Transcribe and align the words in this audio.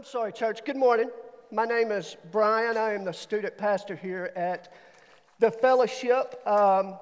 I'm 0.00 0.06
sorry, 0.06 0.32
church. 0.32 0.64
Good 0.64 0.78
morning. 0.78 1.10
My 1.52 1.66
name 1.66 1.92
is 1.92 2.16
Brian. 2.32 2.78
I 2.78 2.94
am 2.94 3.04
the 3.04 3.12
student 3.12 3.58
pastor 3.58 3.94
here 3.94 4.32
at 4.34 4.72
the 5.40 5.50
fellowship. 5.50 6.40
Um, 6.48 6.96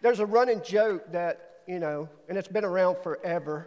there's 0.00 0.18
a 0.18 0.24
running 0.24 0.62
joke 0.64 1.12
that, 1.12 1.60
you 1.66 1.78
know, 1.78 2.08
and 2.30 2.38
it's 2.38 2.48
been 2.48 2.64
around 2.64 2.96
forever. 3.02 3.66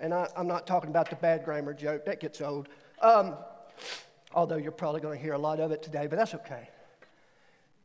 And 0.00 0.12
I, 0.12 0.26
am 0.36 0.48
not 0.48 0.66
talking 0.66 0.90
about 0.90 1.10
the 1.10 1.14
bad 1.14 1.44
grammar 1.44 1.72
joke, 1.72 2.04
that 2.06 2.18
gets 2.18 2.40
old. 2.40 2.66
Um, 3.00 3.36
although 4.34 4.56
you're 4.56 4.72
probably 4.72 5.00
going 5.00 5.16
to 5.16 5.22
hear 5.22 5.34
a 5.34 5.38
lot 5.38 5.60
of 5.60 5.70
it 5.70 5.80
today, 5.80 6.08
but 6.08 6.18
that's 6.18 6.34
okay. 6.34 6.70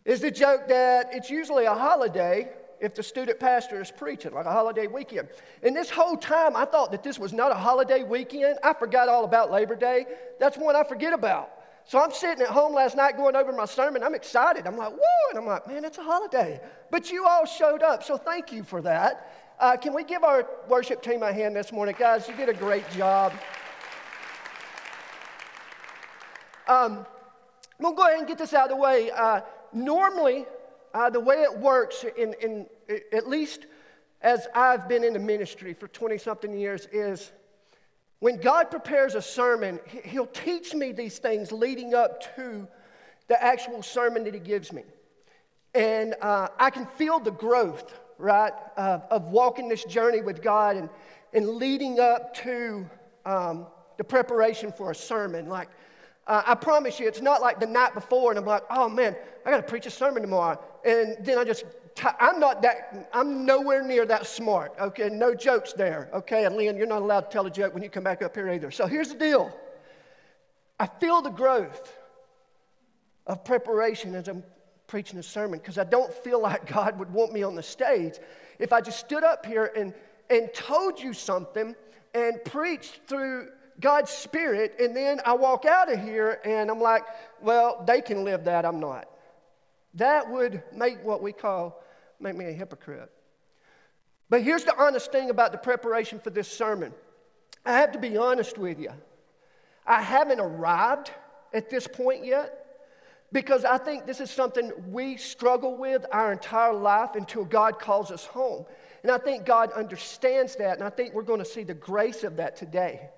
Is 0.04 0.20
the 0.20 0.32
joke 0.32 0.68
that 0.68 1.10
it's 1.14 1.30
usually 1.30 1.66
a 1.66 1.76
holiday 1.76 2.50
if 2.80 2.96
the 2.96 3.04
student 3.04 3.40
pastor 3.40 3.82
is 3.82 3.92
preaching, 3.92 4.34
like 4.34 4.46
a 4.46 4.52
holiday 4.52 4.88
weekend. 4.88 5.30
And 5.64 5.76
this 5.76 5.90
whole 5.90 6.18
time, 6.18 6.56
I 6.56 6.66
thought 6.66 6.92
that 6.92 7.04
this 7.04 7.18
was 7.18 7.34
not 7.34 7.52
a 7.52 7.56
holiday 7.56 8.04
weekend. 8.04 8.60
I 8.64 8.74
forgot 8.74 9.10
all 9.10 9.26
about 9.26 9.52
Labor 9.52 9.76
Day. 9.76 10.06
That's 10.40 10.58
one 10.58 10.76
I 10.76 10.84
forget 10.84 11.14
about. 11.14 11.52
So 11.86 12.00
I'm 12.00 12.12
sitting 12.12 12.44
at 12.44 12.50
home 12.50 12.74
last 12.74 12.98
night 12.98 13.16
going 13.16 13.36
over 13.36 13.54
my 13.54 13.66
sermon. 13.66 14.04
I'm 14.04 14.14
excited. 14.14 14.68
I'm 14.68 14.76
like, 14.76 14.92
woo! 14.92 15.00
And 15.30 15.40
I'm 15.40 15.46
like, 15.46 15.68
man, 15.68 15.86
it's 15.86 15.98
a 15.98 16.04
holiday. 16.04 16.60
But 16.92 17.12
you 17.12 17.26
all 17.26 17.46
showed 17.46 17.82
up, 17.82 18.04
so 18.04 18.18
thank 18.18 18.52
you 18.52 18.64
for 18.64 18.82
that. 18.82 19.32
Uh, 19.60 19.78
can 19.78 19.94
we 19.94 20.04
give 20.04 20.24
our 20.24 20.46
worship 20.68 21.02
team 21.02 21.24
a 21.24 21.32
hand 21.32 21.56
this 21.56 21.72
morning? 21.72 21.96
Guys, 21.98 22.28
you 22.28 22.36
did 22.36 22.50
a 22.50 22.54
great 22.54 22.88
job. 22.92 23.32
Um, 26.68 27.06
I'm 27.80 27.84
going 27.84 27.96
to 27.96 27.98
go 27.98 28.06
ahead 28.06 28.20
and 28.20 28.28
get 28.28 28.38
this 28.38 28.54
out 28.54 28.66
of 28.66 28.70
the 28.70 28.76
way. 28.76 29.10
Uh, 29.10 29.42
normally, 29.72 30.46
uh, 30.94 31.10
the 31.10 31.20
way 31.20 31.44
it 31.44 31.58
works, 31.58 32.06
in, 32.18 32.34
in, 32.42 32.68
at 33.12 33.28
least 33.28 33.66
as 34.22 34.48
I've 34.56 34.88
been 34.88 35.04
in 35.04 35.14
the 35.14 35.20
ministry 35.20 35.74
for 35.74 35.88
20 35.88 36.18
something 36.18 36.58
years, 36.58 36.88
is 36.92 37.32
when 38.20 38.38
God 38.38 38.72
prepares 38.72 39.16
a 39.16 39.22
sermon, 39.22 39.80
He'll 40.04 40.26
teach 40.28 40.74
me 40.74 40.92
these 40.92 41.20
things 41.20 41.52
leading 41.52 41.94
up 41.94 42.36
to 42.36 42.68
the 43.28 43.42
actual 43.44 43.84
sermon 43.84 44.24
that 44.24 44.34
He 44.34 44.40
gives 44.40 44.74
me. 44.74 44.84
And 45.76 46.16
uh, 46.22 46.48
I 46.60 46.72
can 46.72 46.86
feel 46.86 47.20
the 47.20 47.32
growth, 47.32 47.94
right, 48.18 48.54
uh, 48.78 49.00
of 49.12 49.26
walking 49.26 49.68
this 49.68 49.84
journey 49.84 50.22
with 50.22 50.42
God 50.42 50.76
and, 50.78 50.90
and 51.34 51.48
leading 51.48 52.00
up 52.00 52.34
to 52.38 52.90
um, 53.26 53.68
the 53.98 54.04
preparation 54.04 54.72
for 54.72 54.92
a 54.92 54.96
sermon. 54.96 55.48
Like, 55.48 55.70
uh, 56.26 56.44
I 56.46 56.56
promise 56.56 57.00
you, 57.00 57.08
it's 57.08 57.22
not 57.22 57.42
like 57.42 57.60
the 57.60 57.68
night 57.68 57.94
before 57.94 58.32
and 58.32 58.40
I'm 58.40 58.46
like, 58.46 58.64
oh 58.70 58.90
man, 58.90 59.16
I 59.46 59.52
got 59.52 59.58
to 59.58 59.64
preach 59.64 59.86
a 59.86 59.92
sermon 59.92 60.22
tomorrow. 60.22 60.62
And 60.88 61.18
then 61.20 61.38
I 61.38 61.44
just, 61.44 61.66
i 62.02 62.16
I'm 62.18 62.40
not 62.40 62.62
that, 62.62 63.10
I'm 63.12 63.46
nowhere 63.46 63.84
near 63.84 64.06
that 64.06 64.26
smart, 64.26 64.74
okay? 64.80 65.10
No 65.10 65.36
jokes 65.36 65.74
there, 65.74 66.10
okay? 66.14 66.46
And 66.46 66.56
Lynn, 66.56 66.78
you're 66.78 66.88
not 66.88 67.02
allowed 67.02 67.22
to 67.22 67.30
tell 67.30 67.46
a 67.46 67.52
joke 67.52 67.74
when 67.74 67.84
you 67.84 67.90
come 67.90 68.06
back 68.06 68.22
up 68.22 68.34
here 68.34 68.50
either. 68.50 68.72
So 68.72 68.88
here's 68.88 69.10
the 69.10 69.20
deal 69.20 69.54
I 70.80 70.86
feel 70.86 71.22
the 71.22 71.30
growth 71.30 71.94
of 73.26 73.44
preparation 73.44 74.16
as 74.16 74.30
I'm 74.30 74.44
preaching 74.88 75.20
a 75.20 75.24
sermon 75.24 75.60
because 75.60 75.78
I 75.78 75.84
don't 75.84 76.14
feel 76.14 76.42
like 76.42 76.66
God 76.74 76.98
would 76.98 77.12
want 77.12 77.34
me 77.34 77.44
on 77.44 77.54
the 77.54 77.64
stage 77.64 78.14
if 78.58 78.72
I 78.72 78.80
just 78.80 79.00
stood 79.00 79.26
up 79.26 79.46
here 79.46 79.74
and, 79.76 79.94
and 80.30 80.50
told 80.54 81.02
you 81.02 81.12
something 81.12 81.76
and 82.14 82.42
preached 82.46 83.02
through 83.08 83.50
God's 83.82 84.10
Spirit, 84.10 84.76
and 84.80 84.96
then 84.96 85.20
I 85.26 85.34
walk 85.34 85.66
out 85.66 85.92
of 85.92 86.02
here 86.02 86.40
and 86.46 86.72
I'm 86.72 86.80
like, 86.80 87.04
well, 87.42 87.84
they 87.86 88.02
can 88.02 88.24
live 88.24 88.46
that, 88.46 88.66
I'm 88.66 88.80
not. 88.80 89.08
That 89.96 90.30
would 90.30 90.64
make 90.74 91.04
what 91.04 91.22
we 91.22 91.32
call, 91.32 91.84
make 92.20 92.36
me 92.36 92.46
a 92.46 92.52
hypocrite. 92.52 93.12
But 94.30 94.44
here's 94.44 94.64
the 94.64 94.78
honest 94.78 95.12
thing 95.12 95.30
about 95.30 95.52
the 95.52 95.58
preparation 95.58 96.20
for 96.20 96.30
this 96.30 96.48
sermon. 96.48 96.94
I 97.66 97.78
have 97.78 97.92
to 97.94 98.00
be 98.00 98.18
honest 98.18 98.58
with 98.58 98.80
you. 98.80 98.92
I 99.86 100.02
haven't 100.02 100.40
arrived 100.40 101.12
at 101.54 101.70
this 101.70 101.88
point 101.88 102.26
yet 102.26 102.66
because 103.32 103.66
I 103.66 103.78
think 103.78 104.06
this 104.06 104.20
is 104.20 104.30
something 104.30 104.72
we 104.90 105.18
struggle 105.18 105.78
with 105.78 106.06
our 106.12 106.32
entire 106.32 106.74
life 106.74 107.12
until 107.16 107.46
God 107.46 107.80
calls 107.80 108.12
us 108.12 108.26
home. 108.26 108.66
And 109.04 109.12
I 109.12 109.18
think 109.18 109.46
God 109.46 109.72
understands 109.74 110.56
that, 110.58 110.78
and 110.78 110.84
I 110.84 110.90
think 110.90 111.14
we're 111.14 111.24
going 111.24 111.40
to 111.40 111.46
see 111.46 111.64
the 111.64 111.74
grace 111.74 112.24
of 112.24 112.38
that 112.38 112.56
today. 112.56 113.10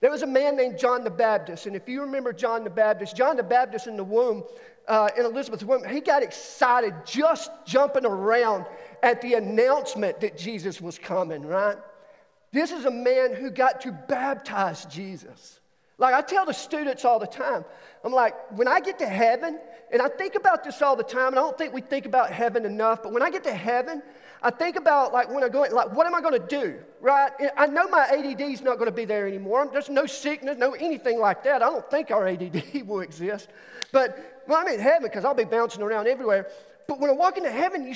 There 0.00 0.10
was 0.10 0.22
a 0.22 0.26
man 0.26 0.56
named 0.56 0.78
John 0.78 1.04
the 1.04 1.10
Baptist, 1.10 1.66
and 1.66 1.74
if 1.74 1.88
you 1.88 2.02
remember 2.02 2.32
John 2.32 2.64
the 2.64 2.70
Baptist, 2.70 3.16
John 3.16 3.36
the 3.36 3.42
Baptist 3.42 3.86
in 3.86 3.96
the 3.96 4.04
womb, 4.04 4.44
uh, 4.88 5.08
in 5.16 5.24
Elizabeth's 5.24 5.64
womb, 5.64 5.84
he 5.84 6.00
got 6.00 6.22
excited 6.22 6.94
just 7.04 7.50
jumping 7.66 8.06
around 8.06 8.64
at 9.02 9.20
the 9.20 9.34
announcement 9.34 10.20
that 10.20 10.36
Jesus 10.36 10.80
was 10.80 10.98
coming, 10.98 11.44
right? 11.44 11.76
This 12.52 12.70
is 12.70 12.84
a 12.84 12.90
man 12.90 13.34
who 13.34 13.50
got 13.50 13.80
to 13.82 13.92
baptize 13.92 14.84
Jesus. 14.86 15.60
Like 15.98 16.14
I 16.14 16.22
tell 16.22 16.46
the 16.46 16.52
students 16.52 17.04
all 17.04 17.18
the 17.18 17.26
time, 17.26 17.64
I'm 18.04 18.12
like, 18.12 18.34
when 18.56 18.68
I 18.68 18.80
get 18.80 18.98
to 19.00 19.06
heaven, 19.06 19.58
and 19.92 20.02
I 20.02 20.08
think 20.08 20.34
about 20.34 20.62
this 20.62 20.82
all 20.82 20.96
the 20.96 21.02
time, 21.02 21.28
and 21.28 21.38
I 21.38 21.42
don't 21.42 21.56
think 21.56 21.72
we 21.72 21.80
think 21.80 22.06
about 22.06 22.30
heaven 22.30 22.64
enough, 22.64 23.02
but 23.02 23.12
when 23.12 23.22
I 23.22 23.30
get 23.30 23.44
to 23.44 23.54
heaven, 23.54 24.02
I 24.42 24.50
think 24.50 24.76
about 24.76 25.12
like 25.12 25.32
when 25.32 25.42
I 25.42 25.48
go, 25.48 25.64
in, 25.64 25.72
like, 25.72 25.92
what 25.92 26.06
am 26.06 26.14
I 26.14 26.20
going 26.20 26.40
to 26.40 26.46
do, 26.46 26.78
right? 27.00 27.32
I 27.56 27.66
know 27.66 27.88
my 27.88 28.02
ADD 28.02 28.40
is 28.42 28.62
not 28.62 28.74
going 28.74 28.90
to 28.90 28.94
be 28.94 29.06
there 29.06 29.26
anymore. 29.26 29.68
There's 29.72 29.88
no 29.88 30.06
sickness, 30.06 30.58
no 30.58 30.72
anything 30.72 31.18
like 31.18 31.42
that. 31.44 31.62
I 31.62 31.70
don't 31.70 31.90
think 31.90 32.10
our 32.10 32.28
ADD 32.28 32.82
will 32.86 33.00
exist. 33.00 33.48
But 33.92 34.35
well, 34.46 34.58
I'm 34.58 34.68
in 34.68 34.80
heaven 34.80 35.02
because 35.02 35.24
I'll 35.24 35.34
be 35.34 35.44
bouncing 35.44 35.82
around 35.82 36.06
everywhere. 36.06 36.48
But 36.86 37.00
when 37.00 37.10
I 37.10 37.14
walk 37.14 37.36
into 37.36 37.50
heaven, 37.50 37.86
you, 37.86 37.94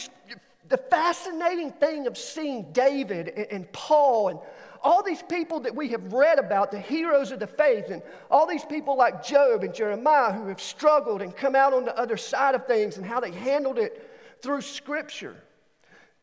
the 0.68 0.76
fascinating 0.76 1.72
thing 1.72 2.06
of 2.06 2.16
seeing 2.16 2.72
David 2.72 3.28
and, 3.28 3.46
and 3.50 3.72
Paul 3.72 4.28
and 4.28 4.38
all 4.82 5.02
these 5.02 5.22
people 5.22 5.60
that 5.60 5.74
we 5.74 5.88
have 5.88 6.12
read 6.12 6.38
about, 6.38 6.70
the 6.70 6.80
heroes 6.80 7.32
of 7.32 7.38
the 7.38 7.46
faith, 7.46 7.90
and 7.90 8.02
all 8.30 8.46
these 8.46 8.64
people 8.64 8.96
like 8.96 9.22
Job 9.22 9.62
and 9.62 9.74
Jeremiah 9.74 10.32
who 10.32 10.48
have 10.48 10.60
struggled 10.60 11.22
and 11.22 11.36
come 11.36 11.54
out 11.54 11.72
on 11.72 11.84
the 11.84 11.96
other 11.98 12.16
side 12.16 12.54
of 12.54 12.66
things 12.66 12.96
and 12.96 13.04
how 13.04 13.20
they 13.20 13.30
handled 13.30 13.78
it 13.78 14.10
through 14.40 14.62
Scripture. 14.62 15.36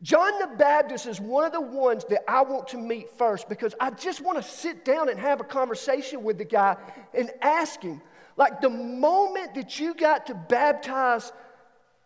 John 0.02 0.38
the 0.38 0.56
Baptist 0.56 1.06
is 1.06 1.20
one 1.20 1.44
of 1.44 1.52
the 1.52 1.60
ones 1.60 2.04
that 2.08 2.28
I 2.30 2.42
want 2.42 2.68
to 2.68 2.76
meet 2.76 3.10
first 3.18 3.48
because 3.48 3.74
I 3.80 3.90
just 3.90 4.20
want 4.20 4.38
to 4.38 4.48
sit 4.48 4.84
down 4.84 5.08
and 5.08 5.18
have 5.18 5.40
a 5.40 5.44
conversation 5.44 6.22
with 6.22 6.38
the 6.38 6.44
guy 6.44 6.76
and 7.14 7.30
ask 7.42 7.82
him, 7.82 8.00
like 8.38 8.60
the 8.60 8.70
moment 8.70 9.56
that 9.56 9.78
you 9.80 9.94
got 9.94 10.28
to 10.28 10.34
baptize 10.34 11.32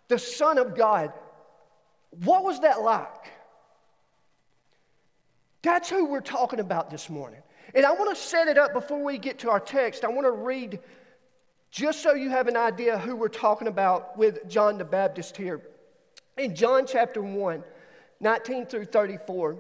the 0.08 0.18
Son 0.18 0.56
of 0.56 0.74
God, 0.74 1.12
what 2.24 2.42
was 2.42 2.60
that 2.60 2.82
like? 2.82 3.32
That's 5.60 5.88
who 5.88 6.06
we're 6.06 6.20
talking 6.20 6.58
about 6.58 6.90
this 6.90 7.08
morning. 7.08 7.40
And 7.74 7.84
I 7.84 7.92
want 7.92 8.16
to 8.16 8.20
set 8.20 8.48
it 8.48 8.58
up 8.58 8.72
before 8.72 9.04
we 9.04 9.18
get 9.18 9.38
to 9.40 9.50
our 9.50 9.60
text. 9.60 10.04
I 10.04 10.08
want 10.08 10.26
to 10.26 10.32
read 10.32 10.80
just 11.70 12.02
so 12.02 12.14
you 12.14 12.30
have 12.30 12.48
an 12.48 12.56
idea 12.56 12.98
who 12.98 13.14
we're 13.14 13.28
talking 13.28 13.68
about 13.68 14.16
with 14.16 14.48
John 14.48 14.78
the 14.78 14.84
Baptist 14.84 15.36
here. 15.36 15.60
In 16.38 16.54
John 16.54 16.86
chapter 16.86 17.22
1, 17.22 17.62
19 18.20 18.66
through 18.66 18.86
34, 18.86 19.56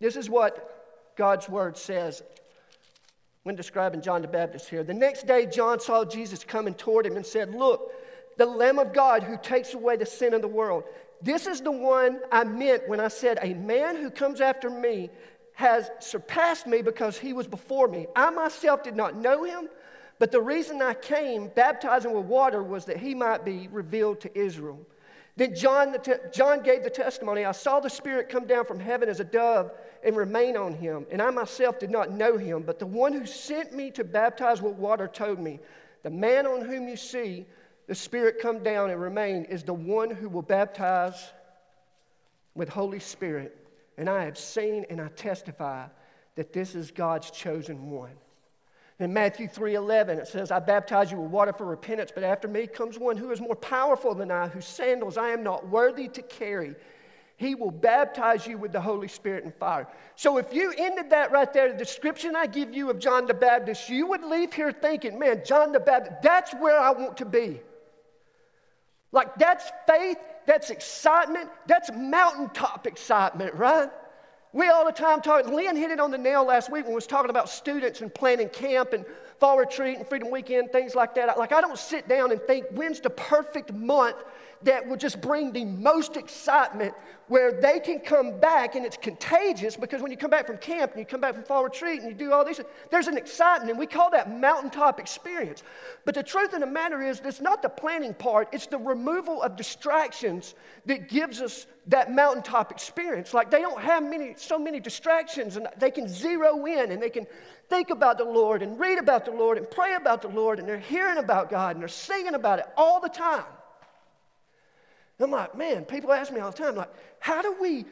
this 0.00 0.16
is 0.16 0.30
what 0.30 1.12
God's 1.16 1.48
word 1.48 1.76
says 1.76 2.22
when 3.44 3.54
describing 3.54 4.00
John 4.00 4.22
the 4.22 4.28
Baptist 4.28 4.68
here. 4.68 4.82
The 4.82 4.94
next 4.94 5.26
day, 5.26 5.46
John 5.46 5.78
saw 5.78 6.04
Jesus 6.04 6.42
coming 6.42 6.74
toward 6.74 7.06
him 7.06 7.16
and 7.16 7.24
said, 7.24 7.54
Look, 7.54 7.92
the 8.36 8.46
Lamb 8.46 8.78
of 8.78 8.92
God 8.92 9.22
who 9.22 9.36
takes 9.40 9.74
away 9.74 9.96
the 9.96 10.06
sin 10.06 10.34
of 10.34 10.42
the 10.42 10.48
world. 10.48 10.84
This 11.22 11.46
is 11.46 11.60
the 11.60 11.70
one 11.70 12.20
I 12.32 12.44
meant 12.44 12.88
when 12.88 13.00
I 13.00 13.08
said, 13.08 13.38
A 13.40 13.54
man 13.54 13.96
who 13.96 14.10
comes 14.10 14.40
after 14.40 14.68
me 14.68 15.10
has 15.52 15.88
surpassed 16.00 16.66
me 16.66 16.82
because 16.82 17.18
he 17.18 17.32
was 17.32 17.46
before 17.46 17.86
me. 17.86 18.06
I 18.16 18.30
myself 18.30 18.82
did 18.82 18.96
not 18.96 19.16
know 19.16 19.44
him, 19.44 19.68
but 20.18 20.32
the 20.32 20.40
reason 20.40 20.82
I 20.82 20.94
came 20.94 21.48
baptizing 21.48 22.12
with 22.12 22.24
water 22.24 22.62
was 22.62 22.86
that 22.86 22.96
he 22.96 23.14
might 23.14 23.44
be 23.44 23.68
revealed 23.70 24.20
to 24.22 24.38
Israel. 24.38 24.80
Then 25.36 25.54
John, 25.54 25.90
the 25.90 25.98
te- 25.98 26.12
John 26.32 26.62
gave 26.62 26.84
the 26.84 26.90
testimony 26.90 27.44
I 27.44 27.52
saw 27.52 27.80
the 27.80 27.90
Spirit 27.90 28.28
come 28.28 28.46
down 28.46 28.64
from 28.64 28.78
heaven 28.78 29.08
as 29.08 29.18
a 29.18 29.24
dove 29.24 29.72
and 30.04 30.16
remain 30.16 30.56
on 30.56 30.74
him. 30.74 31.06
And 31.10 31.20
I 31.20 31.30
myself 31.30 31.80
did 31.80 31.90
not 31.90 32.12
know 32.12 32.36
him, 32.36 32.62
but 32.62 32.78
the 32.78 32.86
one 32.86 33.12
who 33.12 33.26
sent 33.26 33.72
me 33.72 33.90
to 33.92 34.04
baptize 34.04 34.62
with 34.62 34.74
water 34.74 35.08
told 35.08 35.40
me, 35.40 35.58
The 36.04 36.10
man 36.10 36.46
on 36.46 36.64
whom 36.64 36.88
you 36.88 36.96
see 36.96 37.46
the 37.86 37.94
Spirit 37.94 38.38
come 38.40 38.62
down 38.62 38.90
and 38.90 39.00
remain 39.00 39.44
is 39.44 39.64
the 39.64 39.74
one 39.74 40.10
who 40.10 40.28
will 40.28 40.42
baptize 40.42 41.32
with 42.54 42.68
Holy 42.68 43.00
Spirit. 43.00 43.56
And 43.98 44.08
I 44.08 44.24
have 44.24 44.38
seen 44.38 44.86
and 44.88 45.00
I 45.00 45.08
testify 45.08 45.86
that 46.36 46.52
this 46.52 46.74
is 46.74 46.90
God's 46.90 47.30
chosen 47.30 47.90
one. 47.90 48.12
In 49.00 49.12
Matthew 49.12 49.48
3:11 49.48 50.20
it 50.20 50.28
says, 50.28 50.52
"I 50.52 50.60
baptize 50.60 51.10
you 51.10 51.18
with 51.20 51.30
water 51.30 51.52
for 51.52 51.64
repentance, 51.64 52.12
but 52.14 52.22
after 52.22 52.46
me 52.46 52.66
comes 52.66 52.98
one 52.98 53.16
who 53.16 53.32
is 53.32 53.40
more 53.40 53.56
powerful 53.56 54.14
than 54.14 54.30
I, 54.30 54.46
whose 54.46 54.66
sandals 54.66 55.18
I 55.18 55.30
am 55.30 55.42
not 55.42 55.68
worthy 55.68 56.06
to 56.08 56.22
carry. 56.22 56.76
He 57.36 57.56
will 57.56 57.72
baptize 57.72 58.46
you 58.46 58.56
with 58.56 58.70
the 58.70 58.80
Holy 58.80 59.08
Spirit 59.08 59.42
and 59.42 59.52
fire." 59.56 59.88
So 60.14 60.38
if 60.38 60.54
you 60.54 60.72
ended 60.78 61.10
that 61.10 61.32
right 61.32 61.52
there, 61.52 61.72
the 61.72 61.76
description 61.76 62.36
I 62.36 62.46
give 62.46 62.72
you 62.72 62.88
of 62.88 63.00
John 63.00 63.26
the 63.26 63.34
Baptist, 63.34 63.88
you 63.88 64.06
would 64.06 64.22
leave 64.22 64.52
here 64.52 64.70
thinking, 64.70 65.18
"Man, 65.18 65.44
John 65.44 65.72
the 65.72 65.80
Baptist, 65.80 66.22
that's 66.22 66.54
where 66.54 66.78
I 66.78 66.92
want 66.92 67.16
to 67.16 67.24
be." 67.24 67.60
Like 69.10 69.34
that's 69.34 69.72
faith, 69.88 70.18
that's 70.46 70.70
excitement, 70.70 71.50
that's 71.66 71.90
mountaintop 71.92 72.86
excitement, 72.86 73.54
right? 73.54 73.90
We 74.54 74.68
all 74.68 74.84
the 74.84 74.92
time 74.92 75.20
talk. 75.20 75.46
Lynn 75.46 75.74
hit 75.74 75.90
it 75.90 75.98
on 75.98 76.12
the 76.12 76.16
nail 76.16 76.44
last 76.44 76.70
week 76.70 76.84
when 76.84 76.92
we 76.92 76.94
was 76.94 77.08
talking 77.08 77.28
about 77.28 77.48
students 77.48 78.02
and 78.02 78.14
planning 78.14 78.48
camp 78.48 78.92
and 78.92 79.04
fall 79.40 79.58
retreat 79.58 79.98
and 79.98 80.06
freedom 80.06 80.30
weekend, 80.30 80.70
things 80.70 80.94
like 80.94 81.12
that. 81.16 81.36
Like, 81.36 81.52
I 81.52 81.60
don't 81.60 81.76
sit 81.76 82.08
down 82.08 82.30
and 82.30 82.40
think, 82.40 82.66
when's 82.70 83.00
the 83.00 83.10
perfect 83.10 83.72
month 83.72 84.16
that 84.64 84.86
will 84.86 84.96
just 84.96 85.20
bring 85.20 85.52
the 85.52 85.64
most 85.64 86.16
excitement 86.16 86.94
where 87.28 87.52
they 87.52 87.80
can 87.80 88.00
come 88.00 88.38
back 88.38 88.74
and 88.74 88.84
it's 88.84 88.98
contagious 88.98 89.76
because 89.76 90.02
when 90.02 90.10
you 90.10 90.16
come 90.16 90.30
back 90.30 90.46
from 90.46 90.58
camp 90.58 90.92
and 90.92 91.00
you 91.00 91.06
come 91.06 91.20
back 91.20 91.34
from 91.34 91.44
fall 91.44 91.64
retreat 91.64 92.02
and 92.02 92.10
you 92.10 92.14
do 92.14 92.32
all 92.32 92.44
these, 92.44 92.60
there's 92.90 93.06
an 93.06 93.16
excitement 93.16 93.70
and 93.70 93.78
we 93.78 93.86
call 93.86 94.10
that 94.10 94.30
mountaintop 94.30 95.00
experience. 95.00 95.62
But 96.04 96.14
the 96.14 96.22
truth 96.22 96.52
of 96.52 96.60
the 96.60 96.66
matter 96.66 97.02
is, 97.02 97.20
it's 97.24 97.40
not 97.40 97.62
the 97.62 97.68
planning 97.68 98.12
part, 98.12 98.48
it's 98.52 98.66
the 98.66 98.78
removal 98.78 99.42
of 99.42 99.56
distractions 99.56 100.54
that 100.84 101.08
gives 101.08 101.40
us 101.40 101.66
that 101.86 102.12
mountaintop 102.12 102.70
experience. 102.70 103.32
Like 103.32 103.50
they 103.50 103.60
don't 103.60 103.80
have 103.80 104.02
many, 104.02 104.34
so 104.36 104.58
many 104.58 104.80
distractions 104.80 105.56
and 105.56 105.66
they 105.78 105.90
can 105.90 106.08
zero 106.08 106.66
in 106.66 106.92
and 106.92 107.02
they 107.02 107.10
can 107.10 107.26
think 107.70 107.90
about 107.90 108.18
the 108.18 108.24
Lord 108.24 108.62
and 108.62 108.78
read 108.78 108.98
about 108.98 109.24
the 109.24 109.30
Lord 109.30 109.56
and 109.56 109.70
pray 109.70 109.94
about 109.94 110.20
the 110.20 110.28
Lord 110.28 110.58
and 110.58 110.68
they're 110.68 110.78
hearing 110.78 111.18
about 111.18 111.50
God 111.50 111.76
and 111.76 111.80
they're 111.80 111.88
singing 111.88 112.34
about 112.34 112.58
it 112.58 112.66
all 112.76 113.00
the 113.00 113.08
time. 113.08 113.44
I'm 115.20 115.30
like, 115.30 115.56
man, 115.56 115.84
people 115.84 116.12
ask 116.12 116.32
me 116.32 116.40
all 116.40 116.50
the 116.50 116.56
time, 116.56 116.74
like, 116.74 116.90
how 117.20 117.40
do 117.40 117.56
we 117.60 117.84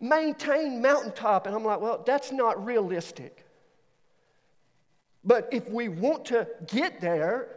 maintain 0.00 0.80
mountaintop? 0.80 1.46
And 1.46 1.54
I'm 1.54 1.64
like, 1.64 1.80
well, 1.80 2.02
that's 2.04 2.32
not 2.32 2.64
realistic. 2.64 3.44
But 5.22 5.48
if 5.52 5.68
we 5.68 5.88
want 5.88 6.24
to 6.26 6.48
get 6.66 7.00
there, 7.00 7.56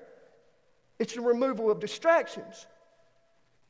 it's 1.00 1.14
the 1.14 1.22
removal 1.22 1.72
of 1.72 1.80
distractions. 1.80 2.68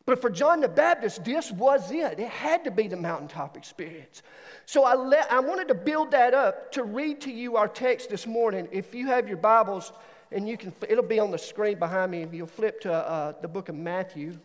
But 0.05 0.19
for 0.19 0.29
John 0.29 0.59
the 0.59 0.67
Baptist, 0.67 1.23
this 1.23 1.51
was 1.51 1.91
it. 1.91 2.19
It 2.19 2.27
had 2.27 2.63
to 2.65 2.71
be 2.71 2.87
the 2.87 2.97
mountaintop 2.97 3.55
experience. 3.55 4.21
So 4.65 4.83
I, 4.83 4.95
let, 4.95 5.31
I 5.31 5.39
wanted 5.39 5.67
to 5.69 5.75
build 5.75 6.11
that 6.11 6.33
up 6.33 6.71
to 6.73 6.83
read 6.83 7.21
to 7.21 7.31
you 7.31 7.55
our 7.55 7.67
text 7.67 8.09
this 8.09 8.27
morning. 8.27 8.67
If 8.71 8.93
you 8.93 9.07
have 9.07 9.27
your 9.27 9.37
Bibles, 9.37 9.93
and 10.31 10.49
you 10.49 10.57
can, 10.57 10.73
it'll 10.89 11.03
be 11.03 11.19
on 11.19 11.31
the 11.31 11.37
screen 11.37 11.77
behind 11.77 12.11
me. 12.11 12.27
You'll 12.31 12.47
flip 12.47 12.81
to 12.81 12.91
uh, 12.91 13.33
the 13.41 13.47
book 13.47 13.69
of 13.69 13.75
Matthew 13.75 14.37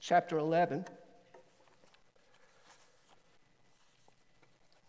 chapter 0.00 0.38
11. 0.38 0.84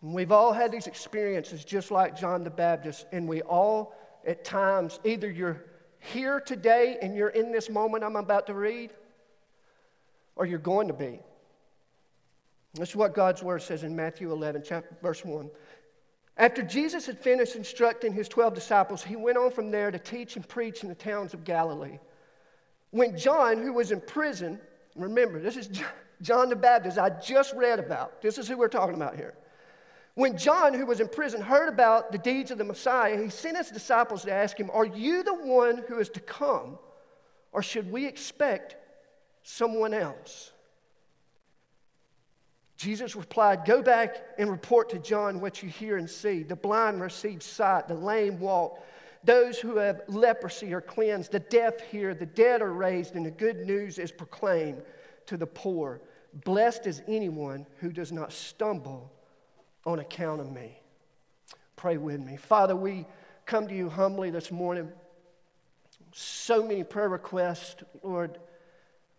And 0.01 0.13
we've 0.13 0.31
all 0.31 0.53
had 0.53 0.71
these 0.71 0.87
experiences 0.87 1.63
just 1.63 1.91
like 1.91 2.17
John 2.17 2.43
the 2.43 2.49
Baptist, 2.49 3.05
and 3.11 3.27
we 3.27 3.41
all, 3.43 3.93
at 4.25 4.43
times, 4.43 4.99
either 5.03 5.29
you're 5.29 5.63
here 5.99 6.39
today 6.39 6.97
and 7.01 7.15
you're 7.15 7.29
in 7.29 7.51
this 7.51 7.69
moment 7.69 8.03
I'm 8.03 8.15
about 8.15 8.47
to 8.47 8.55
read, 8.55 8.91
or 10.35 10.45
you're 10.45 10.59
going 10.59 10.87
to 10.87 10.93
be. 10.93 11.19
This 12.73 12.89
is 12.89 12.95
what 12.95 13.13
God's 13.13 13.43
word 13.43 13.61
says 13.61 13.83
in 13.83 13.95
Matthew 13.95 14.31
11, 14.31 14.63
chapter, 14.65 14.95
verse 15.01 15.23
1. 15.23 15.49
After 16.37 16.63
Jesus 16.63 17.05
had 17.05 17.19
finished 17.19 17.55
instructing 17.55 18.13
his 18.13 18.29
12 18.29 18.55
disciples, 18.55 19.03
he 19.03 19.17
went 19.17 19.37
on 19.37 19.51
from 19.51 19.69
there 19.69 19.91
to 19.91 19.99
teach 19.99 20.37
and 20.37 20.47
preach 20.47 20.81
in 20.81 20.89
the 20.89 20.95
towns 20.95 21.33
of 21.33 21.43
Galilee. 21.43 21.99
When 22.91 23.17
John, 23.17 23.61
who 23.61 23.73
was 23.73 23.91
in 23.91 24.01
prison, 24.01 24.59
Remember, 24.95 25.39
this 25.39 25.57
is 25.57 25.69
John 26.21 26.49
the 26.49 26.55
Baptist 26.55 26.97
I 26.97 27.09
just 27.09 27.53
read 27.53 27.79
about. 27.79 28.21
This 28.21 28.37
is 28.37 28.47
who 28.47 28.57
we're 28.57 28.67
talking 28.67 28.95
about 28.95 29.15
here. 29.15 29.33
When 30.15 30.37
John, 30.37 30.73
who 30.73 30.85
was 30.85 30.99
in 30.99 31.07
prison, 31.07 31.41
heard 31.41 31.69
about 31.69 32.11
the 32.11 32.17
deeds 32.17 32.51
of 32.51 32.57
the 32.57 32.63
Messiah, 32.63 33.21
he 33.21 33.29
sent 33.29 33.57
his 33.57 33.69
disciples 33.69 34.23
to 34.23 34.31
ask 34.31 34.57
him, 34.57 34.69
Are 34.73 34.85
you 34.85 35.23
the 35.23 35.33
one 35.33 35.83
who 35.87 35.99
is 35.99 36.09
to 36.09 36.19
come, 36.19 36.77
or 37.53 37.63
should 37.63 37.91
we 37.91 38.05
expect 38.05 38.75
someone 39.43 39.93
else? 39.93 40.51
Jesus 42.75 43.15
replied, 43.15 43.63
Go 43.63 43.81
back 43.81 44.17
and 44.37 44.49
report 44.49 44.89
to 44.89 44.99
John 44.99 45.39
what 45.39 45.63
you 45.63 45.69
hear 45.69 45.97
and 45.97 46.09
see. 46.09 46.43
The 46.43 46.55
blind 46.55 46.99
receive 46.99 47.41
sight, 47.41 47.87
the 47.87 47.93
lame 47.93 48.39
walk, 48.39 48.83
those 49.23 49.59
who 49.59 49.77
have 49.77 50.01
leprosy 50.07 50.73
are 50.73 50.81
cleansed, 50.81 51.31
the 51.31 51.39
deaf 51.39 51.79
hear, 51.81 52.13
the 52.13 52.25
dead 52.25 52.61
are 52.61 52.73
raised, 52.73 53.15
and 53.15 53.25
the 53.25 53.31
good 53.31 53.65
news 53.67 53.99
is 53.99 54.11
proclaimed 54.11 54.81
to 55.27 55.37
the 55.37 55.45
poor. 55.45 56.01
Blessed 56.45 56.87
is 56.87 57.01
anyone 57.07 57.65
who 57.77 57.91
does 57.91 58.11
not 58.11 58.31
stumble 58.31 59.11
on 59.85 59.99
account 59.99 60.41
of 60.41 60.51
me. 60.51 60.79
Pray 61.75 61.97
with 61.97 62.19
me. 62.19 62.37
Father, 62.37 62.75
we 62.75 63.05
come 63.45 63.67
to 63.67 63.75
you 63.75 63.89
humbly 63.89 64.29
this 64.29 64.51
morning. 64.51 64.89
So 66.13 66.63
many 66.63 66.83
prayer 66.83 67.09
requests, 67.09 67.83
Lord. 68.03 68.39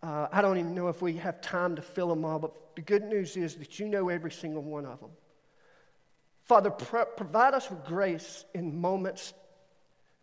Uh, 0.03 0.27
I 0.33 0.43
don't 0.43 0.59
even 0.59 0.75
know 0.75 0.89
if 0.89 1.01
we 1.01 1.15
have 1.15 1.41
time 1.41 1.77
to 1.77 1.83
fill 1.83 2.09
them 2.09 2.25
all, 2.25 2.39
but 2.39 2.75
the 2.75 2.83
good 2.83 3.05
news 3.05 3.37
is 3.37 3.55
that 3.57 3.79
you 3.79 3.87
know 3.87 4.09
every 4.09 4.33
single 4.33 4.63
one 4.63 4.85
of 4.85 5.01
them. 5.01 5.11
Father, 6.45 6.71
pro- 6.71 7.05
provide 7.05 7.55
us 7.55 7.71
with 7.71 7.85
grace 7.85 8.45
in 8.55 8.81
moments 8.81 9.33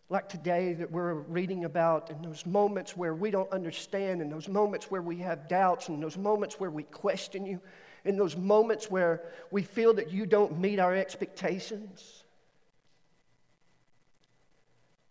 like 0.09 0.27
today 0.27 0.73
that 0.73 0.91
we're 0.91 1.13
reading 1.13 1.65
about, 1.65 2.09
in 2.09 2.21
those 2.23 2.45
moments 2.45 2.97
where 2.97 3.13
we 3.13 3.29
don't 3.29 3.51
understand, 3.51 4.21
in 4.21 4.29
those 4.29 4.47
moments 4.47 4.89
where 4.89 5.03
we 5.03 5.17
have 5.17 5.47
doubts, 5.47 5.87
in 5.87 5.99
those 5.99 6.17
moments 6.17 6.59
where 6.59 6.71
we 6.71 6.83
question 6.83 7.45
you, 7.45 7.61
in 8.05 8.17
those 8.17 8.35
moments 8.35 8.89
where 8.89 9.21
we 9.51 9.61
feel 9.61 9.93
that 9.93 10.11
you 10.11 10.25
don't 10.25 10.59
meet 10.59 10.79
our 10.79 10.95
expectations. 10.95 12.23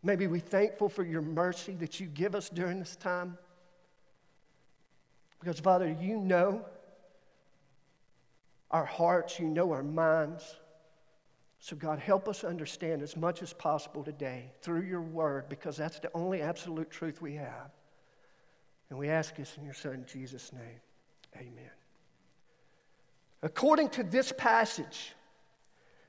Maybe 0.03 0.27
we're 0.27 0.41
thankful 0.41 0.89
for 0.89 1.05
your 1.05 1.23
mercy 1.23 1.75
that 1.75 2.01
you 2.01 2.07
give 2.07 2.35
us 2.35 2.49
during 2.49 2.79
this 2.81 2.97
time. 2.97 3.39
Because, 5.39 5.61
Father, 5.61 5.97
you 6.01 6.17
know 6.17 6.65
our 8.71 8.85
hearts, 8.85 9.39
you 9.39 9.47
know 9.47 9.73
our 9.73 9.83
minds. 9.83 10.57
So, 11.61 11.75
God, 11.75 11.99
help 11.99 12.29
us 12.29 12.45
understand 12.45 13.03
as 13.03 13.17
much 13.17 13.43
as 13.43 13.53
possible 13.53 14.05
today 14.05 14.53
through 14.63 14.83
your 14.83 15.03
word, 15.03 15.49
because 15.49 15.77
that's 15.77 15.99
the 15.99 16.11
only 16.15 16.41
absolute 16.41 16.91
truth 16.91 17.21
we 17.21 17.35
have. 17.35 17.71
And 18.91 18.99
we 18.99 19.09
ask 19.09 19.35
this 19.37 19.57
in 19.59 19.65
your 19.65 19.75
Son, 19.75 20.05
Jesus' 20.11 20.53
name. 20.53 20.81
Amen. 21.37 21.71
According 23.43 23.91
to 23.91 24.05
this 24.05 24.33
passage, 24.33 25.15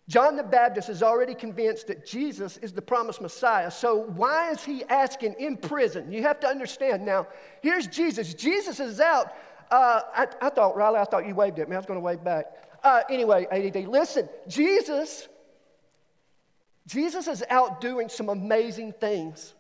John 0.08 0.36
the 0.36 0.44
Baptist 0.44 0.90
is 0.90 1.04
already 1.04 1.36
convinced 1.36 1.88
that 1.88 2.06
Jesus 2.06 2.58
is 2.58 2.72
the 2.72 2.82
promised 2.82 3.22
Messiah. 3.22 3.70
So, 3.70 4.06
why 4.16 4.52
is 4.52 4.64
he 4.64 4.84
asking 4.86 5.36
in 5.38 5.58
prison? 5.58 6.12
You 6.12 6.24
have 6.24 6.40
to 6.40 6.48
understand. 6.48 7.06
Now, 7.06 7.28
here's 7.62 7.86
Jesus. 7.86 8.34
Jesus 8.34 8.80
is 8.80 9.00
out. 9.00 9.34
Uh, 9.70 10.02
I, 10.16 10.28
I, 10.42 10.50
thought, 10.50 10.76
Riley, 10.76 10.98
I 10.98 11.06
thought 11.06 11.28
you 11.28 11.36
waved 11.36 11.60
at 11.60 11.70
me. 11.70 11.76
I 11.76 11.80
was 11.80 11.86
going 11.86 12.00
to 12.00 12.04
wave 12.04 12.24
back. 12.24 12.46
Uh, 12.84 13.02
anyway, 13.10 13.46
ADD, 13.52 13.88
listen. 13.88 14.28
Jesus 14.48 15.28
Jesus 16.90 17.28
is 17.28 17.44
out 17.52 17.82
doing 17.82 18.10
some 18.10 18.30
amazing 18.30 18.94
things. 18.94 19.54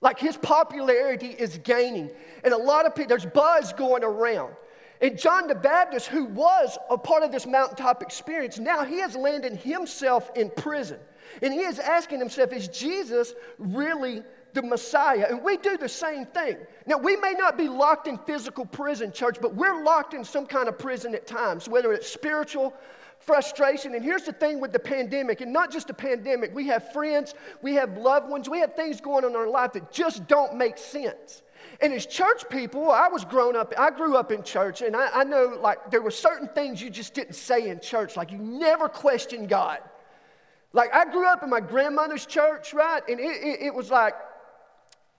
Like 0.00 0.18
his 0.18 0.36
popularity 0.36 1.28
is 1.28 1.58
gaining. 1.58 2.10
And 2.42 2.52
a 2.52 2.56
lot 2.56 2.86
of 2.86 2.94
people, 2.94 3.10
there's 3.10 3.24
buzz 3.26 3.72
going 3.72 4.02
around. 4.02 4.54
And 5.00 5.16
John 5.16 5.46
the 5.46 5.54
Baptist, 5.54 6.08
who 6.08 6.24
was 6.24 6.76
a 6.90 6.98
part 6.98 7.22
of 7.22 7.30
this 7.30 7.46
mountaintop 7.46 8.02
experience, 8.02 8.58
now 8.58 8.84
he 8.84 8.98
has 8.98 9.14
landed 9.14 9.58
himself 9.58 10.30
in 10.34 10.50
prison. 10.50 10.98
And 11.40 11.52
he 11.52 11.60
is 11.60 11.78
asking 11.78 12.18
himself, 12.18 12.52
is 12.52 12.66
Jesus 12.66 13.34
really 13.58 14.24
the 14.52 14.62
Messiah? 14.62 15.26
And 15.30 15.44
we 15.44 15.56
do 15.56 15.76
the 15.76 15.88
same 15.88 16.26
thing. 16.26 16.56
Now, 16.84 16.98
we 16.98 17.14
may 17.16 17.32
not 17.32 17.56
be 17.56 17.68
locked 17.68 18.08
in 18.08 18.18
physical 18.18 18.66
prison, 18.66 19.12
church, 19.12 19.38
but 19.40 19.54
we're 19.54 19.84
locked 19.84 20.14
in 20.14 20.24
some 20.24 20.46
kind 20.46 20.68
of 20.68 20.78
prison 20.78 21.14
at 21.14 21.28
times, 21.28 21.68
whether 21.68 21.92
it's 21.92 22.08
spiritual, 22.08 22.74
frustration. 23.20 23.94
And 23.94 24.04
here's 24.04 24.24
the 24.24 24.32
thing 24.32 24.60
with 24.60 24.72
the 24.72 24.78
pandemic, 24.78 25.40
and 25.40 25.52
not 25.52 25.70
just 25.70 25.86
the 25.86 25.94
pandemic, 25.94 26.54
we 26.54 26.66
have 26.66 26.92
friends, 26.92 27.34
we 27.62 27.74
have 27.74 27.96
loved 27.96 28.28
ones, 28.28 28.48
we 28.48 28.58
have 28.58 28.74
things 28.74 29.00
going 29.00 29.24
on 29.24 29.30
in 29.30 29.36
our 29.36 29.48
life 29.48 29.72
that 29.74 29.92
just 29.92 30.26
don't 30.26 30.56
make 30.56 30.78
sense. 30.78 31.42
And 31.82 31.92
as 31.92 32.06
church 32.06 32.48
people, 32.48 32.90
I 32.90 33.08
was 33.08 33.24
grown 33.24 33.54
up, 33.54 33.72
I 33.78 33.90
grew 33.90 34.16
up 34.16 34.32
in 34.32 34.42
church, 34.42 34.82
and 34.82 34.96
I, 34.96 35.20
I 35.20 35.24
know 35.24 35.58
like 35.60 35.90
there 35.90 36.02
were 36.02 36.10
certain 36.10 36.48
things 36.48 36.82
you 36.82 36.90
just 36.90 37.14
didn't 37.14 37.34
say 37.34 37.68
in 37.68 37.80
church, 37.80 38.16
like 38.16 38.32
you 38.32 38.38
never 38.38 38.88
questioned 38.88 39.48
God. 39.48 39.78
Like 40.72 40.94
I 40.94 41.04
grew 41.10 41.26
up 41.26 41.42
in 41.42 41.50
my 41.50 41.60
grandmother's 41.60 42.26
church, 42.26 42.72
right? 42.72 43.02
And 43.08 43.20
it, 43.20 43.42
it, 43.42 43.62
it 43.66 43.74
was 43.74 43.90
like, 43.90 44.14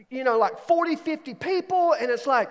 you 0.10 0.24
know, 0.24 0.38
like 0.38 0.60
40, 0.68 0.96
50 0.96 1.34
people, 1.36 1.94
and 1.94 2.10
it's 2.10 2.26
like, 2.26 2.50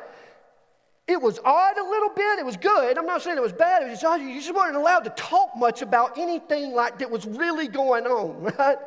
it 1.07 1.21
was 1.21 1.41
odd 1.45 1.79
a 1.79 1.83
little 1.83 2.11
bit. 2.11 2.39
It 2.39 2.47
was 2.47 2.57
good. 2.57 2.97
I'm 2.97 3.07
not 3.07 3.23
saying 3.23 3.37
it 3.37 3.43
was 3.43 3.53
bad. 3.53 3.83
It 3.83 3.91
was 3.91 4.01
just. 4.01 4.23
You 4.23 4.35
just 4.35 4.55
weren't 4.55 4.77
allowed 4.77 5.01
to 5.01 5.11
talk 5.11 5.57
much 5.57 5.83
about 5.83 6.17
anything 6.17 6.73
like 6.73 6.99
that 6.99 7.11
was 7.11 7.27
really 7.27 7.69
going 7.69 8.07
on, 8.07 8.45
right? 8.59 8.79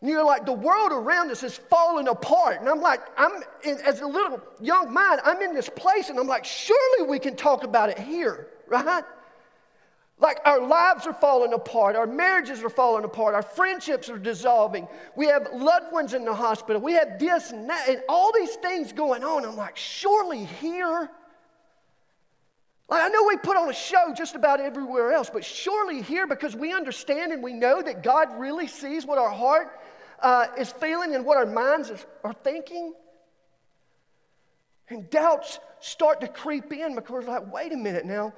And 0.00 0.10
you're 0.10 0.24
like, 0.24 0.44
the 0.44 0.52
world 0.52 0.92
around 0.92 1.30
us 1.30 1.42
is 1.42 1.56
falling 1.56 2.08
apart. 2.08 2.60
And 2.60 2.68
I'm 2.68 2.80
like, 2.80 3.00
I'm 3.16 3.42
in, 3.62 3.78
as 3.78 4.00
a 4.00 4.06
little 4.06 4.40
young 4.60 4.92
mind, 4.92 5.20
I'm 5.24 5.40
in 5.40 5.54
this 5.54 5.68
place, 5.68 6.10
and 6.10 6.18
I'm 6.18 6.26
like, 6.26 6.44
surely 6.44 7.08
we 7.08 7.18
can 7.18 7.36
talk 7.36 7.64
about 7.64 7.88
it 7.90 7.98
here, 7.98 8.48
right? 8.68 9.04
Like 10.18 10.40
our 10.44 10.64
lives 10.64 11.06
are 11.06 11.12
falling 11.12 11.52
apart, 11.52 11.96
our 11.96 12.06
marriages 12.06 12.62
are 12.62 12.70
falling 12.70 13.04
apart, 13.04 13.34
our 13.34 13.42
friendships 13.42 14.08
are 14.08 14.18
dissolving. 14.18 14.86
We 15.16 15.26
have 15.26 15.48
loved 15.52 15.92
ones 15.92 16.14
in 16.14 16.24
the 16.24 16.34
hospital. 16.34 16.80
We 16.80 16.92
have 16.92 17.18
this 17.18 17.50
and 17.50 17.68
that, 17.68 17.88
and 17.88 18.00
all 18.08 18.32
these 18.32 18.54
things 18.56 18.92
going 18.92 19.24
on. 19.24 19.44
I'm 19.44 19.56
like, 19.56 19.76
surely 19.76 20.44
here 20.44 21.10
like, 22.88 23.02
I 23.02 23.08
know 23.08 23.24
we 23.24 23.36
put 23.36 23.56
on 23.56 23.70
a 23.70 23.74
show 23.74 24.12
just 24.14 24.34
about 24.34 24.60
everywhere 24.60 25.12
else, 25.12 25.30
but 25.30 25.44
surely 25.44 26.02
here, 26.02 26.26
because 26.26 26.54
we 26.54 26.72
understand 26.72 27.32
and 27.32 27.42
we 27.42 27.54
know 27.54 27.80
that 27.80 28.02
God 28.02 28.38
really 28.38 28.66
sees 28.66 29.06
what 29.06 29.16
our 29.18 29.30
heart 29.30 29.80
uh, 30.20 30.46
is 30.58 30.70
feeling 30.70 31.14
and 31.14 31.24
what 31.24 31.36
our 31.38 31.46
minds 31.46 31.90
is, 31.90 32.04
are 32.22 32.34
thinking. 32.34 32.92
And 34.90 35.08
doubts 35.08 35.58
start 35.80 36.20
to 36.20 36.28
creep 36.28 36.72
in 36.72 36.94
because 36.94 37.26
like, 37.26 37.50
wait 37.52 37.72
a 37.72 37.76
minute 37.76 38.04
now. 38.04 38.34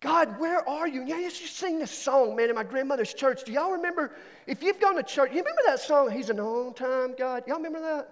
God, 0.00 0.40
where 0.40 0.66
are 0.66 0.88
you? 0.88 1.04
Yeah, 1.04 1.18
you 1.18 1.30
just 1.30 1.56
sing 1.56 1.78
this 1.78 1.90
song, 1.90 2.34
man, 2.34 2.48
in 2.48 2.54
my 2.54 2.64
grandmother's 2.64 3.12
church. 3.12 3.44
Do 3.44 3.52
y'all 3.52 3.72
remember? 3.72 4.12
If 4.46 4.62
you've 4.62 4.80
gone 4.80 4.96
to 4.96 5.02
church, 5.02 5.30
you 5.30 5.38
remember 5.38 5.60
that 5.66 5.78
song, 5.78 6.10
He's 6.10 6.30
an 6.30 6.40
on 6.40 6.72
time 6.72 7.14
God? 7.18 7.44
Y'all 7.46 7.58
remember 7.58 7.80
that? 7.80 8.08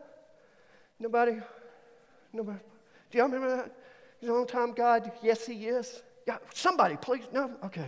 Nobody? 1.00 1.38
Nobody? 2.33 2.59
Do 3.11 3.18
y'all 3.18 3.28
remember 3.28 3.57
that? 3.57 3.73
He's 4.20 4.28
an 4.28 4.34
on 4.34 4.46
time 4.46 4.72
God? 4.72 5.10
Yes, 5.22 5.46
He 5.46 5.66
is. 5.66 6.02
Somebody, 6.54 6.96
please. 6.96 7.25
No? 7.32 7.50
Okay. 7.64 7.87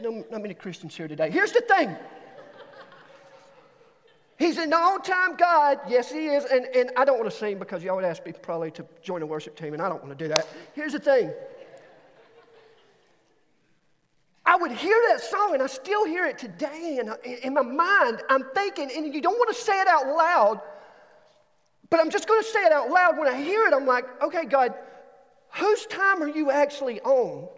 No, 0.00 0.24
not 0.30 0.40
many 0.42 0.54
Christians 0.54 0.96
here 0.96 1.08
today. 1.08 1.30
Here's 1.30 1.52
the 1.52 1.60
thing. 1.60 1.94
He's 4.38 4.56
an 4.56 4.72
on 4.72 5.02
time 5.02 5.36
God. 5.36 5.80
Yes, 5.86 6.10
He 6.10 6.28
is. 6.28 6.46
And, 6.46 6.64
and 6.74 6.90
I 6.96 7.04
don't 7.04 7.18
want 7.18 7.30
to 7.30 7.36
sing 7.36 7.58
because 7.58 7.84
y'all 7.84 7.96
would 7.96 8.04
ask 8.04 8.24
me 8.24 8.32
probably 8.32 8.70
to 8.72 8.86
join 9.02 9.20
the 9.20 9.26
worship 9.26 9.54
team, 9.54 9.74
and 9.74 9.82
I 9.82 9.88
don't 9.88 10.02
want 10.02 10.18
to 10.18 10.24
do 10.24 10.28
that. 10.28 10.48
Here's 10.74 10.92
the 10.92 10.98
thing 10.98 11.32
I 14.46 14.56
would 14.56 14.72
hear 14.72 15.00
that 15.10 15.20
song, 15.20 15.50
and 15.52 15.62
I 15.62 15.66
still 15.66 16.06
hear 16.06 16.24
it 16.24 16.38
today. 16.38 16.98
And 17.00 17.14
in 17.24 17.54
my 17.54 17.62
mind, 17.62 18.22
I'm 18.30 18.44
thinking, 18.54 18.90
and 18.96 19.14
you 19.14 19.20
don't 19.20 19.36
want 19.36 19.54
to 19.54 19.62
say 19.62 19.78
it 19.80 19.86
out 19.86 20.06
loud, 20.08 20.60
but 21.90 22.00
I'm 22.00 22.10
just 22.10 22.28
going 22.28 22.40
to 22.40 22.48
say 22.48 22.60
it 22.60 22.72
out 22.72 22.90
loud. 22.90 23.18
When 23.18 23.28
I 23.28 23.40
hear 23.40 23.66
it, 23.66 23.74
I'm 23.74 23.86
like, 23.86 24.04
okay, 24.22 24.44
God, 24.44 24.74
whose 25.54 25.86
time 25.86 26.22
are 26.22 26.28
you 26.28 26.50
actually 26.50 27.00
on? 27.00 27.48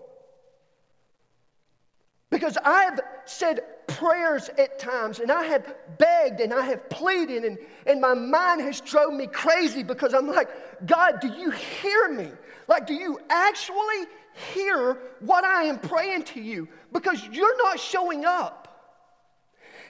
Because 2.30 2.56
I've 2.64 2.98
said 3.26 3.60
prayers 3.86 4.48
at 4.56 4.78
times 4.78 5.20
and 5.20 5.30
I 5.30 5.44
have 5.44 5.74
begged 5.98 6.40
and 6.40 6.54
I 6.54 6.64
have 6.64 6.88
pleaded 6.88 7.44
and, 7.44 7.58
and 7.86 8.00
my 8.00 8.14
mind 8.14 8.62
has 8.62 8.80
drove 8.80 9.12
me 9.12 9.26
crazy 9.26 9.82
because 9.82 10.14
I'm 10.14 10.26
like, 10.26 10.48
God, 10.86 11.20
do 11.20 11.28
you 11.28 11.50
hear 11.50 12.08
me? 12.08 12.28
Like, 12.68 12.86
do 12.86 12.94
you 12.94 13.20
actually 13.28 14.06
hear 14.54 14.94
what 15.20 15.44
I 15.44 15.64
am 15.64 15.78
praying 15.78 16.22
to 16.24 16.40
you? 16.40 16.68
Because 16.90 17.22
you're 17.30 17.56
not 17.58 17.78
showing 17.78 18.24
up. 18.24 18.61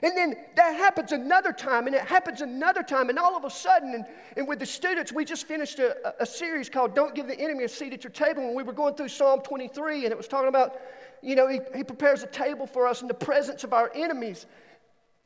And 0.02 0.16
then 0.16 0.34
that 0.56 0.74
happens 0.74 1.12
another 1.12 1.52
time, 1.52 1.86
and 1.86 1.94
it 1.94 2.02
happens 2.02 2.40
another 2.40 2.82
time, 2.82 3.08
and 3.08 3.18
all 3.18 3.36
of 3.36 3.44
a 3.44 3.50
sudden, 3.50 3.94
and, 3.94 4.04
and 4.36 4.48
with 4.48 4.58
the 4.58 4.66
students, 4.66 5.12
we 5.12 5.24
just 5.24 5.46
finished 5.46 5.78
a, 5.78 6.20
a 6.20 6.26
series 6.26 6.68
called 6.68 6.96
Don't 6.96 7.14
Give 7.14 7.28
the 7.28 7.38
Enemy 7.38 7.64
a 7.64 7.68
Seat 7.68 7.92
at 7.92 8.02
Your 8.02 8.10
Table, 8.10 8.42
and 8.42 8.56
we 8.56 8.64
were 8.64 8.72
going 8.72 8.94
through 8.94 9.08
Psalm 9.08 9.40
23, 9.42 10.04
and 10.04 10.12
it 10.12 10.16
was 10.16 10.26
talking 10.26 10.48
about, 10.48 10.80
you 11.22 11.36
know, 11.36 11.46
he, 11.46 11.60
he 11.76 11.84
prepares 11.84 12.24
a 12.24 12.26
table 12.26 12.66
for 12.66 12.88
us 12.88 13.00
in 13.00 13.06
the 13.06 13.14
presence 13.14 13.62
of 13.62 13.72
our 13.72 13.92
enemies. 13.94 14.46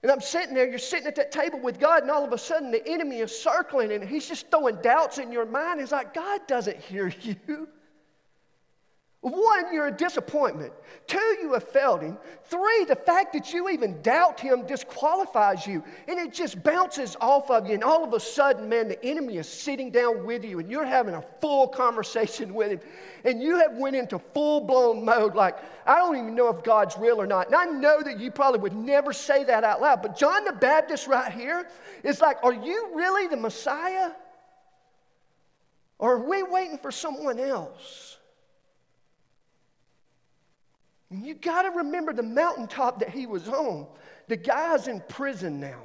And 0.03 0.13
I'm 0.13 0.21
sitting 0.21 0.55
there, 0.55 0.69
you're 0.69 0.79
sitting 0.79 1.07
at 1.07 1.17
that 1.17 1.33
table 1.33 1.59
with 1.59 1.81
God, 1.81 2.03
and 2.03 2.11
all 2.11 2.25
of 2.25 2.35
a 2.35 2.39
sudden 2.39 2.71
the 2.71 2.87
enemy 2.87 3.21
is 3.21 3.35
circling, 3.35 3.93
and 3.93 4.05
he's 4.05 4.29
just 4.29 4.51
throwing 4.51 4.77
doubts 4.83 5.17
in 5.17 5.33
your 5.33 5.47
mind. 5.47 5.81
He's 5.81 5.93
like, 5.93 6.13
God 6.13 6.43
doesn't 6.47 6.77
hear 6.77 7.09
you. 7.23 7.67
One, 9.23 9.73
you're 9.73 9.89
a 9.89 9.93
disappointment. 9.93 10.73
Two, 11.07 11.37
you 11.41 11.55
have 11.55 11.67
failed 11.67 12.03
him. 12.03 12.17
Three, 12.45 12.85
the 12.85 12.95
fact 12.95 13.33
that 13.33 13.53
you 13.53 13.69
even 13.71 14.01
doubt 14.03 14.39
him 14.39 14.67
disqualifies 14.67 15.67
you. 15.67 15.83
And 16.07 16.21
it 16.21 16.33
just 16.33 16.63
bounces 16.63 17.17
off 17.21 17.51
of 17.51 17.67
you. 17.67 17.75
And 17.75 17.83
all 17.83 18.05
of 18.05 18.13
a 18.13 18.21
sudden, 18.21 18.69
man, 18.69 18.89
the 18.89 19.05
enemy 19.05 19.39
is 19.39 19.49
sitting 19.49 19.91
down 19.91 20.25
with 20.25 20.45
you 20.45 20.59
and 20.61 20.71
you're 20.71 20.85
having 20.85 21.15
a 21.15 21.23
full 21.41 21.67
conversation 21.83 22.55
with 22.55 22.71
him. 22.71 22.81
And 23.25 23.43
you 23.43 23.59
have 23.59 23.75
went 23.77 23.97
into 23.97 24.19
full-blown 24.19 25.05
mode 25.05 25.35
like, 25.35 25.57
I 25.87 25.97
don't 25.97 26.17
even 26.17 26.35
know 26.35 26.49
if 26.49 26.63
God's 26.63 26.97
real 26.99 27.21
or 27.21 27.27
not. 27.27 27.47
And 27.47 27.57
I 27.57 27.65
know 27.65 28.03
that 28.03 28.21
you 28.21 28.31
probably 28.31 28.61
would 28.61 28.77
never 28.77 29.13
say 29.13 29.45
that 29.45 29.65
out 29.65 29.81
loud. 29.81 30.03
But 30.03 30.17
John 30.17 30.45
the 30.45 30.53
Baptist 30.53 31.09
right 31.09 31.33
here 31.33 31.69
is 32.05 32.21
like, 32.21 32.37
are 32.45 32.53
you 32.55 32.91
really 32.95 33.27
the 33.27 33.37
Messiah? 33.37 34.13
Or 35.99 36.17
are 36.17 36.29
we 36.29 36.43
waiting 36.43 36.79
for 36.79 36.93
someone 36.93 37.41
else? 37.41 38.16
You 41.11 41.35
got 41.35 41.63
to 41.63 41.71
remember 41.71 42.13
the 42.13 42.23
mountaintop 42.23 42.99
that 43.01 43.11
he 43.11 43.27
was 43.27 43.49
on. 43.49 43.87
The 44.29 44.37
guy's 44.37 44.89
in 44.89 45.03
prison 45.09 45.61
now. 45.61 45.83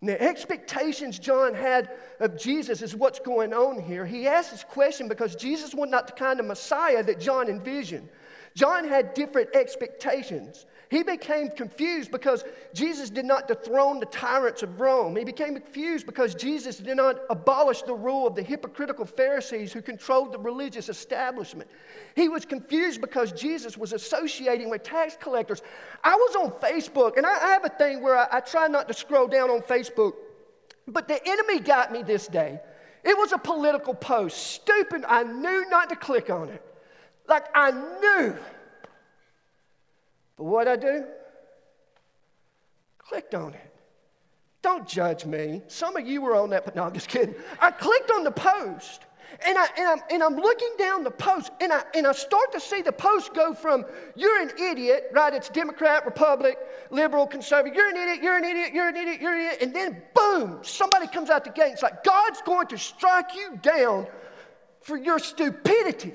And 0.00 0.08
the 0.08 0.20
expectations 0.20 1.18
John 1.18 1.52
had 1.52 1.90
of 2.20 2.38
Jesus 2.38 2.80
is 2.80 2.96
what's 2.96 3.18
going 3.18 3.52
on 3.52 3.82
here. 3.82 4.06
He 4.06 4.26
asked 4.26 4.50
this 4.50 4.64
question 4.64 5.08
because 5.08 5.36
Jesus 5.36 5.74
was 5.74 5.90
not 5.90 6.06
the 6.06 6.14
kind 6.14 6.40
of 6.40 6.46
Messiah 6.46 7.02
that 7.02 7.20
John 7.20 7.48
envisioned. 7.48 8.08
John 8.54 8.88
had 8.88 9.12
different 9.12 9.54
expectations. 9.54 10.64
He 10.90 11.04
became 11.04 11.50
confused 11.50 12.10
because 12.10 12.44
Jesus 12.74 13.10
did 13.10 13.24
not 13.24 13.46
dethrone 13.46 14.00
the 14.00 14.06
tyrants 14.06 14.64
of 14.64 14.80
Rome. 14.80 15.14
He 15.14 15.22
became 15.22 15.54
confused 15.54 16.04
because 16.04 16.34
Jesus 16.34 16.78
did 16.78 16.96
not 16.96 17.20
abolish 17.30 17.82
the 17.82 17.94
rule 17.94 18.26
of 18.26 18.34
the 18.34 18.42
hypocritical 18.42 19.04
Pharisees 19.04 19.72
who 19.72 19.82
controlled 19.82 20.32
the 20.32 20.40
religious 20.40 20.88
establishment. 20.88 21.70
He 22.16 22.28
was 22.28 22.44
confused 22.44 23.00
because 23.00 23.30
Jesus 23.30 23.78
was 23.78 23.92
associating 23.92 24.68
with 24.68 24.82
tax 24.82 25.16
collectors. 25.20 25.62
I 26.02 26.16
was 26.16 26.34
on 26.34 26.50
Facebook, 26.60 27.16
and 27.16 27.24
I, 27.24 27.38
have 27.50 27.64
a 27.64 27.68
thing 27.68 28.02
where 28.02 28.16
I, 28.16 28.26
I 28.32 28.40
try 28.40 28.66
not 28.66 28.88
to 28.88 28.94
scroll 28.94 29.28
down 29.28 29.48
on 29.48 29.60
Facebook, 29.60 30.14
but 30.88 31.06
the 31.06 31.20
enemy 31.24 31.60
got 31.60 31.92
me 31.92 32.02
this 32.02 32.26
day. 32.26 32.58
It 33.04 33.16
was 33.16 33.30
a 33.30 33.38
political 33.38 33.94
post. 33.94 34.38
Stupid. 34.38 35.04
I 35.06 35.22
knew 35.22 35.70
not 35.70 35.88
to 35.90 35.96
click 35.96 36.30
on 36.30 36.48
it. 36.48 36.64
Like 37.28 37.46
I 37.54 37.70
knew 37.70 38.36
but 40.40 40.46
what 40.46 40.66
I 40.68 40.76
do? 40.76 41.04
Clicked 42.96 43.34
on 43.34 43.52
it. 43.52 43.74
Don't 44.62 44.88
judge 44.88 45.26
me. 45.26 45.60
Some 45.68 45.98
of 45.98 46.08
you 46.08 46.22
were 46.22 46.34
on 46.34 46.48
that, 46.48 46.64
but 46.64 46.74
no, 46.74 46.84
I'm 46.84 46.94
just 46.94 47.08
kidding. 47.10 47.34
I 47.60 47.70
clicked 47.70 48.10
on 48.10 48.24
the 48.24 48.30
post. 48.30 49.02
And, 49.46 49.58
I, 49.58 49.66
and, 49.76 49.86
I'm, 49.86 49.98
and 50.10 50.22
I'm 50.22 50.36
looking 50.36 50.70
down 50.78 51.04
the 51.04 51.10
post, 51.10 51.52
and 51.60 51.70
I, 51.70 51.82
and 51.94 52.06
I 52.06 52.12
start 52.12 52.52
to 52.52 52.60
see 52.60 52.80
the 52.80 52.90
post 52.90 53.34
go 53.34 53.52
from, 53.52 53.84
you're 54.16 54.40
an 54.40 54.52
idiot, 54.58 55.10
right? 55.12 55.34
It's 55.34 55.50
Democrat, 55.50 56.06
Republic, 56.06 56.56
liberal, 56.90 57.26
conservative. 57.26 57.76
You're 57.76 57.90
an 57.90 57.96
idiot, 57.98 58.22
you're 58.22 58.38
an 58.38 58.44
idiot, 58.44 58.72
you're 58.72 58.88
an 58.88 58.96
idiot, 58.96 59.20
you're 59.20 59.34
an 59.34 59.40
idiot. 59.40 59.58
And 59.60 59.74
then, 59.74 60.02
boom, 60.14 60.60
somebody 60.62 61.06
comes 61.06 61.28
out 61.28 61.44
the 61.44 61.50
gate. 61.50 61.72
It's 61.72 61.82
like, 61.82 62.02
God's 62.02 62.40
going 62.46 62.68
to 62.68 62.78
strike 62.78 63.36
you 63.36 63.58
down 63.60 64.06
for 64.80 64.96
your 64.96 65.18
stupidity. 65.18 66.14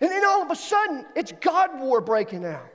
And 0.00 0.10
then 0.10 0.24
all 0.24 0.42
of 0.42 0.50
a 0.50 0.56
sudden, 0.56 1.04
it's 1.14 1.32
God 1.40 1.78
war 1.78 2.00
breaking 2.00 2.44
out. 2.44 2.66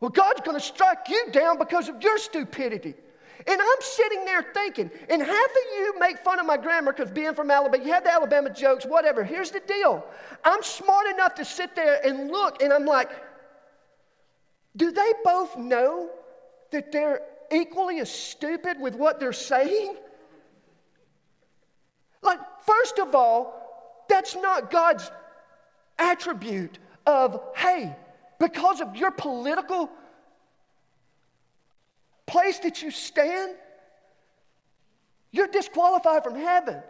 Well, 0.00 0.10
God's 0.10 0.40
going 0.40 0.58
to 0.58 0.64
strike 0.64 1.08
you 1.08 1.30
down 1.30 1.58
because 1.58 1.88
of 1.88 2.02
your 2.02 2.16
stupidity. 2.16 2.94
And 3.46 3.60
I'm 3.60 3.80
sitting 3.80 4.24
there 4.24 4.42
thinking, 4.54 4.90
and 5.08 5.22
half 5.22 5.50
of 5.50 5.62
you 5.76 5.94
make 5.98 6.18
fun 6.18 6.38
of 6.38 6.46
my 6.46 6.56
grammar 6.56 6.92
because 6.92 7.10
being 7.10 7.34
from 7.34 7.50
Alabama, 7.50 7.82
you 7.82 7.92
have 7.92 8.04
the 8.04 8.12
Alabama 8.12 8.50
jokes, 8.50 8.84
whatever. 8.84 9.24
Here's 9.24 9.50
the 9.50 9.60
deal 9.60 10.04
I'm 10.44 10.62
smart 10.62 11.06
enough 11.06 11.34
to 11.36 11.44
sit 11.44 11.74
there 11.74 12.04
and 12.04 12.30
look, 12.30 12.62
and 12.62 12.72
I'm 12.72 12.84
like, 12.84 13.10
do 14.76 14.90
they 14.90 15.12
both 15.24 15.56
know 15.56 16.10
that 16.70 16.92
they're 16.92 17.20
equally 17.50 18.00
as 18.00 18.10
stupid 18.10 18.78
with 18.78 18.94
what 18.94 19.20
they're 19.20 19.32
saying? 19.32 19.96
Like, 22.22 22.40
first 22.62 22.98
of 22.98 23.14
all, 23.14 24.04
that's 24.08 24.36
not 24.36 24.70
God's 24.70 25.10
attribute 26.00 26.78
of, 27.06 27.40
hey, 27.54 27.94
because 28.38 28.80
of 28.80 28.96
your 28.96 29.10
political 29.10 29.90
place 32.26 32.58
that 32.60 32.82
you 32.82 32.90
stand, 32.90 33.54
you're 35.30 35.48
disqualified 35.48 36.24
from 36.24 36.34
heaven. 36.34 36.82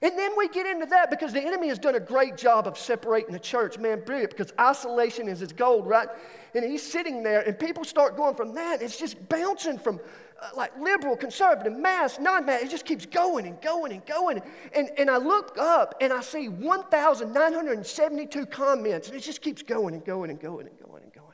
And 0.00 0.16
then 0.16 0.32
we 0.36 0.48
get 0.48 0.64
into 0.64 0.86
that 0.86 1.10
because 1.10 1.32
the 1.32 1.40
enemy 1.40 1.68
has 1.68 1.78
done 1.78 1.96
a 1.96 2.00
great 2.00 2.36
job 2.36 2.68
of 2.68 2.78
separating 2.78 3.32
the 3.32 3.38
church. 3.38 3.78
Man, 3.78 4.00
brilliant, 4.04 4.30
because 4.30 4.52
isolation 4.60 5.26
is 5.28 5.40
his 5.40 5.52
gold, 5.52 5.88
right? 5.88 6.08
And 6.54 6.64
he's 6.64 6.84
sitting 6.84 7.24
there, 7.24 7.40
and 7.40 7.58
people 7.58 7.84
start 7.84 8.16
going 8.16 8.36
from 8.36 8.54
that. 8.54 8.80
It's 8.80 8.96
just 8.96 9.28
bouncing 9.28 9.76
from 9.76 10.00
uh, 10.40 10.50
like 10.56 10.78
liberal, 10.78 11.16
conservative, 11.16 11.76
mass, 11.76 12.20
non 12.20 12.46
mass. 12.46 12.62
It 12.62 12.70
just 12.70 12.84
keeps 12.84 13.06
going 13.06 13.46
and 13.46 13.60
going 13.60 13.90
and 13.90 14.06
going. 14.06 14.40
And, 14.72 14.88
and 14.96 15.10
I 15.10 15.16
look 15.16 15.58
up 15.58 15.96
and 16.00 16.12
I 16.12 16.20
see 16.20 16.48
1,972 16.48 18.46
comments, 18.46 19.08
and 19.08 19.16
it 19.16 19.20
just 19.20 19.42
keeps 19.42 19.62
going 19.62 19.94
and 19.94 20.04
going 20.04 20.30
and 20.30 20.38
going 20.38 20.68
and 20.68 20.78
going 20.78 21.02
and 21.02 21.12
going. 21.12 21.27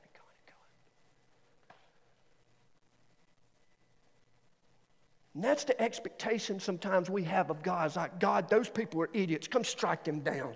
And 5.35 5.43
that's 5.43 5.64
the 5.64 5.81
expectation 5.81 6.61
sometimes 6.61 7.11
we 7.11 7.25
have 7.25 7.50
of 7.50 7.62
God. 7.62 7.87
It's 7.87 7.97
like, 7.97 8.21
God, 8.21 8.49
those 8.49 8.69
people 8.69 9.03
are 9.03 9.11
idiots. 9.12 9.49
Come 9.49 9.64
strike 9.64 10.05
them 10.05 10.21
down. 10.21 10.55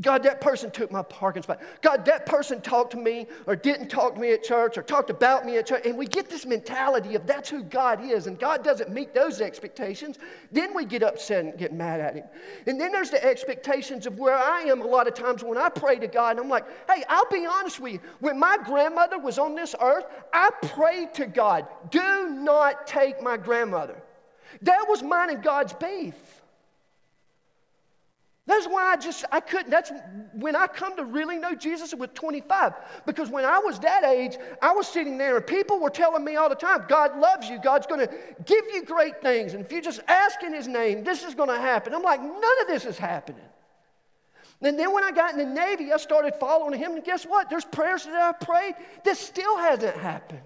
God, 0.00 0.22
that 0.24 0.40
person 0.42 0.70
took 0.70 0.92
my 0.92 1.02
parking 1.02 1.42
spot. 1.42 1.60
God, 1.80 2.04
that 2.04 2.26
person 2.26 2.60
talked 2.60 2.90
to 2.90 2.98
me 2.98 3.26
or 3.46 3.56
didn't 3.56 3.88
talk 3.88 4.14
to 4.14 4.20
me 4.20 4.32
at 4.32 4.42
church 4.42 4.76
or 4.76 4.82
talked 4.82 5.08
about 5.08 5.46
me 5.46 5.56
at 5.56 5.66
church. 5.66 5.86
And 5.86 5.96
we 5.96 6.06
get 6.06 6.28
this 6.28 6.44
mentality 6.44 7.14
of 7.14 7.26
that's 7.26 7.48
who 7.48 7.62
God 7.62 8.04
is, 8.04 8.26
and 8.26 8.38
God 8.38 8.62
doesn't 8.62 8.90
meet 8.90 9.14
those 9.14 9.40
expectations. 9.40 10.18
Then 10.52 10.74
we 10.74 10.84
get 10.84 11.02
upset 11.02 11.44
and 11.46 11.58
get 11.58 11.72
mad 11.72 12.00
at 12.00 12.14
Him. 12.14 12.24
And 12.66 12.78
then 12.78 12.92
there's 12.92 13.10
the 13.10 13.24
expectations 13.24 14.06
of 14.06 14.18
where 14.18 14.36
I 14.36 14.62
am 14.62 14.82
a 14.82 14.86
lot 14.86 15.08
of 15.08 15.14
times 15.14 15.42
when 15.42 15.56
I 15.56 15.70
pray 15.70 15.98
to 15.98 16.08
God, 16.08 16.32
and 16.32 16.40
I'm 16.40 16.50
like, 16.50 16.66
hey, 16.90 17.02
I'll 17.08 17.30
be 17.30 17.46
honest 17.46 17.80
with 17.80 17.94
you. 17.94 18.00
When 18.20 18.38
my 18.38 18.58
grandmother 18.64 19.18
was 19.18 19.38
on 19.38 19.54
this 19.54 19.74
earth, 19.80 20.04
I 20.32 20.50
prayed 20.62 21.14
to 21.14 21.26
God, 21.26 21.66
do 21.90 22.28
not 22.28 22.86
take 22.86 23.22
my 23.22 23.38
grandmother. 23.38 23.96
That 24.62 24.86
was 24.88 25.02
mine 25.02 25.30
and 25.30 25.42
God's 25.42 25.72
beef. 25.72 26.14
That's 28.46 28.66
why 28.66 28.92
I 28.92 28.96
just, 28.96 29.24
I 29.32 29.40
couldn't. 29.40 29.70
That's 29.70 29.90
when 30.32 30.54
I 30.54 30.68
come 30.68 30.96
to 30.96 31.04
really 31.04 31.36
know 31.36 31.56
Jesus 31.56 31.92
with 31.92 32.14
25. 32.14 32.74
Because 33.04 33.28
when 33.28 33.44
I 33.44 33.58
was 33.58 33.80
that 33.80 34.04
age, 34.04 34.36
I 34.62 34.72
was 34.72 34.86
sitting 34.86 35.18
there 35.18 35.36
and 35.36 35.44
people 35.44 35.80
were 35.80 35.90
telling 35.90 36.24
me 36.24 36.36
all 36.36 36.48
the 36.48 36.54
time, 36.54 36.84
God 36.86 37.18
loves 37.18 37.48
you. 37.48 37.58
God's 37.60 37.88
going 37.88 38.06
to 38.06 38.14
give 38.44 38.64
you 38.72 38.84
great 38.84 39.20
things. 39.20 39.54
And 39.54 39.64
if 39.64 39.72
you 39.72 39.82
just 39.82 40.00
ask 40.06 40.44
in 40.44 40.54
His 40.54 40.68
name, 40.68 41.02
this 41.02 41.24
is 41.24 41.34
going 41.34 41.48
to 41.48 41.58
happen. 41.58 41.92
I'm 41.92 42.04
like, 42.04 42.22
none 42.22 42.60
of 42.62 42.68
this 42.68 42.84
is 42.84 42.96
happening. 42.96 43.42
And 44.62 44.78
then 44.78 44.92
when 44.94 45.02
I 45.02 45.10
got 45.10 45.32
in 45.32 45.38
the 45.38 45.44
Navy, 45.44 45.92
I 45.92 45.96
started 45.96 46.34
following 46.38 46.78
Him. 46.78 46.92
And 46.92 47.04
guess 47.04 47.24
what? 47.24 47.50
There's 47.50 47.64
prayers 47.64 48.04
that 48.04 48.14
I 48.14 48.44
prayed 48.44 48.74
that 49.04 49.16
still 49.16 49.58
hasn't 49.58 49.96
happened. 49.96 50.40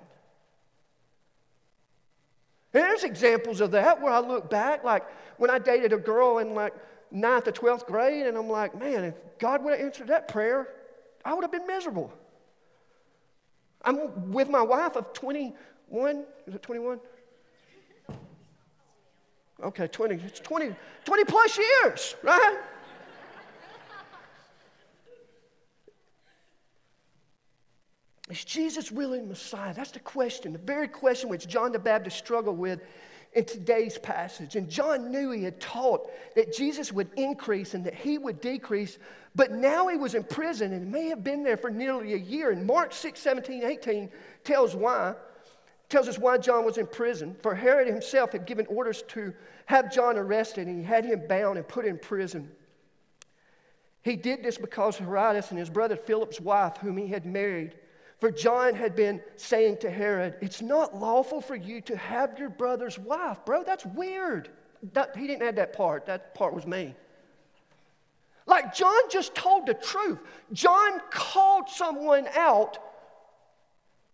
And 2.73 2.83
there's 2.83 3.04
examples 3.04 3.61
of 3.61 3.73
that 3.73 4.00
where 4.00 4.12
I 4.12 4.21
look 4.21 4.49
back, 4.49 4.85
like 4.85 5.04
when 5.37 5.50
I 5.50 5.59
dated 5.59 5.92
a 5.92 5.99
girl 5.99 6.38
and 6.38 6.54
like, 6.54 6.73
ninth 7.11 7.49
or 7.49 7.52
12th 7.52 7.87
grade, 7.87 8.26
and 8.26 8.37
I'm 8.37 8.49
like, 8.49 8.79
man, 8.79 9.05
if 9.05 9.14
God 9.38 9.64
would 9.64 9.73
have 9.73 9.81
answered 9.81 10.09
that 10.09 10.29
prayer, 10.29 10.69
I 11.25 11.35
would 11.35 11.43
have 11.43 11.52
been 11.52 11.67
miserable. 11.67 12.12
I'm 13.83 14.31
with 14.33 14.49
my 14.49 14.62
wife 14.62 14.97
of 14.97 15.12
21. 15.12 16.25
Is 16.47 16.55
it 16.55 16.62
21? 16.62 17.00
Okay, 19.62 19.87
20. 19.87 20.14
It's 20.17 20.40
20, 20.40 20.75
20 21.05 21.25
plus 21.25 21.59
years, 21.59 22.14
right? 22.23 22.59
Is 28.31 28.45
Jesus 28.45 28.93
really 28.93 29.21
Messiah? 29.21 29.75
That's 29.75 29.90
the 29.90 29.99
question, 29.99 30.52
the 30.52 30.59
very 30.59 30.87
question 30.87 31.29
which 31.29 31.49
John 31.49 31.73
the 31.73 31.81
Baptist 31.81 32.17
struggled 32.17 32.59
with 32.59 32.81
in 33.32 33.44
today's 33.44 33.96
passage. 33.99 34.56
And 34.56 34.68
John 34.68 35.10
knew 35.10 35.30
he 35.30 35.44
had 35.44 35.60
taught 35.60 36.10
that 36.34 36.52
Jesus 36.54 36.92
would 36.92 37.10
increase 37.16 37.75
and 37.75 37.84
that 37.84 37.94
he 37.94 38.18
would 38.18 38.40
decrease, 38.40 38.99
but 39.34 39.52
now 39.52 39.87
he 39.87 39.96
was 39.96 40.14
in 40.14 40.25
prison 40.25 40.72
and 40.72 40.90
may 40.90 41.08
have 41.08 41.22
been 41.22 41.44
there 41.44 41.56
for 41.56 41.70
nearly 41.70 42.14
a 42.14 42.18
year. 42.18 42.50
And 42.50 42.66
Mark 42.66 42.92
6, 42.92 43.20
17, 43.20 43.62
18 43.62 44.10
tells 44.42 44.75
why, 44.75 45.14
tells 45.88 46.08
us 46.08 46.18
why 46.18 46.38
John 46.38 46.64
was 46.64 46.78
in 46.78 46.87
prison. 46.87 47.37
For 47.40 47.54
Herod 47.54 47.87
himself 47.87 48.32
had 48.32 48.46
given 48.46 48.66
orders 48.66 49.02
to 49.08 49.32
have 49.66 49.92
John 49.92 50.16
arrested, 50.16 50.66
and 50.66 50.78
he 50.78 50.84
had 50.84 51.04
him 51.04 51.28
bound 51.28 51.56
and 51.56 51.66
put 51.66 51.84
in 51.84 51.99
prison. 51.99 52.50
He 54.02 54.16
did 54.16 54.42
this 54.42 54.58
because 54.58 54.96
Herodias 54.96 55.50
and 55.50 55.58
his 55.58 55.70
brother 55.70 55.94
Philip's 55.94 56.40
wife, 56.40 56.78
whom 56.78 56.96
he 56.96 57.08
had 57.08 57.26
married, 57.26 57.76
for 58.21 58.31
John 58.31 58.75
had 58.75 58.95
been 58.95 59.21
saying 59.37 59.79
to 59.79 59.91
Herod, 59.91 60.37
It's 60.43 60.61
not 60.61 60.95
lawful 60.95 61.41
for 61.41 61.57
you 61.57 61.81
to 61.83 61.97
have 61.97 62.39
your 62.39 62.50
brother's 62.50 62.99
wife. 62.99 63.39
Bro, 63.47 63.65
that's 63.65 63.87
weird. 63.87 64.50
That, 64.93 65.17
he 65.17 65.27
didn't 65.27 65.43
add 65.43 65.57
that 65.57 65.73
part, 65.73 66.07
that 66.07 66.35
part 66.35 66.55
was 66.55 66.67
me. 66.67 66.95
Like 68.47 68.75
John 68.75 69.03
just 69.11 69.35
told 69.35 69.67
the 69.67 69.75
truth. 69.75 70.19
John 70.53 71.00
called 71.11 71.69
someone 71.69 72.27
out 72.35 72.79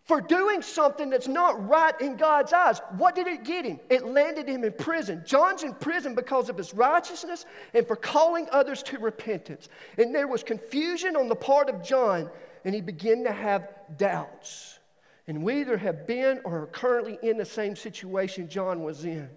for 0.05 0.21
doing 0.21 0.63
something 0.63 1.11
that's 1.11 1.27
not 1.27 1.69
right 1.69 2.01
in 2.01 2.17
God's 2.17 2.53
eyes. 2.53 2.81
What 2.97 3.17
did 3.17 3.27
it 3.27 3.43
get 3.43 3.65
him? 3.65 3.81
It 3.91 4.07
landed 4.07 4.49
him 4.49 4.63
in 4.63 4.73
prison. 4.73 5.25
John's 5.27 5.65
in 5.65 5.75
prison 5.75 6.15
because 6.15 6.49
of 6.49 6.57
his 6.57 6.73
righteousness 6.73 7.45
and 7.75 7.85
for 7.87 7.97
calling 7.97 8.47
others 8.53 8.85
to 8.85 8.99
repentance. 8.99 9.69
And 9.99 10.15
there 10.15 10.29
was 10.29 10.45
confusion 10.45 11.17
on 11.17 11.29
the 11.29 11.35
part 11.35 11.69
of 11.69 11.83
John 11.83 12.31
and 12.67 12.75
he 12.75 12.81
began 12.81 13.23
to 13.23 13.33
have 13.33 13.69
doubts. 13.97 14.81
And 15.29 15.45
we 15.45 15.61
either 15.61 15.79
have 15.79 16.05
been 16.05 16.41
or 16.45 16.63
are 16.63 16.67
currently 16.67 17.17
in 17.23 17.39
the 17.39 17.45
same 17.45 17.77
situation 17.77 18.49
John 18.49 18.83
was 18.83 19.05
in. 19.05 19.31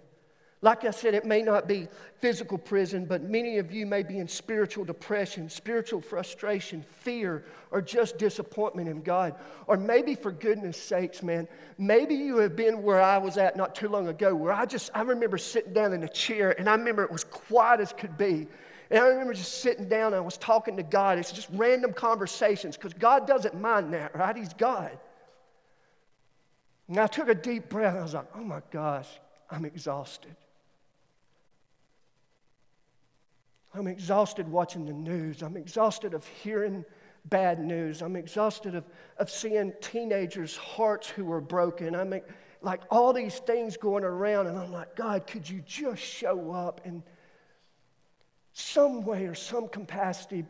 Like 0.62 0.84
I 0.84 0.90
said, 0.90 1.14
it 1.14 1.24
may 1.24 1.40
not 1.40 1.68
be 1.68 1.86
physical 2.18 2.58
prison, 2.58 3.06
but 3.06 3.22
many 3.22 3.58
of 3.58 3.72
you 3.72 3.86
may 3.86 4.02
be 4.02 4.18
in 4.18 4.26
spiritual 4.26 4.84
depression, 4.84 5.48
spiritual 5.48 6.00
frustration, 6.00 6.84
fear, 6.98 7.44
or 7.70 7.80
just 7.80 8.18
disappointment 8.18 8.88
in 8.88 9.00
God. 9.00 9.36
Or 9.68 9.76
maybe, 9.76 10.16
for 10.16 10.32
goodness 10.32 10.76
sakes, 10.76 11.22
man, 11.22 11.46
maybe 11.78 12.16
you 12.16 12.38
have 12.38 12.56
been 12.56 12.82
where 12.82 13.00
I 13.00 13.16
was 13.16 13.38
at 13.38 13.56
not 13.56 13.76
too 13.76 13.88
long 13.88 14.08
ago, 14.08 14.34
where 14.34 14.52
I 14.52 14.66
just, 14.66 14.90
I 14.92 15.02
remember 15.02 15.38
sitting 15.38 15.72
down 15.72 15.92
in 15.92 16.02
a 16.02 16.08
chair 16.08 16.58
and 16.58 16.68
I 16.68 16.74
remember 16.74 17.04
it 17.04 17.12
was 17.12 17.24
quiet 17.24 17.80
as 17.80 17.92
could 17.92 18.18
be. 18.18 18.48
And 18.90 18.98
I 18.98 19.06
remember 19.06 19.34
just 19.34 19.60
sitting 19.60 19.88
down 19.88 20.08
and 20.08 20.16
I 20.16 20.20
was 20.20 20.36
talking 20.36 20.76
to 20.76 20.82
God. 20.82 21.18
It's 21.18 21.30
just 21.30 21.48
random 21.52 21.92
conversations 21.92 22.76
because 22.76 22.92
God 22.94 23.26
doesn't 23.26 23.60
mind 23.60 23.94
that, 23.94 24.14
right? 24.16 24.36
He's 24.36 24.52
God. 24.52 24.98
And 26.88 26.98
I 26.98 27.06
took 27.06 27.28
a 27.28 27.34
deep 27.34 27.68
breath 27.68 27.92
and 27.92 28.00
I 28.00 28.02
was 28.02 28.14
like, 28.14 28.26
oh 28.34 28.42
my 28.42 28.62
gosh, 28.72 29.06
I'm 29.48 29.64
exhausted. 29.64 30.34
I'm 33.72 33.86
exhausted 33.86 34.48
watching 34.48 34.84
the 34.84 34.92
news. 34.92 35.42
I'm 35.42 35.56
exhausted 35.56 36.12
of 36.12 36.26
hearing 36.26 36.84
bad 37.26 37.60
news. 37.60 38.02
I'm 38.02 38.16
exhausted 38.16 38.74
of, 38.74 38.84
of 39.18 39.30
seeing 39.30 39.72
teenagers' 39.80 40.56
hearts 40.56 41.08
who 41.08 41.30
are 41.30 41.40
broken. 41.40 41.94
I'm 41.94 42.20
like 42.62 42.80
all 42.90 43.12
these 43.12 43.38
things 43.38 43.76
going 43.76 44.02
around, 44.02 44.48
and 44.48 44.58
I'm 44.58 44.72
like, 44.72 44.96
God, 44.96 45.26
could 45.28 45.48
you 45.48 45.62
just 45.64 46.02
show 46.02 46.50
up 46.50 46.80
and 46.84 47.02
some 48.60 49.04
way 49.04 49.26
or 49.26 49.34
some 49.34 49.68
capacity 49.68 50.44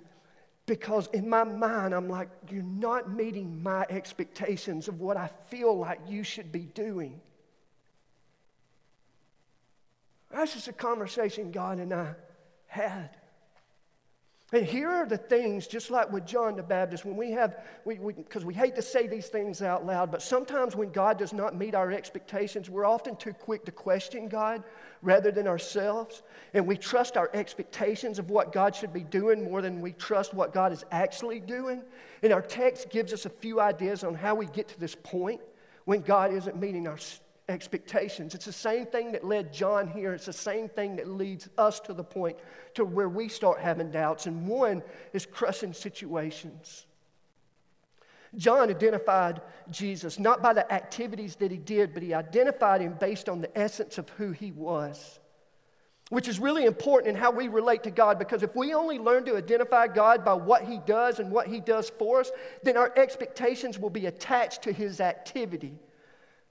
because 0.67 1.09
in 1.09 1.29
my 1.29 1.43
mind, 1.43 1.95
I'm 1.95 2.09
like, 2.09 2.29
you're 2.49 2.63
not 2.63 3.11
meeting 3.11 3.61
my 3.63 3.87
expectations 3.91 4.87
of 4.87 5.01
what 5.01 5.17
I 5.17 5.29
feel 5.49 5.77
like 5.77 5.99
you 6.07 6.23
should 6.23 6.53
be 6.53 6.61
doing. 6.61 7.21
That's 10.31 10.55
just 10.55 10.69
a 10.69 10.73
conversation 10.73 11.51
God 11.51 11.79
and 11.79 11.93
I 11.93 12.15
had. 12.69 13.17
And 14.53 14.67
here 14.67 14.89
are 14.89 15.07
the 15.07 15.17
things, 15.17 15.69
just 15.69 15.93
like 15.93 16.11
with 16.11 16.27
John 16.27 16.57
the 16.57 16.63
Baptist, 16.63 17.05
when 17.05 17.17
we 17.17 17.31
have, 17.31 17.59
because 17.87 18.45
we, 18.45 18.45
we, 18.45 18.45
we 18.47 18.55
hate 18.55 18.75
to 18.75 18.83
say 18.83 19.07
these 19.07 19.29
things 19.29 19.63
out 19.63 19.87
loud, 19.87 20.11
but 20.11 20.23
sometimes 20.23 20.75
when 20.75 20.91
God 20.91 21.19
does 21.19 21.33
not 21.33 21.55
meet 21.55 21.77
our 21.77 21.93
expectations, 21.93 22.69
we're 22.69 22.85
often 22.85 23.15
too 23.15 23.33
quick 23.33 23.65
to 23.67 23.71
question 23.71 24.29
God 24.29 24.65
rather 25.03 25.31
than 25.31 25.47
ourselves. 25.47 26.25
And 26.53 26.67
we 26.67 26.77
trust 26.77 27.17
our 27.17 27.31
expectations 27.33 28.19
of 28.19 28.31
what 28.31 28.53
God 28.53 28.75
should 28.75 28.93
be 28.93 29.05
doing 29.05 29.45
more 29.45 29.63
than 29.63 29.81
we 29.81 29.93
trust 29.93 30.35
what 30.35 30.53
God 30.53 30.73
is 30.73 30.85
actually 30.91 31.39
doing. 31.39 31.83
And 32.25 32.33
our 32.33 32.43
text 32.43 32.91
gives 32.91 33.13
us 33.13 33.27
a 33.27 33.31
few 33.31 33.61
ideas 33.61 34.03
on 34.03 34.15
how 34.15 34.35
we 34.35 34.47
get 34.47 34.67
to 34.69 34.81
this 34.81 34.97
point 34.97 35.41
when 35.85 36.01
God 36.01 36.33
isn't 36.33 36.59
meeting 36.59 36.89
our 36.89 36.99
expectations. 37.51 38.35
It's 38.35 38.47
the 38.47 38.53
same 38.53 38.87
thing 38.87 39.13
that 39.13 39.25
led 39.25 39.53
John 39.53 39.89
here. 39.89 40.15
It's 40.15 40.27
the 40.27 40.33
same 40.33 40.69
thing 40.69 40.97
that 40.97 41.09
leads 41.09 41.49
us 41.59 41.81
to 41.81 41.93
the 41.93 42.05
point 42.05 42.39
to 42.75 42.85
where 42.85 43.09
we 43.09 43.29
start 43.29 43.59
having 43.59 43.91
doubts. 43.91 44.27
And 44.27 44.47
one 44.47 44.83
is 45.13 45.27
crushing 45.27 45.73
situations. 45.73 46.87
John 48.37 48.71
identified 48.71 49.43
Jesus 49.71 50.19
not 50.19 50.41
by 50.41 50.53
the 50.53 50.73
activities 50.73 51.37
that 51.37 51.51
he 51.51 51.59
did, 51.59 51.93
but 51.93 52.03
he 52.03 52.15
identified 52.15 52.81
him 52.81 52.95
based 52.99 53.29
on 53.29 53.41
the 53.41 53.59
essence 53.59 53.99
of 53.99 54.09
who 54.11 54.31
he 54.31 54.53
was. 54.53 55.19
Which 56.11 56.27
is 56.27 56.41
really 56.41 56.65
important 56.65 57.15
in 57.15 57.21
how 57.21 57.31
we 57.31 57.47
relate 57.47 57.85
to 57.85 57.91
God 57.91 58.19
because 58.19 58.43
if 58.43 58.55
we 58.57 58.75
only 58.75 58.99
learn 58.99 59.25
to 59.27 59.37
identify 59.37 59.87
God 59.87 60.25
by 60.25 60.35
what 60.35 60.65
He 60.65 60.81
does 60.85 61.21
and 61.21 61.31
what 61.31 61.47
He 61.47 61.61
does 61.61 61.89
for 61.89 62.19
us, 62.19 62.33
then 62.65 62.77
our 62.77 62.93
expectations 62.97 63.79
will 63.79 63.91
be 63.91 64.07
attached 64.07 64.63
to 64.63 64.73
His 64.73 65.01
activity 65.01 65.79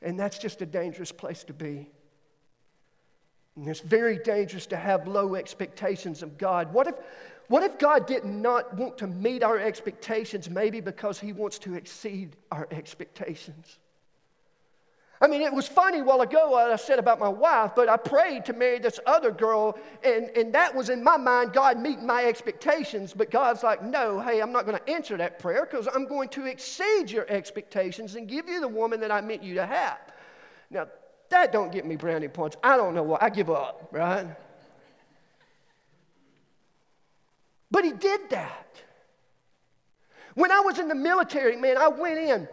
and 0.01 0.19
that's 0.19 0.38
just 0.38 0.62
a 0.62 0.65
dangerous 0.65 1.12
place 1.12 1.43
to 1.45 1.53
be. 1.53 1.89
And 3.55 3.67
it's 3.67 3.81
very 3.81 4.17
dangerous 4.17 4.65
to 4.67 4.77
have 4.77 5.07
low 5.07 5.35
expectations 5.35 6.23
of 6.23 6.38
God. 6.38 6.73
What 6.73 6.88
if, 6.88 6.95
what 7.47 7.63
if 7.63 7.77
God 7.77 8.05
did 8.05 8.23
not 8.23 8.73
want 8.77 8.97
to 8.99 9.07
meet 9.07 9.43
our 9.43 9.59
expectations, 9.59 10.49
maybe 10.49 10.79
because 10.79 11.19
He 11.19 11.33
wants 11.33 11.59
to 11.59 11.73
exceed 11.75 12.38
our 12.51 12.67
expectations? 12.71 13.79
I 15.21 15.27
mean, 15.27 15.41
it 15.41 15.53
was 15.53 15.67
funny 15.67 15.99
a 15.99 16.03
while 16.03 16.21
ago 16.21 16.51
what 16.51 16.71
I 16.71 16.77
said 16.77 16.97
about 16.97 17.19
my 17.19 17.27
wife, 17.27 17.71
but 17.75 17.89
I 17.89 17.97
prayed 17.97 18.45
to 18.45 18.53
marry 18.53 18.79
this 18.79 19.01
other 19.05 19.32
girl, 19.32 19.77
and, 20.01 20.29
and 20.29 20.53
that 20.53 20.73
was 20.73 20.89
in 20.89 21.03
my 21.03 21.17
mind, 21.17 21.51
God 21.51 21.77
meeting 21.77 22.05
my 22.05 22.23
expectations. 22.23 23.13
But 23.13 23.29
God's 23.29 23.62
like, 23.62 23.84
no, 23.84 24.21
hey, 24.21 24.39
I'm 24.39 24.53
not 24.53 24.65
going 24.65 24.77
to 24.77 24.89
answer 24.89 25.17
that 25.17 25.38
prayer 25.38 25.67
because 25.69 25.89
I'm 25.93 26.08
going 26.08 26.29
to 26.29 26.45
exceed 26.45 27.12
your 27.12 27.29
expectations 27.29 28.15
and 28.15 28.29
give 28.29 28.47
you 28.47 28.62
the 28.62 28.67
woman 28.69 29.01
that 29.01 29.12
I 29.12 29.19
meant 29.19 29.43
you 29.43 29.55
to 29.55 29.65
have. 29.65 29.99
Now, 30.69 30.88
that 31.27 31.51
don't 31.51 31.71
get 31.71 31.86
me 31.86 31.97
brownie 31.97 32.29
points. 32.29 32.55
I 32.63 32.77
don't 32.77 32.95
know 32.95 33.03
what. 33.03 33.21
I 33.21 33.29
give 33.29 33.49
up, 33.49 33.89
right? 33.91 34.25
But 37.69 37.84
he 37.84 37.91
did 37.91 38.29
that. 38.29 38.67
When 40.36 40.49
I 40.49 40.62
was 40.62 40.79
in 40.79 40.88
the 40.88 40.95
military, 40.95 41.58
man, 41.58 41.77
I 41.77 41.89
went 41.89 42.17
in 42.17 42.47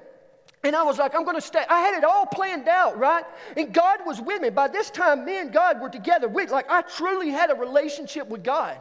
and 0.66 0.74
I 0.74 0.83
was 0.83 0.98
like, 0.98 1.14
I'm 1.14 1.22
going 1.22 1.37
to 1.37 1.40
stay. 1.40 1.64
I 1.68 1.79
had 1.79 1.94
it 1.94 2.02
all 2.02 2.26
planned 2.26 2.66
out, 2.66 2.98
right? 2.98 3.24
And 3.57 3.72
God 3.72 4.00
was 4.05 4.20
with 4.20 4.42
me. 4.42 4.50
By 4.50 4.66
this 4.66 4.90
time, 4.90 5.24
me 5.24 5.38
and 5.38 5.52
God 5.52 5.81
were 5.81 5.88
together. 5.88 6.26
We, 6.26 6.46
like, 6.46 6.68
I 6.68 6.83
truly 6.83 7.31
had 7.31 7.52
a 7.52 7.55
relationship 7.55 8.26
with 8.26 8.42
God. 8.42 8.81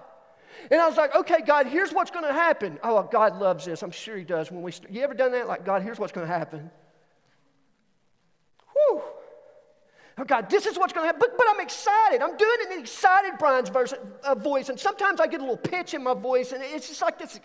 And 0.71 0.81
I 0.81 0.87
was 0.87 0.97
like, 0.97 1.15
okay, 1.15 1.41
God, 1.45 1.67
here's 1.67 1.93
what's 1.93 2.09
going 2.09 2.25
to 2.25 2.33
happen. 2.33 2.79
Oh, 2.81 3.07
God 3.11 3.37
loves 3.39 3.65
this. 3.65 3.83
I'm 3.83 3.91
sure 3.91 4.17
He 4.17 4.23
does. 4.23 4.49
When 4.49 4.63
we, 4.63 4.71
you 4.89 5.01
ever 5.01 5.13
done 5.13 5.31
that? 5.33 5.47
Like, 5.47 5.63
God, 5.63 5.83
here's 5.83 5.99
what's 5.99 6.11
going 6.11 6.25
to 6.25 6.33
happen. 6.33 6.71
Oh 10.17 10.23
God, 10.23 10.49
this 10.49 10.65
is 10.65 10.77
what's 10.77 10.93
going 10.93 11.03
to 11.03 11.07
happen. 11.07 11.19
But, 11.19 11.37
but 11.37 11.45
I'm 11.49 11.59
excited. 11.59 12.21
I'm 12.21 12.37
doing 12.37 12.57
it 12.61 12.67
in 12.67 12.73
an 12.73 12.79
excited 12.79 13.33
Brian's 13.37 13.67
verse, 13.67 13.93
uh, 14.23 14.33
voice. 14.33 14.69
And 14.69 14.79
sometimes 14.79 15.19
I 15.19 15.27
get 15.27 15.41
a 15.41 15.43
little 15.43 15.57
pitch 15.57 15.93
in 15.93 16.01
my 16.01 16.13
voice, 16.13 16.53
and 16.53 16.63
it's 16.63 16.87
just 16.87 17.01
like 17.01 17.19
this 17.19 17.37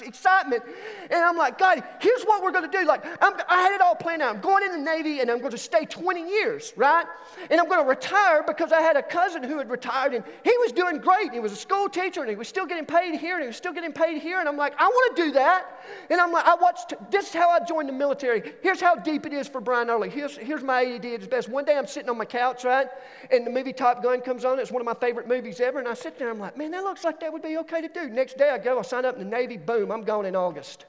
excitement. 0.00 0.62
And 1.10 1.24
I'm 1.24 1.36
like, 1.36 1.58
God, 1.58 1.82
here's 2.00 2.22
what 2.22 2.40
we're 2.40 2.52
going 2.52 2.70
to 2.70 2.78
do. 2.78 2.86
Like, 2.86 3.04
I'm, 3.20 3.34
i 3.48 3.62
had 3.62 3.74
it 3.74 3.80
all 3.80 3.96
planned 3.96 4.22
out. 4.22 4.36
I'm 4.36 4.40
going 4.40 4.64
in 4.64 4.70
the 4.70 4.78
Navy, 4.78 5.20
and 5.20 5.30
I'm 5.30 5.40
going 5.40 5.50
to 5.50 5.58
stay 5.58 5.86
20 5.86 6.28
years, 6.28 6.72
right? 6.76 7.04
And 7.50 7.60
I'm 7.60 7.68
going 7.68 7.82
to 7.82 7.88
retire 7.88 8.44
because 8.46 8.70
I 8.70 8.80
had 8.80 8.96
a 8.96 9.02
cousin 9.02 9.42
who 9.42 9.58
had 9.58 9.68
retired, 9.68 10.14
and 10.14 10.22
he 10.44 10.56
was 10.58 10.70
doing 10.70 10.98
great. 10.98 11.32
He 11.32 11.40
was 11.40 11.50
a 11.50 11.56
school 11.56 11.88
teacher, 11.88 12.20
and 12.20 12.30
he 12.30 12.36
was 12.36 12.46
still 12.46 12.66
getting 12.66 12.86
paid 12.86 13.18
here, 13.18 13.34
and 13.34 13.42
he 13.42 13.48
was 13.48 13.56
still 13.56 13.72
getting 13.72 13.92
paid 13.92 14.22
here. 14.22 14.38
And 14.38 14.48
I'm 14.48 14.56
like, 14.56 14.74
I 14.78 14.86
want 14.86 15.16
to 15.16 15.22
do 15.24 15.32
that. 15.32 15.83
And 16.10 16.20
I'm 16.20 16.32
like, 16.32 16.46
I 16.46 16.54
watched, 16.54 16.94
this 17.10 17.28
is 17.28 17.34
how 17.34 17.50
I 17.50 17.64
joined 17.64 17.88
the 17.88 17.92
military. 17.92 18.54
Here's 18.62 18.80
how 18.80 18.94
deep 18.94 19.26
it 19.26 19.32
is 19.32 19.48
for 19.48 19.60
Brian 19.60 19.88
Earley. 19.88 20.10
Here's, 20.10 20.36
here's 20.36 20.62
my 20.62 20.84
ADD 20.84 21.04
at 21.04 21.12
its 21.12 21.26
best. 21.26 21.48
One 21.48 21.64
day 21.64 21.76
I'm 21.76 21.86
sitting 21.86 22.10
on 22.10 22.18
my 22.18 22.24
couch, 22.24 22.64
right? 22.64 22.88
And 23.30 23.46
the 23.46 23.50
movie 23.50 23.72
Top 23.72 24.02
Gun 24.02 24.20
comes 24.20 24.44
on. 24.44 24.58
It's 24.58 24.70
one 24.70 24.82
of 24.82 24.86
my 24.86 24.94
favorite 24.94 25.28
movies 25.28 25.60
ever. 25.60 25.78
And 25.78 25.88
I 25.88 25.94
sit 25.94 26.18
there, 26.18 26.30
I'm 26.30 26.38
like, 26.38 26.56
man, 26.56 26.70
that 26.72 26.84
looks 26.84 27.04
like 27.04 27.20
that 27.20 27.32
would 27.32 27.42
be 27.42 27.56
okay 27.58 27.80
to 27.80 27.88
do. 27.88 28.08
Next 28.08 28.36
day 28.38 28.50
I 28.50 28.58
go, 28.58 28.78
I 28.78 28.82
sign 28.82 29.04
up 29.04 29.16
in 29.16 29.24
the 29.24 29.30
Navy, 29.30 29.56
boom, 29.56 29.90
I'm 29.90 30.02
gone 30.02 30.26
in 30.26 30.36
August. 30.36 30.86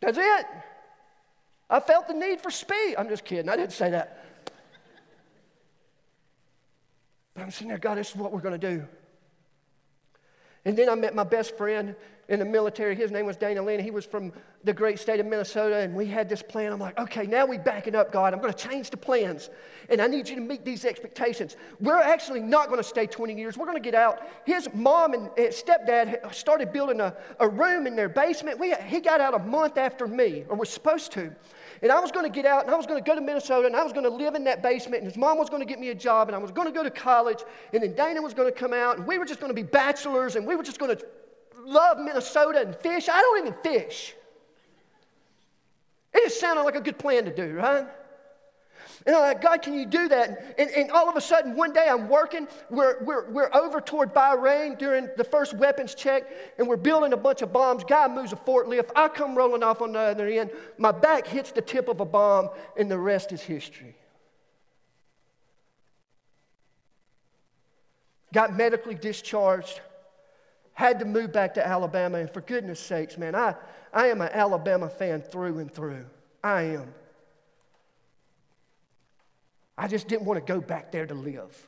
That's 0.00 0.18
it. 0.18 0.46
I 1.70 1.80
felt 1.80 2.08
the 2.08 2.14
need 2.14 2.40
for 2.40 2.50
speed. 2.50 2.94
I'm 2.96 3.08
just 3.08 3.24
kidding. 3.24 3.48
I 3.48 3.56
didn't 3.56 3.72
say 3.72 3.90
that. 3.90 4.24
But 7.34 7.42
I'm 7.42 7.50
sitting 7.50 7.68
there, 7.68 7.78
God, 7.78 7.98
this 7.98 8.10
is 8.10 8.16
what 8.16 8.32
we're 8.32 8.40
going 8.40 8.58
to 8.58 8.76
do. 8.76 8.84
And 10.64 10.76
then 10.76 10.88
I 10.88 10.94
met 10.94 11.14
my 11.14 11.24
best 11.24 11.56
friend 11.56 11.94
in 12.28 12.38
the 12.38 12.44
military. 12.44 12.94
His 12.94 13.10
name 13.10 13.24
was 13.24 13.36
Dana 13.36 13.62
Lynn. 13.62 13.80
He 13.80 13.90
was 13.90 14.04
from 14.04 14.32
the 14.64 14.72
great 14.72 14.98
state 14.98 15.18
of 15.18 15.26
Minnesota, 15.26 15.76
and 15.76 15.94
we 15.94 16.06
had 16.06 16.28
this 16.28 16.42
plan. 16.42 16.72
I'm 16.72 16.78
like, 16.78 16.98
okay, 16.98 17.26
now 17.26 17.46
we 17.46 17.56
back 17.56 17.86
it 17.86 17.94
up, 17.94 18.12
God. 18.12 18.34
I'm 18.34 18.40
going 18.40 18.52
to 18.52 18.68
change 18.68 18.90
the 18.90 18.96
plans, 18.96 19.48
and 19.88 20.00
I 20.00 20.06
need 20.06 20.28
you 20.28 20.34
to 20.34 20.40
meet 20.40 20.64
these 20.64 20.84
expectations. 20.84 21.56
We're 21.80 21.96
actually 21.96 22.40
not 22.40 22.68
going 22.68 22.78
to 22.78 22.88
stay 22.88 23.06
20 23.06 23.34
years. 23.34 23.56
We're 23.56 23.66
going 23.66 23.82
to 23.82 23.82
get 23.82 23.94
out. 23.94 24.20
His 24.44 24.68
mom 24.74 25.14
and 25.14 25.30
stepdad 25.36 26.34
started 26.34 26.72
building 26.72 27.00
a, 27.00 27.16
a 27.40 27.48
room 27.48 27.86
in 27.86 27.96
their 27.96 28.10
basement. 28.10 28.58
We, 28.58 28.74
he 28.86 29.00
got 29.00 29.20
out 29.20 29.34
a 29.34 29.38
month 29.38 29.78
after 29.78 30.06
me, 30.06 30.44
or 30.48 30.56
was 30.56 30.68
supposed 30.68 31.12
to. 31.12 31.34
And 31.80 31.92
I 31.92 32.00
was 32.00 32.10
going 32.10 32.30
to 32.30 32.34
get 32.34 32.44
out 32.44 32.64
and 32.64 32.74
I 32.74 32.76
was 32.76 32.86
going 32.86 33.02
to 33.02 33.08
go 33.08 33.14
to 33.14 33.20
Minnesota 33.20 33.66
and 33.66 33.76
I 33.76 33.84
was 33.84 33.92
going 33.92 34.04
to 34.04 34.10
live 34.10 34.34
in 34.34 34.44
that 34.44 34.62
basement. 34.62 35.02
And 35.02 35.06
his 35.06 35.16
mom 35.16 35.38
was 35.38 35.48
going 35.48 35.62
to 35.62 35.66
get 35.66 35.78
me 35.78 35.90
a 35.90 35.94
job 35.94 36.28
and 36.28 36.34
I 36.34 36.38
was 36.38 36.50
going 36.50 36.66
to 36.66 36.74
go 36.74 36.82
to 36.82 36.90
college. 36.90 37.38
And 37.72 37.82
then 37.82 37.94
Dana 37.94 38.20
was 38.20 38.34
going 38.34 38.52
to 38.52 38.58
come 38.58 38.72
out 38.72 38.98
and 38.98 39.06
we 39.06 39.16
were 39.16 39.24
just 39.24 39.38
going 39.38 39.50
to 39.50 39.54
be 39.54 39.62
bachelors 39.62 40.34
and 40.34 40.44
we 40.44 40.56
were 40.56 40.64
just 40.64 40.80
going 40.80 40.96
to 40.96 41.06
love 41.68 41.98
Minnesota 41.98 42.60
and 42.60 42.74
fish. 42.74 43.08
I 43.08 43.20
don't 43.20 43.46
even 43.46 43.54
fish. 43.62 44.14
It 46.14 46.24
just 46.24 46.40
sounded 46.40 46.62
like 46.62 46.74
a 46.74 46.80
good 46.80 46.98
plan 46.98 47.24
to 47.26 47.34
do, 47.34 47.54
right? 47.54 47.86
And 49.06 49.14
I'm 49.14 49.22
like, 49.22 49.40
God, 49.40 49.62
can 49.62 49.74
you 49.74 49.86
do 49.86 50.08
that? 50.08 50.56
And, 50.58 50.70
and 50.70 50.90
all 50.90 51.08
of 51.08 51.16
a 51.16 51.20
sudden, 51.20 51.54
one 51.54 51.72
day 51.72 51.86
I'm 51.88 52.08
working. 52.08 52.48
We're, 52.68 53.02
we're, 53.04 53.30
we're 53.30 53.54
over 53.54 53.80
toward 53.80 54.12
Bahrain 54.12 54.78
during 54.78 55.08
the 55.16 55.24
first 55.24 55.54
weapons 55.54 55.94
check, 55.94 56.24
and 56.58 56.66
we're 56.66 56.76
building 56.76 57.12
a 57.12 57.16
bunch 57.16 57.42
of 57.42 57.52
bombs. 57.52 57.84
Guy 57.84 58.08
moves 58.08 58.32
a 58.32 58.36
forklift. 58.36 58.90
I 58.96 59.08
come 59.08 59.36
rolling 59.36 59.62
off 59.62 59.82
on 59.82 59.92
the 59.92 60.00
other 60.00 60.26
end. 60.26 60.50
My 60.78 60.92
back 60.92 61.26
hits 61.26 61.52
the 61.52 61.62
tip 61.62 61.88
of 61.88 62.00
a 62.00 62.04
bomb, 62.04 62.50
and 62.76 62.90
the 62.90 62.98
rest 62.98 63.32
is 63.32 63.42
history. 63.42 63.94
Got 68.32 68.56
medically 68.56 68.94
discharged. 68.94 69.80
Had 70.78 71.00
to 71.00 71.04
move 71.04 71.32
back 71.32 71.54
to 71.54 71.66
Alabama. 71.66 72.18
And 72.18 72.30
for 72.30 72.40
goodness 72.40 72.78
sakes, 72.78 73.18
man, 73.18 73.34
I, 73.34 73.56
I 73.92 74.06
am 74.06 74.20
an 74.20 74.28
Alabama 74.32 74.88
fan 74.88 75.22
through 75.22 75.58
and 75.58 75.74
through. 75.74 76.06
I 76.44 76.62
am. 76.62 76.94
I 79.76 79.88
just 79.88 80.06
didn't 80.06 80.24
want 80.24 80.38
to 80.38 80.52
go 80.52 80.60
back 80.60 80.92
there 80.92 81.04
to 81.04 81.14
live. 81.14 81.66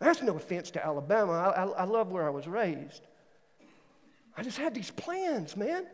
That's 0.00 0.20
no 0.20 0.34
offense 0.34 0.72
to 0.72 0.84
Alabama. 0.84 1.30
I, 1.30 1.62
I, 1.62 1.66
I 1.66 1.84
love 1.84 2.10
where 2.10 2.26
I 2.26 2.30
was 2.30 2.48
raised. 2.48 3.06
I 4.36 4.42
just 4.42 4.58
had 4.58 4.74
these 4.74 4.90
plans, 4.90 5.56
man. 5.56 5.86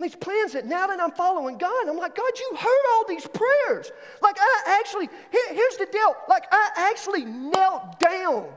These 0.00 0.16
plans 0.16 0.54
that 0.54 0.64
now 0.64 0.86
that 0.86 0.98
I'm 1.02 1.12
following 1.12 1.58
God, 1.58 1.86
I'm 1.86 1.98
like, 1.98 2.16
God, 2.16 2.32
you 2.34 2.56
heard 2.56 2.94
all 2.94 3.04
these 3.06 3.26
prayers. 3.26 3.92
Like, 4.22 4.38
I 4.40 4.78
actually, 4.80 5.10
here, 5.30 5.52
here's 5.54 5.76
the 5.76 5.86
deal. 5.92 6.16
Like, 6.30 6.44
I 6.50 6.70
actually 6.76 7.26
knelt 7.26 8.00
down 8.00 8.48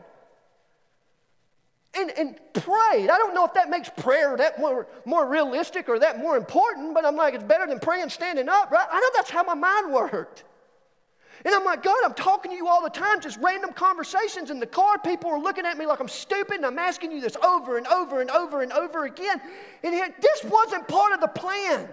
and, 1.95 2.11
and 2.11 2.39
prayed. 2.53 3.09
I 3.09 3.17
don't 3.17 3.33
know 3.33 3.45
if 3.45 3.53
that 3.53 3.69
makes 3.69 3.89
prayer 3.89 4.37
that 4.37 4.59
more, 4.59 4.87
more 5.05 5.27
realistic 5.27 5.89
or 5.89 5.99
that 5.99 6.19
more 6.19 6.37
important, 6.37 6.93
but 6.93 7.05
I'm 7.05 7.15
like, 7.15 7.33
it's 7.33 7.43
better 7.43 7.65
than 7.65 7.79
praying 7.79 8.09
standing 8.09 8.47
up, 8.47 8.71
right? 8.71 8.87
I 8.91 8.99
know 8.99 9.09
that's 9.15 9.29
how 9.29 9.43
my 9.43 9.55
mind 9.55 9.91
worked. 9.91 10.43
And 11.45 11.55
I'm 11.55 11.63
like, 11.63 11.83
God, 11.83 11.97
I'm 12.03 12.13
talking 12.13 12.51
to 12.51 12.57
you 12.57 12.67
all 12.67 12.83
the 12.83 12.89
time, 12.89 13.21
just 13.21 13.37
random 13.37 13.71
conversations 13.71 14.51
in 14.51 14.59
the 14.59 14.67
car. 14.67 14.99
People 14.99 15.31
are 15.31 15.39
looking 15.39 15.65
at 15.65 15.77
me 15.77 15.85
like 15.85 16.01
I'm 16.01 16.09
stupid, 16.09 16.57
and 16.57 16.65
I'm 16.65 16.77
asking 16.77 17.13
you 17.13 17.21
this 17.21 17.37
over 17.37 17.77
and 17.77 17.87
over 17.87 18.19
and 18.19 18.29
over 18.29 18.61
and 18.61 18.73
over 18.73 19.05
again. 19.05 19.41
And 19.83 20.13
this 20.19 20.43
wasn't 20.43 20.87
part 20.87 21.13
of 21.13 21.21
the 21.21 21.27
plan. 21.27 21.87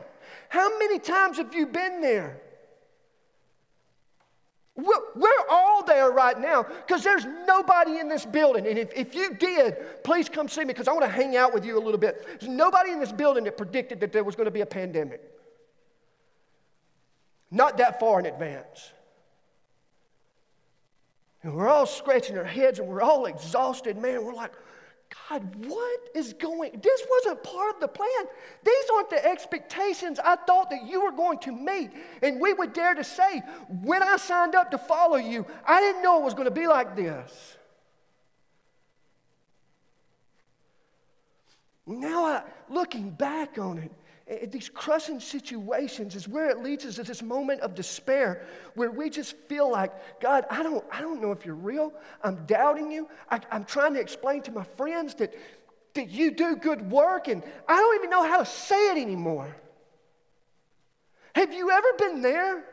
How 0.48 0.76
many 0.78 0.98
times 0.98 1.38
have 1.38 1.54
you 1.54 1.66
been 1.66 2.00
there? 2.00 2.40
We're, 4.76 5.30
all 5.48 5.82
there 5.84 6.10
right 6.10 6.38
now 6.38 6.62
because 6.62 7.02
there's 7.02 7.24
nobody 7.24 7.98
in 7.98 8.08
this 8.08 8.26
building. 8.26 8.66
And 8.66 8.78
if, 8.78 8.92
if 8.94 9.14
you 9.14 9.34
did, 9.34 10.02
please 10.04 10.28
come 10.28 10.48
see 10.48 10.60
me 10.62 10.66
because 10.66 10.88
I 10.88 10.92
want 10.92 11.04
to 11.04 11.10
hang 11.10 11.36
out 11.36 11.54
with 11.54 11.64
you 11.64 11.78
a 11.78 11.80
little 11.80 11.98
bit. 11.98 12.26
There's 12.26 12.50
nobody 12.50 12.90
in 12.90 13.00
this 13.00 13.12
building 13.12 13.44
that 13.44 13.56
predicted 13.56 14.00
that 14.00 14.12
there 14.12 14.24
was 14.24 14.34
going 14.34 14.46
to 14.46 14.50
be 14.50 14.60
a 14.60 14.66
pandemic. 14.66 15.22
Not 17.50 17.78
that 17.78 18.00
far 18.00 18.20
in 18.20 18.26
advance. 18.26 18.92
And 21.42 21.54
we're 21.54 21.68
all 21.68 21.86
scratching 21.86 22.36
our 22.36 22.44
heads 22.44 22.78
and 22.78 22.88
we're 22.88 23.02
all 23.02 23.26
exhausted, 23.26 23.96
man. 23.96 24.24
We're 24.24 24.34
like, 24.34 24.52
God, 25.28 25.66
what 25.66 26.00
is 26.14 26.32
going? 26.32 26.80
This 26.82 27.02
wasn't 27.08 27.42
part 27.42 27.74
of 27.74 27.80
the 27.80 27.88
plan. 27.88 28.08
These 28.64 28.84
aren't 28.94 29.10
the 29.10 29.24
expectations 29.24 30.18
I 30.18 30.36
thought 30.36 30.70
that 30.70 30.86
you 30.86 31.04
were 31.04 31.12
going 31.12 31.38
to 31.40 31.52
meet. 31.52 31.90
And 32.22 32.40
we 32.40 32.52
would 32.52 32.72
dare 32.72 32.94
to 32.94 33.04
say, 33.04 33.42
when 33.82 34.02
I 34.02 34.16
signed 34.16 34.54
up 34.54 34.70
to 34.72 34.78
follow 34.78 35.16
you, 35.16 35.46
I 35.66 35.80
didn't 35.80 36.02
know 36.02 36.18
it 36.20 36.24
was 36.24 36.34
going 36.34 36.46
to 36.46 36.50
be 36.50 36.66
like 36.66 36.96
this. 36.96 37.56
Now, 41.86 42.24
I, 42.24 42.42
looking 42.68 43.10
back 43.10 43.58
on 43.58 43.78
it, 43.78 43.92
these 44.26 44.68
crushing 44.68 45.20
situations 45.20 46.16
is 46.16 46.26
where 46.26 46.50
it 46.50 46.58
leads 46.58 46.84
us 46.84 46.96
to 46.96 47.04
this 47.04 47.22
moment 47.22 47.60
of 47.60 47.76
despair 47.76 48.44
where 48.74 48.90
we 48.90 49.08
just 49.08 49.36
feel 49.48 49.70
like, 49.70 49.92
God, 50.20 50.44
I 50.50 50.64
don't, 50.64 50.84
I 50.90 51.00
don't 51.00 51.22
know 51.22 51.30
if 51.30 51.46
you're 51.46 51.54
real. 51.54 51.92
I'm 52.24 52.44
doubting 52.46 52.90
you. 52.90 53.08
I, 53.30 53.40
I'm 53.52 53.64
trying 53.64 53.94
to 53.94 54.00
explain 54.00 54.42
to 54.42 54.50
my 54.50 54.64
friends 54.76 55.14
that, 55.16 55.32
that 55.94 56.10
you 56.10 56.32
do 56.32 56.56
good 56.56 56.90
work, 56.90 57.28
and 57.28 57.42
I 57.68 57.76
don't 57.76 57.96
even 57.96 58.10
know 58.10 58.26
how 58.26 58.38
to 58.38 58.46
say 58.46 58.90
it 58.90 58.98
anymore. 58.98 59.54
Have 61.36 61.52
you 61.52 61.70
ever 61.70 61.92
been 61.96 62.20
there? 62.20 62.64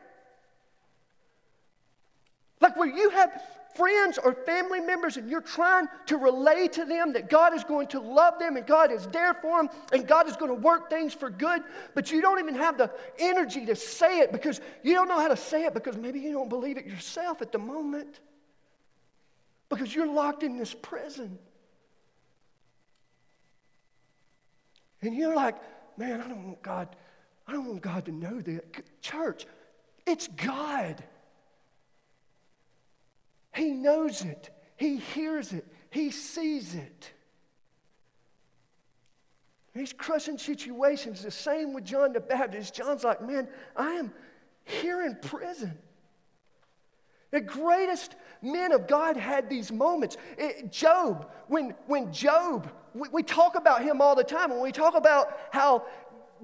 Like 2.62 2.78
where 2.78 2.88
you 2.88 3.12
have 3.12 3.44
friends 3.76 4.18
or 4.18 4.34
family 4.34 4.80
members 4.80 5.18
and 5.18 5.30
you're 5.30 5.42
trying 5.42 5.88
to 6.06 6.18
relay 6.18 6.68
to 6.70 6.86
them 6.86 7.14
that 7.14 7.30
God 7.30 7.54
is 7.54 7.64
going 7.64 7.88
to 7.88 8.00
love 8.00 8.40
them 8.40 8.58
and 8.58 8.66
God 8.66 8.92
is 8.92 9.08
there 9.08 9.34
for 9.34 9.62
them 9.62 9.70
and 9.92 10.08
God 10.08 10.28
is 10.28 10.36
going 10.36 10.50
to 10.50 10.60
work 10.60 10.90
things 10.90 11.14
for 11.14 11.30
good, 11.30 11.64
but 11.96 12.12
you 12.12 12.22
don't 12.22 12.40
even 12.40 12.56
have 12.56 12.78
the 12.78 12.92
energy 13.20 13.66
to 13.66 13.76
say 13.76 14.20
it 14.20 14.32
because 14.32 14.62
you 14.84 14.94
don't 14.94 15.08
know 15.08 15.20
how 15.20 15.28
to 15.28 15.38
say 15.38 15.66
it 15.66 15.74
because 15.74 15.98
maybe 15.98 16.20
you 16.20 16.32
don't 16.32 16.50
believe 16.50 16.78
it 16.78 16.86
yourself 16.86 17.42
at 17.42 17.52
the 17.52 17.60
moment 17.60 18.20
because 19.70 19.94
you're 19.94 20.08
locked 20.08 20.44
in 20.44 20.58
this 20.58 20.74
prison. 20.74 21.38
And 25.02 25.16
you're 25.16 25.36
like, 25.36 25.56
man, 25.98 26.22
I 26.22 26.28
don't 26.28 26.46
want 26.46 26.62
God, 26.62 26.96
I 27.48 27.52
don't 27.52 27.66
want 27.66 27.82
God 27.82 28.06
to 28.06 28.12
know 28.12 28.40
that. 28.42 29.02
Church, 29.02 29.46
it's 30.06 30.28
God. 30.28 31.04
He 33.56 33.72
knows 33.72 34.22
it, 34.24 34.50
He 34.76 34.98
hears 34.98 35.54
it, 35.54 35.66
He 35.90 36.12
sees 36.12 36.76
it. 36.76 37.12
These 39.74 39.94
crushing 39.94 40.38
situations, 40.38 41.24
the 41.24 41.32
same 41.32 41.74
with 41.74 41.84
John 41.84 42.14
the 42.14 42.20
Baptist. 42.20 42.76
John's 42.76 43.04
like, 43.04 43.22
man, 43.22 43.48
I 43.76 43.94
am 43.94 44.14
here 44.66 45.02
in 45.02 45.16
prison. 45.16 45.78
The 47.32 47.42
greatest 47.42 48.16
men 48.44 48.72
of 48.72 48.88
God 48.88 49.18
had 49.18 49.50
these 49.50 49.72
moments. 49.72 50.18
It, 50.38 50.72
Job, 50.72 51.32
when, 51.48 51.74
when 51.88 52.14
Job, 52.14 52.72
we, 52.94 53.10
we 53.10 53.24
talk 53.24 53.56
about 53.56 53.82
him 53.82 54.00
all 54.02 54.14
the 54.14 54.24
time, 54.24 54.52
when 54.52 54.62
we 54.62 54.72
talk 54.72 54.94
about 54.94 55.36
how 55.52 55.88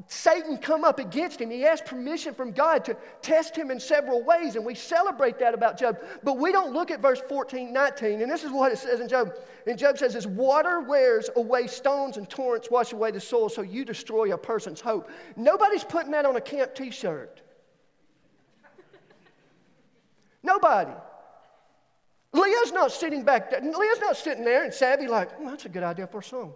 Satan 0.07 0.57
come 0.57 0.83
up 0.83 0.99
against 0.99 1.41
him. 1.41 1.49
He 1.49 1.65
asked 1.65 1.85
permission 1.85 2.33
from 2.33 2.51
God 2.51 2.85
to 2.85 2.95
test 3.21 3.55
him 3.55 3.69
in 3.69 3.79
several 3.79 4.23
ways, 4.23 4.55
and 4.55 4.65
we 4.65 4.75
celebrate 4.75 5.39
that 5.39 5.53
about 5.53 5.77
Job. 5.77 5.99
But 6.23 6.37
we 6.37 6.51
don't 6.51 6.73
look 6.73 6.89
at 6.89 7.01
verse 7.01 7.21
14, 7.27 7.73
19, 7.73 8.21
and 8.21 8.31
this 8.31 8.43
is 8.43 8.51
what 8.51 8.71
it 8.71 8.77
says 8.77 9.01
in 9.01 9.09
Job. 9.09 9.33
And 9.67 9.77
Job 9.77 9.97
says, 9.97 10.15
As 10.15 10.25
water 10.25 10.79
wears 10.79 11.29
away 11.35 11.67
stones 11.67 12.17
and 12.17 12.29
torrents 12.29 12.71
wash 12.71 12.93
away 12.93 13.11
the 13.11 13.19
soil, 13.19 13.49
so 13.49 13.61
you 13.61 13.83
destroy 13.83 14.33
a 14.33 14.37
person's 14.37 14.79
hope. 14.79 15.09
Nobody's 15.35 15.83
putting 15.83 16.11
that 16.11 16.25
on 16.25 16.35
a 16.37 16.41
camp 16.41 16.75
t 16.75 16.91
shirt. 16.91 17.41
Nobody. 20.41 20.91
Leah's 22.31 22.71
not 22.71 22.91
sitting 22.91 23.23
back 23.23 23.49
there. 23.49 23.61
Leah's 23.61 23.99
not 23.99 24.15
sitting 24.15 24.45
there 24.45 24.63
and 24.63 24.73
savvy 24.73 25.07
like, 25.07 25.31
oh, 25.39 25.49
that's 25.49 25.65
a 25.65 25.69
good 25.69 25.83
idea 25.83 26.07
for 26.07 26.19
a 26.19 26.23
song. 26.23 26.53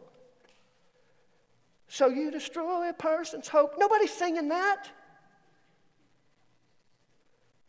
So 1.88 2.08
you 2.08 2.32
destroy 2.32 2.90
a 2.90 2.94
person's 2.94 3.48
hope. 3.48 3.76
Nobody's 3.78 4.12
singing 4.12 4.50
that. 4.50 4.90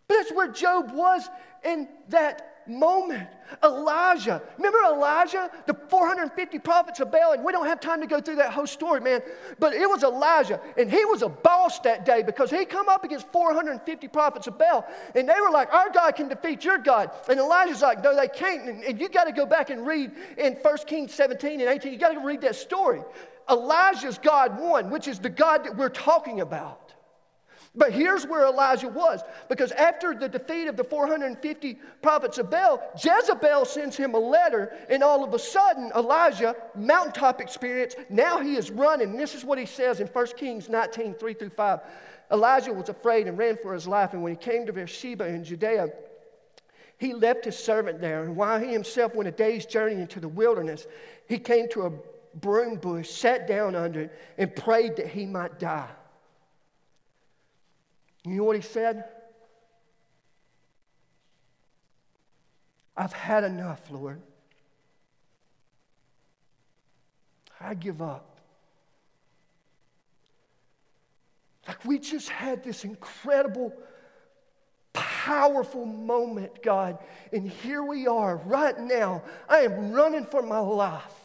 But 0.08 0.14
that's 0.14 0.32
where 0.32 0.48
Job 0.48 0.92
was 0.92 1.28
in 1.64 1.88
that 2.08 2.54
moment. 2.66 3.28
Elijah, 3.62 4.42
remember 4.56 4.78
Elijah, 4.86 5.50
the 5.66 5.74
450 5.74 6.58
prophets 6.60 7.00
of 7.00 7.10
Baal, 7.12 7.32
and 7.32 7.44
we 7.44 7.52
don't 7.52 7.66
have 7.66 7.80
time 7.80 8.00
to 8.00 8.06
go 8.06 8.20
through 8.20 8.36
that 8.36 8.52
whole 8.52 8.66
story, 8.66 9.00
man. 9.00 9.20
But 9.58 9.74
it 9.74 9.88
was 9.88 10.02
Elijah, 10.02 10.60
and 10.78 10.90
he 10.90 11.04
was 11.04 11.22
a 11.22 11.28
boss 11.28 11.78
that 11.80 12.04
day 12.04 12.22
because 12.22 12.50
he 12.50 12.64
come 12.64 12.88
up 12.88 13.04
against 13.04 13.30
450 13.32 14.08
prophets 14.08 14.46
of 14.46 14.58
Baal, 14.58 14.86
and 15.14 15.28
they 15.28 15.40
were 15.40 15.50
like, 15.50 15.72
"Our 15.72 15.90
God 15.90 16.16
can 16.16 16.28
defeat 16.28 16.64
your 16.64 16.78
God," 16.78 17.10
and 17.28 17.38
Elijah's 17.38 17.82
like, 17.82 18.02
"No, 18.02 18.16
they 18.16 18.28
can't." 18.28 18.68
And, 18.68 18.84
and 18.84 19.00
you 19.00 19.08
got 19.08 19.24
to 19.24 19.32
go 19.32 19.46
back 19.46 19.70
and 19.70 19.86
read 19.86 20.12
in 20.38 20.54
1 20.54 20.86
Kings 20.86 21.14
17 21.14 21.60
and 21.60 21.68
18. 21.68 21.92
You 21.92 21.98
got 21.98 22.12
to 22.12 22.20
read 22.20 22.40
that 22.42 22.56
story. 22.56 23.02
Elijah's 23.50 24.18
God 24.18 24.58
won, 24.58 24.90
which 24.90 25.08
is 25.08 25.18
the 25.18 25.30
God 25.30 25.64
that 25.64 25.76
we're 25.76 25.88
talking 25.88 26.40
about. 26.40 26.84
But 27.76 27.92
here's 27.92 28.24
where 28.24 28.46
Elijah 28.46 28.88
was 28.88 29.22
because 29.48 29.72
after 29.72 30.14
the 30.14 30.28
defeat 30.28 30.68
of 30.68 30.76
the 30.76 30.84
450 30.84 31.78
prophets 32.02 32.38
of 32.38 32.48
Baal, 32.48 32.80
Jezebel 33.02 33.64
sends 33.64 33.96
him 33.96 34.14
a 34.14 34.18
letter, 34.18 34.72
and 34.88 35.02
all 35.02 35.24
of 35.24 35.34
a 35.34 35.38
sudden, 35.40 35.90
Elijah, 35.96 36.54
mountaintop 36.76 37.40
experience, 37.40 37.96
now 38.08 38.38
he 38.38 38.54
is 38.54 38.70
running. 38.70 39.16
This 39.16 39.34
is 39.34 39.44
what 39.44 39.58
he 39.58 39.66
says 39.66 39.98
in 39.98 40.06
1 40.06 40.26
Kings 40.36 40.68
19 40.68 41.14
3 41.14 41.34
through 41.34 41.50
5. 41.50 41.80
Elijah 42.30 42.72
was 42.72 42.88
afraid 42.88 43.26
and 43.26 43.36
ran 43.36 43.58
for 43.60 43.74
his 43.74 43.88
life, 43.88 44.12
and 44.12 44.22
when 44.22 44.32
he 44.32 44.38
came 44.38 44.66
to 44.66 44.72
Beersheba 44.72 45.26
in 45.26 45.42
Judea, 45.42 45.88
he 46.98 47.12
left 47.12 47.44
his 47.44 47.58
servant 47.58 48.00
there. 48.00 48.22
And 48.22 48.36
while 48.36 48.60
he 48.60 48.72
himself 48.72 49.16
went 49.16 49.28
a 49.28 49.32
day's 49.32 49.66
journey 49.66 50.00
into 50.00 50.20
the 50.20 50.28
wilderness, 50.28 50.86
he 51.28 51.38
came 51.38 51.68
to 51.70 51.82
a 51.86 51.92
broom 52.40 52.76
bush, 52.76 53.10
sat 53.10 53.46
down 53.46 53.74
under 53.74 54.02
it, 54.02 54.18
and 54.38 54.54
prayed 54.54 54.96
that 54.96 55.08
he 55.08 55.26
might 55.26 55.58
die. 55.58 55.90
You 58.24 58.36
know 58.36 58.44
what 58.44 58.56
he 58.56 58.62
said? 58.62 59.04
I've 62.96 63.12
had 63.12 63.44
enough, 63.44 63.90
Lord. 63.90 64.20
I 67.60 67.74
give 67.74 68.00
up. 68.02 68.38
Like 71.66 71.84
we 71.84 71.98
just 71.98 72.28
had 72.28 72.62
this 72.62 72.84
incredible, 72.84 73.72
powerful 74.92 75.86
moment, 75.86 76.62
God. 76.62 76.98
And 77.32 77.48
here 77.48 77.82
we 77.82 78.06
are 78.06 78.36
right 78.36 78.78
now. 78.78 79.22
I 79.48 79.60
am 79.60 79.92
running 79.92 80.26
for 80.26 80.42
my 80.42 80.58
life. 80.58 81.23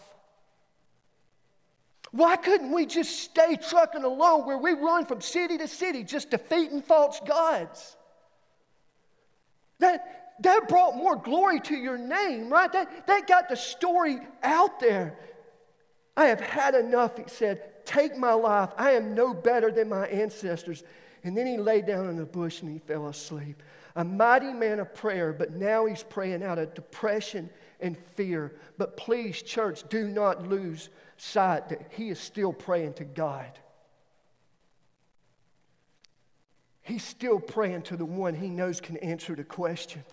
Why 2.12 2.36
couldn't 2.36 2.72
we 2.72 2.86
just 2.86 3.20
stay 3.20 3.56
trucking 3.56 4.04
along 4.04 4.46
where 4.46 4.58
we 4.58 4.74
run 4.74 5.06
from 5.06 5.22
city 5.22 5.58
to 5.58 5.68
city 5.68 6.04
just 6.04 6.32
defeating 6.32 6.82
false 6.82 7.20
gods? 7.26 7.96
That, 9.80 10.36
that 10.42 10.68
brought 10.68 10.96
more 10.96 11.16
glory 11.16 11.60
to 11.62 11.76
your 11.76 11.98
name, 11.98 12.50
right? 12.50 12.72
That, 12.72 13.08
that 13.08 13.28
got 13.28 13.48
the 13.48 13.56
story 13.56 14.20
out 14.42 14.80
there. 14.80 15.18
I 16.18 16.26
have 16.26 16.42
had 16.42 16.76
enough, 16.76 17.18
he 17.18 17.24
said. 17.28 17.86
Take 17.86 18.18
my 18.18 18.34
life. 18.34 18.72
I 18.78 18.92
am 18.92 19.14
no 19.14 19.34
better 19.34 19.72
than 19.72 19.90
my 19.90 20.08
ancestors. 20.08 20.84
And 21.24 21.38
then 21.38 21.48
he 21.48 21.58
lay 21.58 21.82
down 21.82 22.10
in 22.10 22.18
the 22.18 22.26
bush 22.26 22.62
and 22.62 22.72
he 22.72 22.80
fell 22.80 23.08
asleep. 23.08 23.62
A 23.96 24.04
mighty 24.04 24.54
man 24.54 24.80
of 24.80 24.94
prayer, 24.94 25.34
but 25.34 25.54
now 25.54 25.86
he's 25.86 26.04
praying 26.04 26.44
out 26.44 26.60
of 26.60 26.74
depression 26.74 27.50
and 27.80 27.98
fear. 28.16 28.56
But 28.78 28.98
please, 28.98 29.42
church, 29.42 29.84
do 29.90 30.08
not 30.08 30.48
lose 30.48 30.90
sight 31.22 31.70
that 31.70 31.92
he 31.92 32.10
is 32.10 32.20
still 32.20 32.54
praying 32.54 32.94
to 32.94 33.04
God. 33.04 33.60
He's 36.82 37.04
still 37.04 37.40
praying 37.40 37.84
to 37.84 37.98
the 37.98 38.06
one 38.06 38.34
he 38.34 38.50
knows 38.50 38.82
can 38.82 38.98
answer 38.98 39.36
the 39.36 39.44
question. 39.44 40.04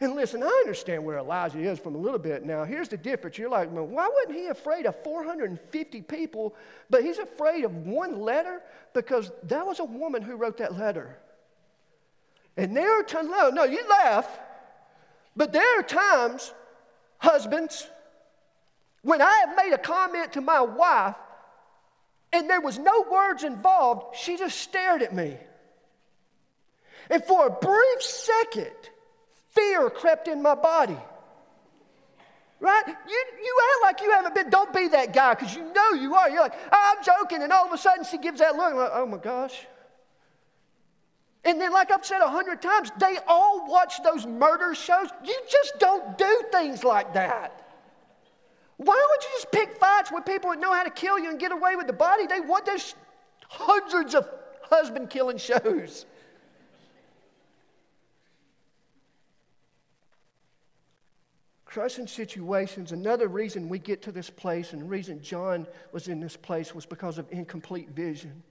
And 0.00 0.14
listen, 0.14 0.44
I 0.44 0.46
understand 0.46 1.04
where 1.04 1.18
Elijah 1.18 1.58
is 1.58 1.80
from 1.80 1.96
a 1.96 1.98
little 1.98 2.20
bit 2.20 2.44
now. 2.44 2.62
Here's 2.62 2.88
the 2.88 2.96
difference. 2.96 3.36
You're 3.36 3.50
like, 3.50 3.68
why 3.70 4.08
wasn't 4.08 4.36
he 4.36 4.46
afraid 4.46 4.86
of 4.86 5.02
450 5.02 6.02
people, 6.02 6.54
but 6.88 7.02
he's 7.02 7.18
afraid 7.18 7.64
of 7.64 7.74
one 7.74 8.20
letter? 8.20 8.62
Because 8.94 9.32
that 9.44 9.66
was 9.66 9.80
a 9.80 9.84
woman 9.84 10.22
who 10.22 10.36
wrote 10.36 10.58
that 10.58 10.78
letter. 10.78 11.18
And 12.56 12.76
there 12.76 13.00
are 13.00 13.02
times, 13.02 13.28
no, 13.28 13.64
you 13.64 13.84
laugh, 13.88 14.28
but 15.34 15.52
there 15.52 15.80
are 15.80 15.82
times, 15.82 16.52
husbands, 17.18 17.88
when 19.02 19.22
I 19.22 19.44
have 19.46 19.56
made 19.56 19.72
a 19.72 19.78
comment 19.78 20.34
to 20.34 20.40
my 20.40 20.60
wife 20.60 21.16
and 22.32 22.48
there 22.48 22.60
was 22.60 22.78
no 22.78 23.06
words 23.10 23.44
involved, 23.44 24.16
she 24.16 24.36
just 24.36 24.58
stared 24.58 25.02
at 25.02 25.14
me. 25.14 25.36
And 27.10 27.24
for 27.24 27.46
a 27.46 27.50
brief 27.50 28.02
second, 28.02 28.74
fear 29.50 29.88
crept 29.88 30.28
in 30.28 30.42
my 30.42 30.54
body. 30.54 30.98
Right? 32.60 32.82
You, 32.86 33.24
you 33.44 33.60
act 33.70 33.82
like 33.82 34.00
you 34.04 34.10
haven't 34.10 34.34
been, 34.34 34.50
don't 34.50 34.72
be 34.74 34.88
that 34.88 35.12
guy 35.12 35.34
because 35.34 35.54
you 35.54 35.72
know 35.72 35.92
you 35.92 36.14
are. 36.16 36.28
You're 36.28 36.42
like, 36.42 36.58
oh, 36.72 36.94
I'm 36.96 37.04
joking. 37.04 37.42
And 37.42 37.52
all 37.52 37.66
of 37.66 37.72
a 37.72 37.78
sudden 37.78 38.04
she 38.04 38.18
gives 38.18 38.40
that 38.40 38.56
look. 38.56 38.74
Like, 38.74 38.90
oh 38.92 39.06
my 39.06 39.16
gosh. 39.18 39.66
And 41.44 41.60
then, 41.60 41.72
like 41.72 41.92
I've 41.92 42.04
said 42.04 42.20
a 42.20 42.28
hundred 42.28 42.60
times, 42.60 42.90
they 42.98 43.16
all 43.26 43.70
watch 43.70 44.02
those 44.02 44.26
murder 44.26 44.74
shows. 44.74 45.08
You 45.24 45.38
just 45.48 45.78
don't 45.78 46.18
do 46.18 46.42
things 46.52 46.82
like 46.82 47.14
that. 47.14 47.67
Why 48.78 48.94
don't 48.94 49.22
you 49.24 49.28
just 49.34 49.50
pick 49.50 49.76
fights 49.76 50.10
with 50.12 50.24
people 50.24 50.50
that 50.50 50.60
know 50.60 50.72
how 50.72 50.84
to 50.84 50.90
kill 50.90 51.18
you 51.18 51.30
and 51.30 51.38
get 51.38 51.52
away 51.52 51.74
with 51.76 51.88
the 51.88 51.92
body? 51.92 52.26
They 52.26 52.40
want 52.40 52.64
those 52.64 52.94
hundreds 53.48 54.14
of 54.14 54.28
husband 54.62 55.10
killing 55.10 55.36
shows. 55.36 56.06
Crushing 61.64 62.06
situations, 62.06 62.92
another 62.92 63.28
reason 63.28 63.68
we 63.68 63.78
get 63.78 64.00
to 64.02 64.12
this 64.12 64.30
place 64.30 64.72
and 64.72 64.80
the 64.80 64.86
reason 64.86 65.20
John 65.22 65.66
was 65.92 66.08
in 66.08 66.20
this 66.20 66.36
place 66.36 66.74
was 66.74 66.86
because 66.86 67.18
of 67.18 67.26
incomplete 67.30 67.90
vision. 67.90 68.42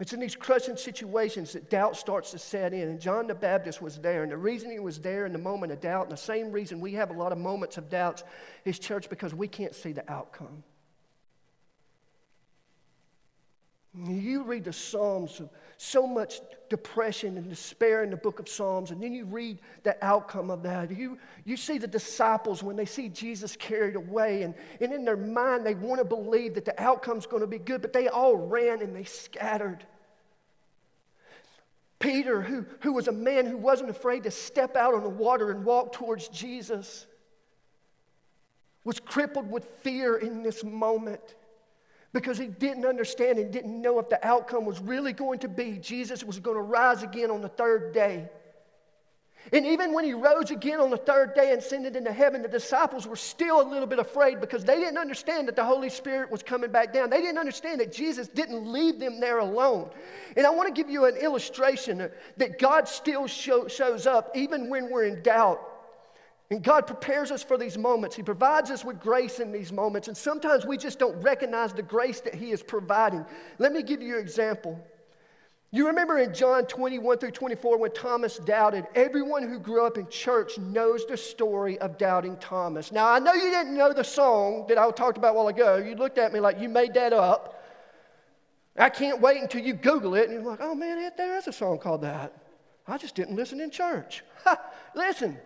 It's 0.00 0.12
in 0.12 0.18
these 0.18 0.34
crushing 0.34 0.76
situations 0.76 1.52
that 1.52 1.70
doubt 1.70 1.96
starts 1.96 2.32
to 2.32 2.38
set 2.38 2.72
in. 2.72 2.88
And 2.88 3.00
John 3.00 3.28
the 3.28 3.34
Baptist 3.34 3.80
was 3.80 3.98
there. 3.98 4.24
And 4.24 4.32
the 4.32 4.36
reason 4.36 4.70
he 4.70 4.80
was 4.80 4.98
there 4.98 5.24
in 5.24 5.32
the 5.32 5.38
moment 5.38 5.70
of 5.70 5.80
doubt, 5.80 6.04
and 6.04 6.12
the 6.12 6.16
same 6.16 6.50
reason 6.50 6.80
we 6.80 6.92
have 6.94 7.10
a 7.10 7.12
lot 7.12 7.30
of 7.30 7.38
moments 7.38 7.78
of 7.78 7.88
doubts, 7.88 8.24
is 8.64 8.78
church 8.80 9.08
because 9.08 9.34
we 9.34 9.46
can't 9.46 9.74
see 9.74 9.92
the 9.92 10.10
outcome. 10.10 10.64
You 13.96 14.42
read 14.42 14.64
the 14.64 14.72
Psalms 14.72 15.38
of 15.38 15.50
so 15.76 16.06
much 16.06 16.40
depression 16.68 17.36
and 17.36 17.48
despair 17.48 18.02
in 18.02 18.10
the 18.10 18.16
book 18.16 18.40
of 18.40 18.48
Psalms, 18.48 18.90
and 18.90 19.00
then 19.00 19.12
you 19.12 19.24
read 19.24 19.60
the 19.84 19.96
outcome 20.04 20.50
of 20.50 20.62
that. 20.64 20.90
You, 20.90 21.18
you 21.44 21.56
see 21.56 21.78
the 21.78 21.86
disciples 21.86 22.62
when 22.62 22.74
they 22.74 22.86
see 22.86 23.08
Jesus 23.08 23.54
carried 23.54 23.94
away, 23.94 24.42
and, 24.42 24.54
and 24.80 24.92
in 24.92 25.04
their 25.04 25.16
mind, 25.16 25.64
they 25.64 25.74
want 25.74 25.98
to 25.98 26.04
believe 26.04 26.54
that 26.54 26.64
the 26.64 26.80
outcome's 26.82 27.26
going 27.26 27.42
to 27.42 27.46
be 27.46 27.58
good, 27.58 27.82
but 27.82 27.92
they 27.92 28.08
all 28.08 28.36
ran 28.36 28.82
and 28.82 28.96
they 28.96 29.04
scattered. 29.04 29.84
Peter, 32.00 32.42
who, 32.42 32.66
who 32.80 32.92
was 32.92 33.06
a 33.06 33.12
man 33.12 33.46
who 33.46 33.56
wasn't 33.56 33.88
afraid 33.88 34.24
to 34.24 34.30
step 34.30 34.74
out 34.76 34.94
on 34.94 35.04
the 35.04 35.08
water 35.08 35.52
and 35.52 35.64
walk 35.64 35.92
towards 35.92 36.28
Jesus, 36.28 37.06
was 38.82 38.98
crippled 38.98 39.50
with 39.50 39.64
fear 39.82 40.16
in 40.16 40.42
this 40.42 40.64
moment 40.64 41.36
because 42.14 42.38
he 42.38 42.46
didn't 42.46 42.86
understand 42.86 43.38
and 43.38 43.52
didn't 43.52 43.82
know 43.82 43.98
if 43.98 44.08
the 44.08 44.24
outcome 44.26 44.64
was 44.64 44.80
really 44.80 45.12
going 45.12 45.40
to 45.40 45.48
be 45.48 45.72
Jesus 45.72 46.24
was 46.24 46.38
going 46.38 46.56
to 46.56 46.62
rise 46.62 47.02
again 47.02 47.30
on 47.30 47.42
the 47.42 47.48
third 47.48 47.92
day. 47.92 48.30
And 49.52 49.66
even 49.66 49.92
when 49.92 50.04
he 50.06 50.14
rose 50.14 50.50
again 50.50 50.80
on 50.80 50.88
the 50.88 50.96
third 50.96 51.34
day 51.34 51.50
and 51.50 51.58
ascended 51.58 51.96
into 51.96 52.12
heaven, 52.12 52.40
the 52.40 52.48
disciples 52.48 53.06
were 53.06 53.16
still 53.16 53.60
a 53.60 53.66
little 53.68 53.86
bit 53.86 53.98
afraid 53.98 54.40
because 54.40 54.64
they 54.64 54.76
didn't 54.76 54.96
understand 54.96 55.48
that 55.48 55.56
the 55.56 55.64
Holy 55.64 55.90
Spirit 55.90 56.30
was 56.30 56.42
coming 56.42 56.70
back 56.70 56.94
down. 56.94 57.10
They 57.10 57.20
didn't 57.20 57.36
understand 57.36 57.80
that 57.80 57.92
Jesus 57.92 58.28
didn't 58.28 58.64
leave 58.64 58.98
them 58.98 59.20
there 59.20 59.40
alone. 59.40 59.90
And 60.36 60.46
I 60.46 60.50
want 60.50 60.74
to 60.74 60.82
give 60.82 60.90
you 60.90 61.04
an 61.04 61.16
illustration 61.16 62.08
that 62.38 62.58
God 62.58 62.88
still 62.88 63.26
show, 63.26 63.68
shows 63.68 64.06
up 64.06 64.30
even 64.34 64.70
when 64.70 64.88
we're 64.88 65.04
in 65.04 65.20
doubt. 65.22 65.73
And 66.50 66.62
God 66.62 66.86
prepares 66.86 67.30
us 67.30 67.42
for 67.42 67.56
these 67.56 67.78
moments. 67.78 68.14
He 68.14 68.22
provides 68.22 68.70
us 68.70 68.84
with 68.84 69.00
grace 69.00 69.40
in 69.40 69.50
these 69.50 69.72
moments. 69.72 70.08
And 70.08 70.16
sometimes 70.16 70.66
we 70.66 70.76
just 70.76 70.98
don't 70.98 71.20
recognize 71.22 71.72
the 71.72 71.82
grace 71.82 72.20
that 72.20 72.34
He 72.34 72.50
is 72.50 72.62
providing. 72.62 73.24
Let 73.58 73.72
me 73.72 73.82
give 73.82 74.02
you 74.02 74.16
an 74.16 74.20
example. 74.20 74.78
You 75.74 75.88
remember 75.88 76.18
in 76.18 76.32
John 76.32 76.66
21 76.66 77.18
through 77.18 77.32
24 77.32 77.78
when 77.78 77.90
Thomas 77.90 78.38
doubted, 78.38 78.86
everyone 78.94 79.42
who 79.42 79.58
grew 79.58 79.84
up 79.84 79.98
in 79.98 80.08
church 80.08 80.56
knows 80.56 81.04
the 81.06 81.16
story 81.16 81.78
of 81.78 81.98
doubting 81.98 82.36
Thomas. 82.36 82.92
Now, 82.92 83.08
I 83.08 83.18
know 83.18 83.32
you 83.32 83.50
didn't 83.50 83.76
know 83.76 83.92
the 83.92 84.04
song 84.04 84.66
that 84.68 84.78
I 84.78 84.88
talked 84.92 85.18
about 85.18 85.34
a 85.34 85.36
while 85.36 85.48
ago. 85.48 85.78
You 85.78 85.96
looked 85.96 86.18
at 86.18 86.32
me 86.32 86.38
like 86.38 86.60
you 86.60 86.68
made 86.68 86.94
that 86.94 87.12
up. 87.12 87.60
I 88.76 88.88
can't 88.88 89.20
wait 89.20 89.42
until 89.42 89.62
you 89.62 89.72
Google 89.72 90.14
it 90.14 90.28
and 90.28 90.34
you're 90.34 90.48
like, 90.48 90.60
oh 90.62 90.76
man, 90.76 91.10
there 91.16 91.36
is 91.38 91.48
a 91.48 91.52
song 91.52 91.78
called 91.78 92.02
that. 92.02 92.32
I 92.86 92.98
just 92.98 93.14
didn't 93.14 93.34
listen 93.34 93.60
in 93.60 93.70
church. 93.70 94.22
Ha, 94.44 94.60
listen. 94.94 95.38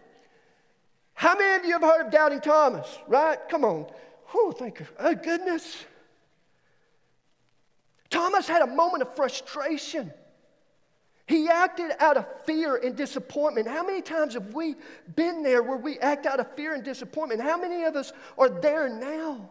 How 1.19 1.37
many 1.37 1.57
of 1.57 1.65
you 1.65 1.73
have 1.73 1.83
heard 1.83 2.07
of 2.07 2.13
Doubting 2.13 2.41
Thomas, 2.41 2.87
right? 3.09 3.41
Come 3.49 3.65
on. 3.65 3.87
Oh, 4.33 4.53
thank 4.53 4.79
you. 4.79 4.87
Oh, 5.01 5.17
goodness. 5.17 5.85
Thomas 8.09 8.47
had 8.47 8.63
a 8.63 8.69
moment 8.69 9.03
of 9.03 9.17
frustration. 9.17 10.13
He 11.27 11.49
acted 11.49 11.91
out 11.99 12.19
of 12.19 12.25
fear 12.45 12.77
and 12.77 12.95
disappointment. 12.95 13.67
How 13.67 13.85
many 13.85 14.01
times 14.01 14.35
have 14.35 14.55
we 14.55 14.77
been 15.17 15.43
there 15.43 15.61
where 15.61 15.77
we 15.77 15.99
act 15.99 16.25
out 16.25 16.39
of 16.39 16.55
fear 16.55 16.73
and 16.73 16.85
disappointment? 16.85 17.43
How 17.43 17.59
many 17.59 17.83
of 17.83 17.97
us 17.97 18.13
are 18.39 18.49
there 18.49 18.89
now? 18.89 19.51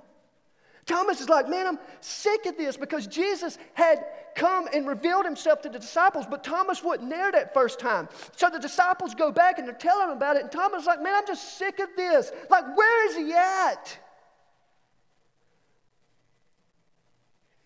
Thomas 0.87 1.19
is 1.19 1.27
like, 1.27 1.49
man, 1.49 1.67
I'm 1.67 1.79
sick 1.99 2.45
of 2.45 2.57
this 2.57 2.77
because 2.77 3.05
Jesus 3.07 3.57
had 3.73 4.05
come 4.35 4.67
and 4.73 4.87
revealed 4.87 5.25
himself 5.25 5.61
to 5.63 5.69
the 5.69 5.79
disciples, 5.79 6.25
but 6.25 6.45
Thomas 6.45 6.81
wasn't 6.81 7.09
there 7.09 7.29
that 7.31 7.53
first 7.53 7.77
time. 7.77 8.07
So 8.37 8.49
the 8.49 8.57
disciples 8.57 9.13
go 9.13 9.31
back 9.31 9.59
and 9.59 9.67
they're 9.67 9.75
telling 9.75 10.09
him 10.09 10.15
about 10.15 10.37
it, 10.37 10.43
and 10.43 10.51
Thomas 10.51 10.81
is 10.81 10.87
like, 10.87 11.03
man, 11.03 11.13
I'm 11.13 11.27
just 11.27 11.57
sick 11.57 11.79
of 11.79 11.89
this. 11.97 12.31
Like, 12.49 12.75
where 12.77 13.09
is 13.09 13.17
he 13.17 13.33
at? 13.33 13.99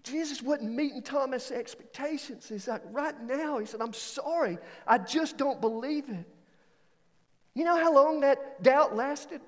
Jesus 0.04 0.42
wasn't 0.42 0.72
meeting 0.72 1.04
Thomas' 1.04 1.52
expectations. 1.52 2.50
He's 2.50 2.68
like, 2.68 2.82
right 2.86 3.22
now, 3.22 3.60
he 3.60 3.68
said, 3.68 3.82
I'm 3.82 3.94
sorry. 3.94 4.58
I 4.88 4.98
just 4.98 5.38
don't 5.38 5.62
believe 5.62 6.10
it. 6.10 6.26
You 7.54 7.66
know 7.66 7.78
how 7.78 7.94
long 7.94 8.22
that 8.22 8.64
doubt 8.64 8.96
lasted? 8.96 9.42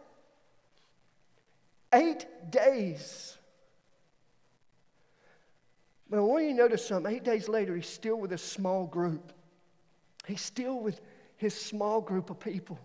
Eight 1.91 2.27
days. 2.51 3.35
But 6.13 6.19
I 6.19 6.21
want 6.21 6.43
you 6.43 6.51
to 6.51 6.55
notice 6.55 6.87
something. 6.87 7.11
Eight 7.11 7.23
days 7.23 7.49
later, 7.49 7.75
he's 7.75 7.87
still 7.87 8.17
with 8.17 8.33
a 8.33 8.37
small 8.37 8.85
group. 8.85 9.33
He's 10.27 10.41
still 10.41 10.79
with 10.79 11.01
his 11.37 11.59
small 11.59 12.01
group 12.01 12.29
of 12.29 12.39
people. 12.39 12.77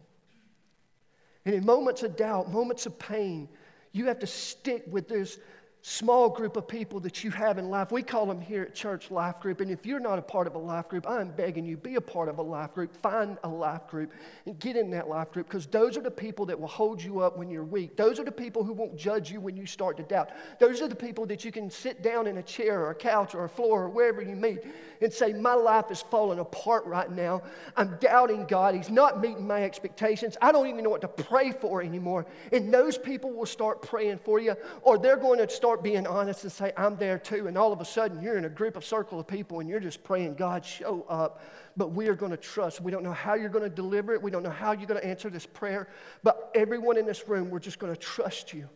And 1.45 1.55
in 1.55 1.67
moments 1.67 2.03
of 2.03 2.17
doubt, 2.17 2.51
moments 2.51 2.87
of 2.87 2.99
pain, 2.99 3.51
you 3.93 4.07
have 4.07 4.19
to 4.21 4.27
stick 4.27 4.85
with 4.89 5.09
this 5.09 5.39
small 5.83 6.29
group 6.29 6.57
of 6.57 6.67
people 6.67 6.99
that 7.01 7.23
you 7.23 7.31
have 7.31 7.57
in 7.57 7.71
life. 7.71 7.93
We 7.93 8.03
call 8.03 8.27
them 8.27 8.41
here 8.41 8.63
at 8.63 8.75
church 8.75 9.11
life 9.11 9.41
group. 9.41 9.61
And 9.61 9.71
if 9.71 9.87
you're 9.87 10.01
not 10.01 10.19
a 10.19 10.23
part 10.23 10.47
of 10.47 10.55
a 10.55 10.59
life 10.59 10.89
group, 10.89 11.09
I'm 11.09 11.31
begging 11.31 11.65
you, 11.65 11.77
be 11.77 11.95
a 11.95 12.01
part 12.01 12.29
of 12.29 12.39
a 12.39 12.43
life 12.43 12.75
group. 12.75 12.97
Find 13.01 13.39
a 13.45 13.49
life 13.49 13.87
group 13.87 14.13
and 14.47 14.59
get 14.59 14.77
in 14.77 14.91
that 14.91 15.09
life 15.09 15.31
group 15.31 15.47
because 15.47 15.67
those 15.67 15.97
are 15.97 16.03
the 16.03 16.11
people 16.11 16.45
that 16.47 16.59
will 16.59 16.69
hold 16.69 17.03
you 17.03 17.21
up 17.21 17.39
when 17.39 17.49
you're 17.49 17.65
weak. 17.65 17.97
Those 17.97 18.19
are 18.19 18.25
the 18.25 18.33
people 18.33 18.65
who 18.65 18.73
won't 18.73 18.97
judge 18.97 19.31
you 19.31 19.41
when 19.41 19.57
you 19.57 19.67
start 19.67 19.97
to 19.99 20.03
doubt. 20.03 20.31
Those 20.59 20.83
are 20.83 20.89
the 20.89 20.97
people 20.97 21.27
that 21.27 21.45
you 21.45 21.53
can 21.53 21.71
sit 21.71 22.03
down 22.03 22.27
in 22.27 22.39
a 22.39 22.43
chair 22.43 22.81
or 22.81 22.91
a 22.91 22.95
couch 22.95 23.35
or 23.35 23.45
a 23.45 23.49
floor 23.49 23.85
or 23.85 23.89
wherever 23.89 24.21
you 24.21 24.35
meet 24.35 24.59
and 25.01 25.13
say, 25.13 25.33
My 25.33 25.55
life 25.55 25.91
is 25.91 26.03
falling 26.03 26.41
apart 26.41 26.85
right 26.87 27.11
now. 27.11 27.43
I'm 27.77 27.97
doubting 28.01 28.47
God. 28.47 28.75
He's 28.75 28.91
not 28.91 29.21
meeting 29.21 29.47
my 29.47 29.63
expectations. 29.63 30.37
I 30.43 30.51
don't 30.51 30.67
even 30.67 30.83
know 30.83 30.91
what 30.91 31.03
to 31.03 31.09
pray 31.09 31.53
for 31.53 31.83
anymore. 31.83 32.27
And 32.53 32.75
those 32.75 32.99
people 32.99 33.33
will 33.33 33.47
start 33.47 33.81
praying 33.81 34.19
for 34.19 34.41
you 34.41 34.57
or 34.83 34.99
they're 34.99 35.17
going 35.17 35.39
to 35.39 35.49
start 35.49 35.68
start 35.69 35.83
being 35.83 36.07
honest 36.07 36.45
and 36.45 36.51
say, 36.51 36.73
I'm 36.79 36.97
there 36.97 37.19
too, 37.19 37.47
and 37.47 37.59
all 37.59 37.75
of 37.75 37.81
a 37.83 37.85
sudden 37.85 38.23
you're 38.23 38.39
in 38.39 38.47
a 38.47 38.49
group 38.49 38.75
of 38.75 38.87
circle 38.87 39.21
of 39.21 39.27
people 39.27 39.61
and 39.61 39.69
you're 39.69 39.81
just 39.81 40.03
praying, 40.03 40.35
God, 40.35 40.65
show 40.65 41.05
up. 41.11 41.43
But 41.77 41.93
we 41.93 42.09
are 42.09 42.15
going 42.15 42.31
to 42.31 42.39
trust. 42.39 42.81
We 42.81 42.91
don't 42.91 43.03
know 43.03 43.13
how 43.13 43.35
you're 43.35 43.51
going 43.51 43.69
to 43.69 43.77
deliver 43.77 44.15
it. 44.15 44.23
We 44.23 44.31
don't 44.31 44.43
know 44.43 44.49
how 44.49 44.73
you're 44.73 44.87
going 44.87 44.99
to 44.99 45.07
answer 45.07 45.29
this 45.29 45.45
prayer. 45.45 45.91
But 46.23 46.51
everyone 46.55 46.97
in 46.97 47.05
this 47.05 47.29
room, 47.29 47.51
we're 47.51 47.59
just 47.59 47.79
going 47.79 47.93
to 47.93 48.01
trust 48.01 48.55
you. 48.55 48.67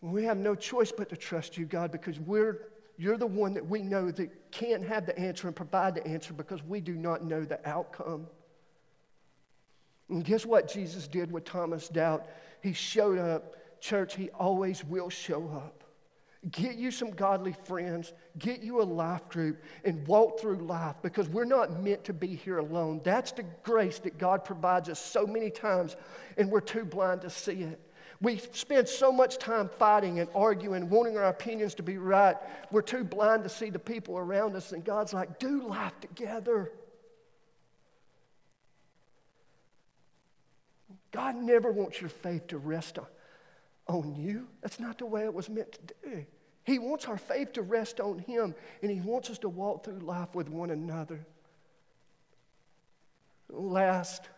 We 0.00 0.24
have 0.24 0.38
no 0.38 0.54
choice 0.54 0.90
but 0.90 1.10
to 1.10 1.18
trust 1.18 1.58
you, 1.58 1.66
God, 1.66 1.92
because 1.92 2.18
we're, 2.18 2.68
you're 2.96 3.18
the 3.18 3.26
one 3.26 3.52
that 3.52 3.68
we 3.68 3.82
know 3.82 4.10
that 4.10 4.50
can't 4.52 4.86
have 4.88 5.04
the 5.04 5.18
answer 5.18 5.48
and 5.48 5.54
provide 5.54 5.96
the 5.96 6.06
answer 6.06 6.32
because 6.32 6.62
we 6.62 6.80
do 6.80 6.94
not 6.94 7.22
know 7.22 7.44
the 7.44 7.60
outcome. 7.68 8.26
And 10.08 10.24
guess 10.24 10.46
what 10.46 10.66
Jesus 10.72 11.06
did 11.06 11.30
with 11.30 11.44
Thomas' 11.44 11.88
doubt? 11.90 12.26
He 12.62 12.72
showed 12.72 13.18
up 13.18 13.56
Church, 13.84 14.14
He 14.14 14.30
always 14.30 14.82
will 14.82 15.10
show 15.10 15.46
up. 15.48 15.84
Get 16.50 16.76
you 16.76 16.90
some 16.90 17.10
godly 17.10 17.54
friends, 17.64 18.14
get 18.38 18.62
you 18.62 18.80
a 18.80 18.82
life 18.82 19.28
group, 19.28 19.62
and 19.84 20.06
walk 20.06 20.40
through 20.40 20.56
life 20.56 20.96
because 21.02 21.28
we're 21.28 21.44
not 21.44 21.82
meant 21.82 22.02
to 22.04 22.14
be 22.14 22.28
here 22.28 22.56
alone. 22.56 23.02
That's 23.04 23.32
the 23.32 23.44
grace 23.62 23.98
that 23.98 24.16
God 24.16 24.42
provides 24.42 24.88
us 24.88 24.98
so 24.98 25.26
many 25.26 25.50
times, 25.50 25.96
and 26.38 26.50
we're 26.50 26.62
too 26.62 26.86
blind 26.86 27.20
to 27.22 27.30
see 27.30 27.60
it. 27.60 27.78
We 28.22 28.38
spend 28.38 28.88
so 28.88 29.12
much 29.12 29.36
time 29.36 29.68
fighting 29.68 30.18
and 30.18 30.30
arguing, 30.34 30.88
wanting 30.88 31.18
our 31.18 31.28
opinions 31.28 31.74
to 31.74 31.82
be 31.82 31.98
right. 31.98 32.36
We're 32.70 32.80
too 32.80 33.04
blind 33.04 33.42
to 33.42 33.50
see 33.50 33.68
the 33.68 33.78
people 33.78 34.16
around 34.16 34.56
us, 34.56 34.72
and 34.72 34.82
God's 34.82 35.12
like, 35.12 35.38
do 35.38 35.68
life 35.68 36.00
together. 36.00 36.72
God 41.12 41.36
never 41.36 41.70
wants 41.70 42.00
your 42.00 42.08
faith 42.08 42.46
to 42.46 42.56
rest 42.56 42.98
on 42.98 43.04
on 43.86 44.14
you. 44.14 44.46
That's 44.62 44.80
not 44.80 44.98
the 44.98 45.06
way 45.06 45.24
it 45.24 45.34
was 45.34 45.48
meant 45.48 45.72
to 45.72 45.94
do. 46.02 46.26
He 46.64 46.78
wants 46.78 47.06
our 47.06 47.18
faith 47.18 47.52
to 47.54 47.62
rest 47.62 48.00
on 48.00 48.18
Him, 48.20 48.54
and 48.82 48.90
He 48.90 49.00
wants 49.00 49.30
us 49.30 49.38
to 49.38 49.48
walk 49.48 49.84
through 49.84 49.98
life 49.98 50.34
with 50.34 50.48
one 50.48 50.70
another. 50.70 51.24
Last 53.50 54.28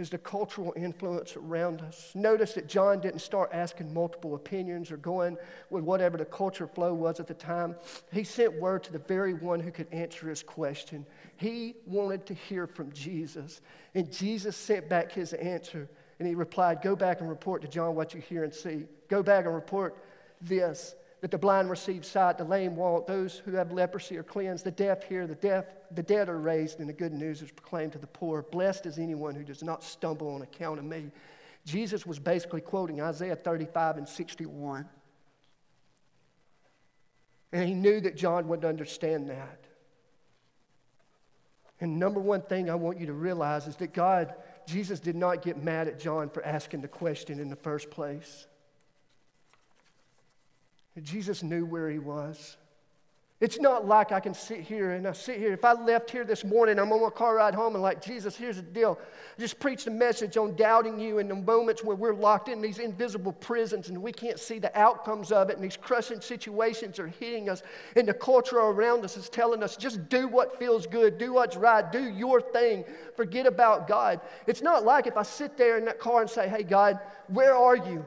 is 0.00 0.08
the 0.08 0.18
cultural 0.18 0.72
influence 0.76 1.36
around 1.36 1.82
us. 1.82 2.12
Notice 2.14 2.54
that 2.54 2.66
John 2.66 3.00
didn't 3.00 3.20
start 3.20 3.50
asking 3.52 3.92
multiple 3.92 4.34
opinions 4.34 4.90
or 4.90 4.96
going 4.96 5.36
with 5.68 5.84
whatever 5.84 6.16
the 6.16 6.24
culture 6.24 6.66
flow 6.66 6.94
was 6.94 7.20
at 7.20 7.26
the 7.26 7.34
time. 7.34 7.76
He 8.10 8.24
sent 8.24 8.58
word 8.58 8.82
to 8.84 8.92
the 8.92 8.98
very 8.98 9.34
one 9.34 9.60
who 9.60 9.70
could 9.70 9.88
answer 9.92 10.28
his 10.28 10.42
question. 10.42 11.04
He 11.36 11.76
wanted 11.84 12.24
to 12.26 12.34
hear 12.34 12.66
from 12.66 12.90
Jesus, 12.92 13.60
and 13.94 14.10
Jesus 14.10 14.56
sent 14.56 14.88
back 14.88 15.12
his 15.12 15.34
answer 15.34 15.88
and 16.20 16.28
he 16.28 16.34
replied, 16.36 16.82
Go 16.82 16.94
back 16.94 17.20
and 17.20 17.28
report 17.28 17.62
to 17.62 17.68
John 17.68 17.96
what 17.96 18.14
you 18.14 18.20
hear 18.20 18.44
and 18.44 18.54
see. 18.54 18.84
Go 19.08 19.22
back 19.22 19.46
and 19.46 19.54
report 19.54 19.96
this 20.40 20.94
that 21.20 21.30
the 21.30 21.38
blind 21.38 21.68
receive 21.68 22.04
sight, 22.04 22.38
the 22.38 22.44
lame 22.44 22.76
walk, 22.76 23.06
those 23.06 23.38
who 23.44 23.52
have 23.52 23.72
leprosy 23.72 24.16
are 24.16 24.22
cleansed, 24.22 24.64
the 24.64 24.70
deaf 24.70 25.02
hear, 25.02 25.26
the 25.26 25.34
deaf, 25.34 25.66
the 25.90 26.02
dead 26.02 26.30
are 26.30 26.38
raised, 26.38 26.80
and 26.80 26.88
the 26.88 26.94
good 26.94 27.12
news 27.12 27.42
is 27.42 27.50
proclaimed 27.50 27.92
to 27.92 27.98
the 27.98 28.06
poor. 28.06 28.42
Blessed 28.42 28.86
is 28.86 28.98
anyone 28.98 29.34
who 29.34 29.44
does 29.44 29.62
not 29.62 29.84
stumble 29.84 30.34
on 30.34 30.40
account 30.40 30.78
of 30.78 30.84
me. 30.86 31.10
Jesus 31.66 32.06
was 32.06 32.18
basically 32.18 32.62
quoting 32.62 33.02
Isaiah 33.02 33.36
35 33.36 33.98
and 33.98 34.08
61. 34.08 34.88
And 37.52 37.68
he 37.68 37.74
knew 37.74 38.00
that 38.00 38.16
John 38.16 38.48
wouldn't 38.48 38.66
understand 38.66 39.28
that. 39.28 39.60
And 41.80 41.98
number 41.98 42.20
one 42.20 42.40
thing 42.40 42.70
I 42.70 42.76
want 42.76 42.98
you 42.98 43.06
to 43.06 43.12
realize 43.12 43.66
is 43.66 43.76
that 43.76 43.92
God 43.92 44.34
Jesus 44.70 45.00
did 45.00 45.16
not 45.16 45.42
get 45.42 45.62
mad 45.62 45.88
at 45.88 45.98
John 45.98 46.30
for 46.30 46.44
asking 46.44 46.80
the 46.80 46.88
question 46.88 47.40
in 47.40 47.50
the 47.50 47.56
first 47.56 47.90
place. 47.90 48.46
Jesus 51.02 51.42
knew 51.42 51.66
where 51.66 51.90
he 51.90 51.98
was. 51.98 52.56
It's 53.40 53.58
not 53.58 53.88
like 53.88 54.12
I 54.12 54.20
can 54.20 54.34
sit 54.34 54.60
here 54.60 54.90
and 54.90 55.08
I 55.08 55.12
sit 55.12 55.38
here. 55.38 55.54
If 55.54 55.64
I 55.64 55.72
left 55.72 56.10
here 56.10 56.24
this 56.24 56.44
morning, 56.44 56.78
I'm 56.78 56.92
on 56.92 57.00
my 57.00 57.08
car 57.08 57.36
ride 57.36 57.54
home 57.54 57.74
and 57.74 57.82
like, 57.82 58.02
Jesus, 58.02 58.36
here's 58.36 58.56
the 58.56 58.62
deal. 58.62 58.98
I 59.00 59.40
just 59.40 59.58
preached 59.58 59.86
a 59.86 59.90
message 59.90 60.36
on 60.36 60.54
doubting 60.56 61.00
you 61.00 61.20
in 61.20 61.28
the 61.28 61.34
moments 61.34 61.82
where 61.82 61.96
we're 61.96 62.12
locked 62.12 62.50
in 62.50 62.60
these 62.60 62.78
invisible 62.78 63.32
prisons 63.32 63.88
and 63.88 64.02
we 64.02 64.12
can't 64.12 64.38
see 64.38 64.58
the 64.58 64.78
outcomes 64.78 65.32
of 65.32 65.48
it 65.48 65.56
and 65.56 65.64
these 65.64 65.78
crushing 65.78 66.20
situations 66.20 66.98
are 66.98 67.06
hitting 67.06 67.48
us 67.48 67.62
and 67.96 68.06
the 68.06 68.12
culture 68.12 68.58
around 68.58 69.06
us 69.06 69.16
is 69.16 69.30
telling 69.30 69.62
us 69.62 69.74
just 69.74 70.06
do 70.10 70.28
what 70.28 70.58
feels 70.58 70.86
good, 70.86 71.16
do 71.16 71.32
what's 71.32 71.56
right, 71.56 71.90
do 71.90 72.10
your 72.10 72.42
thing, 72.42 72.84
forget 73.16 73.46
about 73.46 73.88
God. 73.88 74.20
It's 74.46 74.60
not 74.60 74.84
like 74.84 75.06
if 75.06 75.16
I 75.16 75.22
sit 75.22 75.56
there 75.56 75.78
in 75.78 75.86
that 75.86 75.98
car 75.98 76.20
and 76.20 76.28
say, 76.28 76.46
hey, 76.46 76.62
God, 76.62 77.00
where 77.28 77.54
are 77.54 77.76
you? 77.76 78.04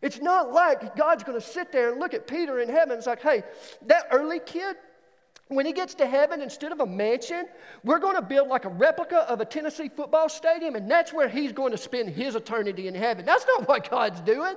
It's 0.00 0.20
not 0.20 0.52
like 0.52 0.94
God's 0.96 1.24
going 1.24 1.40
to 1.40 1.46
sit 1.46 1.72
there 1.72 1.90
and 1.90 2.00
look 2.00 2.14
at 2.14 2.26
Peter 2.26 2.60
in 2.60 2.68
heaven 2.68 2.98
it's 2.98 3.06
like, 3.06 3.20
hey, 3.20 3.42
that 3.86 4.06
Earley 4.12 4.40
kid, 4.40 4.76
When 5.48 5.64
he 5.64 5.72
gets 5.72 5.94
to 5.94 6.06
heaven, 6.06 6.42
instead 6.42 6.72
of 6.72 6.80
a 6.80 6.86
mansion, 6.86 7.46
we're 7.82 7.98
going 7.98 8.16
to 8.16 8.22
build 8.22 8.48
like 8.48 8.66
a 8.66 8.68
replica 8.68 9.20
of 9.30 9.40
a 9.40 9.44
Tennessee 9.46 9.88
football 9.88 10.28
stadium, 10.28 10.76
and 10.76 10.90
that's 10.90 11.12
where 11.12 11.28
he's 11.28 11.52
going 11.52 11.72
to 11.72 11.78
spend 11.78 12.10
his 12.10 12.36
eternity 12.36 12.86
in 12.86 12.94
heaven. 12.94 13.24
That's 13.24 13.46
not 13.46 13.66
what 13.66 13.90
God's 13.90 14.20
doing. 14.20 14.54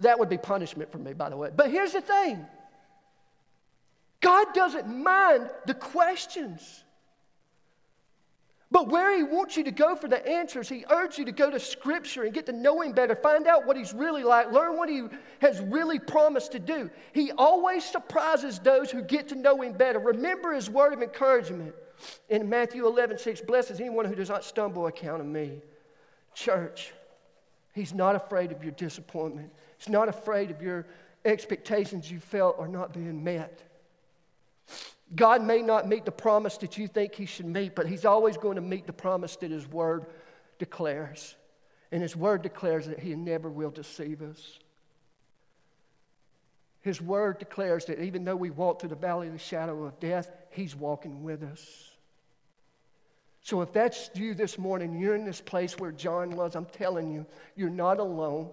That 0.00 0.18
would 0.18 0.28
be 0.28 0.38
punishment 0.38 0.90
for 0.90 0.98
me, 0.98 1.12
by 1.12 1.30
the 1.30 1.36
way. 1.36 1.50
But 1.54 1.70
here's 1.70 1.92
the 1.92 2.00
thing 2.00 2.44
God 4.20 4.48
doesn't 4.52 4.88
mind 4.88 5.48
the 5.66 5.74
questions. 5.74 6.84
But 8.72 8.88
where 8.88 9.16
he 9.16 9.24
wants 9.24 9.56
you 9.56 9.64
to 9.64 9.72
go 9.72 9.96
for 9.96 10.06
the 10.06 10.24
answers, 10.26 10.68
he 10.68 10.84
urges 10.88 11.18
you 11.18 11.24
to 11.24 11.32
go 11.32 11.50
to 11.50 11.58
Scripture 11.58 12.22
and 12.22 12.32
get 12.32 12.46
to 12.46 12.52
know 12.52 12.80
him 12.82 12.92
better, 12.92 13.16
find 13.16 13.48
out 13.48 13.66
what 13.66 13.76
he's 13.76 13.92
really 13.92 14.22
like, 14.22 14.52
learn 14.52 14.76
what 14.76 14.88
he 14.88 15.08
has 15.40 15.60
really 15.60 15.98
promised 15.98 16.52
to 16.52 16.60
do. 16.60 16.88
He 17.12 17.32
always 17.32 17.84
surprises 17.84 18.60
those 18.60 18.90
who 18.90 19.02
get 19.02 19.28
to 19.28 19.34
know 19.34 19.60
him 19.60 19.72
better. 19.72 19.98
Remember 19.98 20.52
his 20.52 20.70
word 20.70 20.92
of 20.92 21.02
encouragement 21.02 21.74
in 22.28 22.48
Matthew 22.48 22.86
11, 22.86 23.18
6 23.18 23.40
Blesses 23.40 23.80
anyone 23.80 24.04
who 24.04 24.14
does 24.14 24.28
not 24.28 24.44
stumble 24.44 24.86
account 24.86 25.20
of 25.20 25.26
me. 25.26 25.60
Church, 26.32 26.92
he's 27.74 27.92
not 27.92 28.14
afraid 28.14 28.52
of 28.52 28.62
your 28.62 28.72
disappointment, 28.72 29.52
he's 29.78 29.88
not 29.88 30.08
afraid 30.08 30.52
of 30.52 30.62
your 30.62 30.86
expectations 31.24 32.08
you 32.08 32.20
felt 32.20 32.56
are 32.60 32.68
not 32.68 32.92
being 32.92 33.22
met. 33.22 33.62
God 35.14 35.42
may 35.42 35.60
not 35.60 35.88
meet 35.88 36.04
the 36.04 36.12
promise 36.12 36.56
that 36.58 36.78
you 36.78 36.86
think 36.86 37.14
He 37.14 37.26
should 37.26 37.46
meet, 37.46 37.74
but 37.74 37.86
He's 37.86 38.04
always 38.04 38.36
going 38.36 38.56
to 38.56 38.60
meet 38.60 38.86
the 38.86 38.92
promise 38.92 39.36
that 39.36 39.50
His 39.50 39.66
Word 39.66 40.06
declares. 40.58 41.34
And 41.90 42.00
His 42.00 42.14
Word 42.14 42.42
declares 42.42 42.86
that 42.86 43.00
He 43.00 43.14
never 43.14 43.50
will 43.50 43.70
deceive 43.70 44.22
us. 44.22 44.58
His 46.82 47.00
Word 47.00 47.38
declares 47.38 47.86
that 47.86 48.00
even 48.00 48.24
though 48.24 48.36
we 48.36 48.50
walk 48.50 48.80
through 48.80 48.90
the 48.90 48.96
valley 48.96 49.26
of 49.26 49.32
the 49.32 49.38
shadow 49.38 49.84
of 49.84 49.98
death, 50.00 50.30
He's 50.50 50.76
walking 50.76 51.22
with 51.24 51.42
us. 51.42 51.90
So 53.42 53.62
if 53.62 53.72
that's 53.72 54.10
you 54.14 54.34
this 54.34 54.58
morning, 54.58 54.98
you're 54.98 55.16
in 55.16 55.24
this 55.24 55.40
place 55.40 55.78
where 55.78 55.92
John 55.92 56.36
was, 56.36 56.54
I'm 56.54 56.66
telling 56.66 57.10
you, 57.10 57.26
you're 57.56 57.70
not 57.70 57.98
alone. 57.98 58.50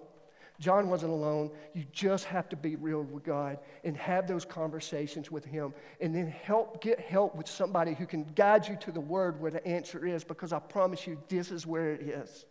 John 0.60 0.89
wasn't 0.89 1.12
alone. 1.12 1.51
You 1.74 1.86
just 1.91 2.26
have 2.26 2.49
to 2.49 2.55
be 2.55 2.76
real 2.76 3.03
with 3.03 3.24
God 3.24 3.60
and 3.84 3.95
have 3.97 4.28
those 4.28 4.43
conversations 4.43 5.30
with 5.30 5.45
Him. 5.45 5.74
And 6.01 6.16
then 6.16 6.28
help 6.28 6.82
get 6.82 6.99
help 6.99 7.36
with 7.36 7.47
somebody 7.47 7.93
who 7.93 8.08
can 8.08 8.24
guide 8.36 8.68
you 8.68 8.76
to 8.78 8.91
the 8.91 8.99
Word 8.99 9.39
where 9.39 9.51
the 9.51 9.66
answer 9.68 10.05
is, 10.05 10.24
because 10.24 10.53
I 10.53 10.60
promise 10.60 11.05
you, 11.05 11.18
this 11.30 11.51
is 11.51 11.68
where 11.68 11.91
it 11.91 12.01
is. 12.01 12.45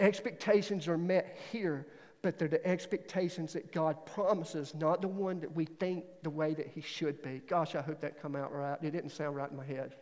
Expectations 0.00 0.88
are 0.88 0.98
met 0.98 1.38
here, 1.52 1.86
but 2.22 2.38
they're 2.38 2.48
the 2.48 2.66
expectations 2.66 3.52
that 3.52 3.70
God 3.70 4.04
promises, 4.04 4.74
not 4.74 5.00
the 5.00 5.08
one 5.08 5.38
that 5.40 5.54
we 5.54 5.64
think 5.64 6.04
the 6.24 6.30
way 6.30 6.54
that 6.54 6.66
He 6.66 6.80
should 6.80 7.22
be. 7.22 7.40
Gosh, 7.46 7.76
I 7.76 7.82
hope 7.82 8.00
that 8.00 8.20
come 8.20 8.34
out 8.34 8.52
right. 8.52 8.78
It 8.82 8.90
didn't 8.90 9.10
sound 9.10 9.36
right 9.36 9.50
in 9.50 9.56
my 9.56 9.64
head. 9.64 9.94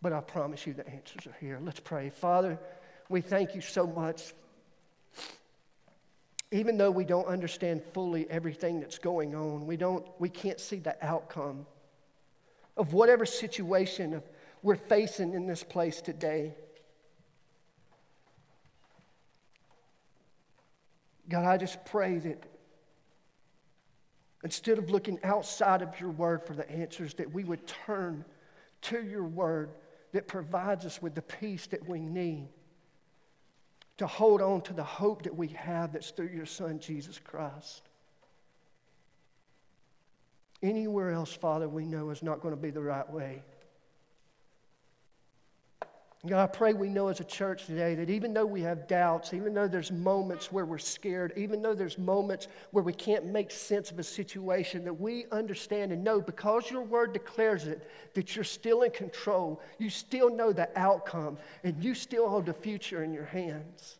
But 0.00 0.12
I 0.12 0.20
promise 0.20 0.64
you 0.66 0.74
the 0.74 0.88
answers 0.88 1.26
are 1.26 1.36
here. 1.40 1.58
Let's 1.60 1.80
pray. 1.80 2.08
Father, 2.08 2.58
we 3.10 3.20
thank 3.20 3.56
you 3.56 3.60
so 3.60 3.86
much. 3.88 4.32
Even 6.52 6.78
though 6.78 6.92
we 6.92 7.04
don't 7.04 7.26
understand 7.26 7.82
fully 7.92 8.28
everything 8.30 8.80
that's 8.80 8.98
going 8.98 9.34
on, 9.34 9.66
we, 9.66 9.76
don't, 9.76 10.06
we 10.20 10.28
can't 10.28 10.60
see 10.60 10.76
the 10.76 10.96
outcome 11.04 11.66
of 12.76 12.92
whatever 12.92 13.26
situation 13.26 14.22
we're 14.62 14.76
facing 14.76 15.34
in 15.34 15.46
this 15.46 15.64
place 15.64 16.00
today. 16.00 16.54
God, 21.28 21.44
I 21.44 21.56
just 21.56 21.84
pray 21.84 22.18
that 22.18 22.44
instead 24.44 24.78
of 24.78 24.88
looking 24.88 25.18
outside 25.24 25.82
of 25.82 25.98
your 26.00 26.10
word 26.10 26.46
for 26.46 26.54
the 26.54 26.68
answers, 26.70 27.14
that 27.14 27.32
we 27.32 27.42
would 27.42 27.66
turn 27.66 28.24
to 28.82 29.02
your 29.02 29.24
word 29.24 29.70
that 30.12 30.28
provides 30.28 30.86
us 30.86 31.02
with 31.02 31.16
the 31.16 31.22
peace 31.22 31.66
that 31.68 31.88
we 31.88 31.98
need 31.98 32.48
to 34.00 34.06
hold 34.06 34.40
on 34.40 34.62
to 34.62 34.72
the 34.72 34.82
hope 34.82 35.24
that 35.24 35.36
we 35.36 35.48
have 35.48 35.92
that's 35.92 36.08
through 36.08 36.30
your 36.34 36.46
Son, 36.46 36.78
Jesus 36.78 37.20
Christ. 37.22 37.82
Anywhere 40.62 41.10
else, 41.10 41.34
Father, 41.34 41.68
we 41.68 41.84
know 41.84 42.08
is 42.08 42.22
not 42.22 42.40
going 42.40 42.54
to 42.54 42.60
be 42.60 42.70
the 42.70 42.80
right 42.80 43.08
way. 43.10 43.42
God, 46.26 46.42
I 46.42 46.46
pray 46.48 46.74
we 46.74 46.90
know 46.90 47.08
as 47.08 47.20
a 47.20 47.24
church 47.24 47.64
today 47.64 47.94
that 47.94 48.10
even 48.10 48.34
though 48.34 48.44
we 48.44 48.60
have 48.60 48.86
doubts, 48.86 49.32
even 49.32 49.54
though 49.54 49.66
there's 49.66 49.90
moments 49.90 50.52
where 50.52 50.66
we're 50.66 50.76
scared, 50.76 51.32
even 51.34 51.62
though 51.62 51.72
there's 51.72 51.96
moments 51.96 52.46
where 52.72 52.84
we 52.84 52.92
can't 52.92 53.24
make 53.24 53.50
sense 53.50 53.90
of 53.90 53.98
a 53.98 54.02
situation, 54.02 54.84
that 54.84 55.00
we 55.00 55.24
understand 55.32 55.92
and 55.92 56.04
know 56.04 56.20
because 56.20 56.70
your 56.70 56.82
word 56.82 57.14
declares 57.14 57.66
it, 57.66 57.88
that 58.12 58.36
you're 58.36 58.44
still 58.44 58.82
in 58.82 58.90
control. 58.90 59.62
You 59.78 59.88
still 59.88 60.28
know 60.28 60.52
the 60.52 60.68
outcome, 60.78 61.38
and 61.64 61.82
you 61.82 61.94
still 61.94 62.28
hold 62.28 62.44
the 62.44 62.52
future 62.52 63.02
in 63.02 63.14
your 63.14 63.24
hands. 63.24 63.96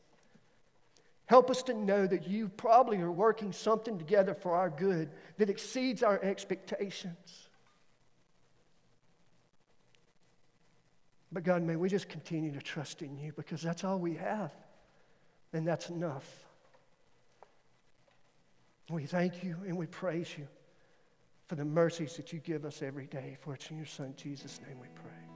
Help 1.25 1.49
us 1.49 1.63
to 1.63 1.73
know 1.73 2.07
that 2.07 2.29
you 2.29 2.51
probably 2.51 2.99
are 2.99 3.11
working 3.11 3.51
something 3.51 3.97
together 3.97 4.35
for 4.35 4.55
our 4.55 4.69
good 4.69 5.09
that 5.39 5.49
exceeds 5.49 6.03
our 6.03 6.23
expectations. 6.23 7.49
But 11.33 11.45
God, 11.45 11.63
may 11.63 11.77
we 11.77 11.89
just 11.89 12.09
continue 12.09 12.53
to 12.53 12.61
trust 12.61 13.03
in 13.03 13.17
you 13.17 13.33
because 13.33 13.63
that's 13.63 13.85
all 13.85 13.99
we 13.99 14.15
have, 14.15 14.53
and 15.53 15.67
that's 15.67 15.89
enough. 15.89 16.29
We 18.91 19.07
thank 19.07 19.45
you 19.45 19.57
and 19.67 19.77
we 19.77 19.87
praise 19.87 20.37
you 20.37 20.49
for 21.47 21.55
the 21.55 21.65
mercies 21.65 22.17
that 22.17 22.33
you 22.33 22.41
give 22.41 22.65
us 22.65 22.83
every 22.83 23.07
day. 23.07 23.37
For 23.41 23.55
it's 23.55 23.71
in 23.71 23.77
your 23.77 23.87
Son, 23.87 24.15
Jesus' 24.17 24.61
name, 24.67 24.79
we 24.81 24.89
pray. 24.95 25.30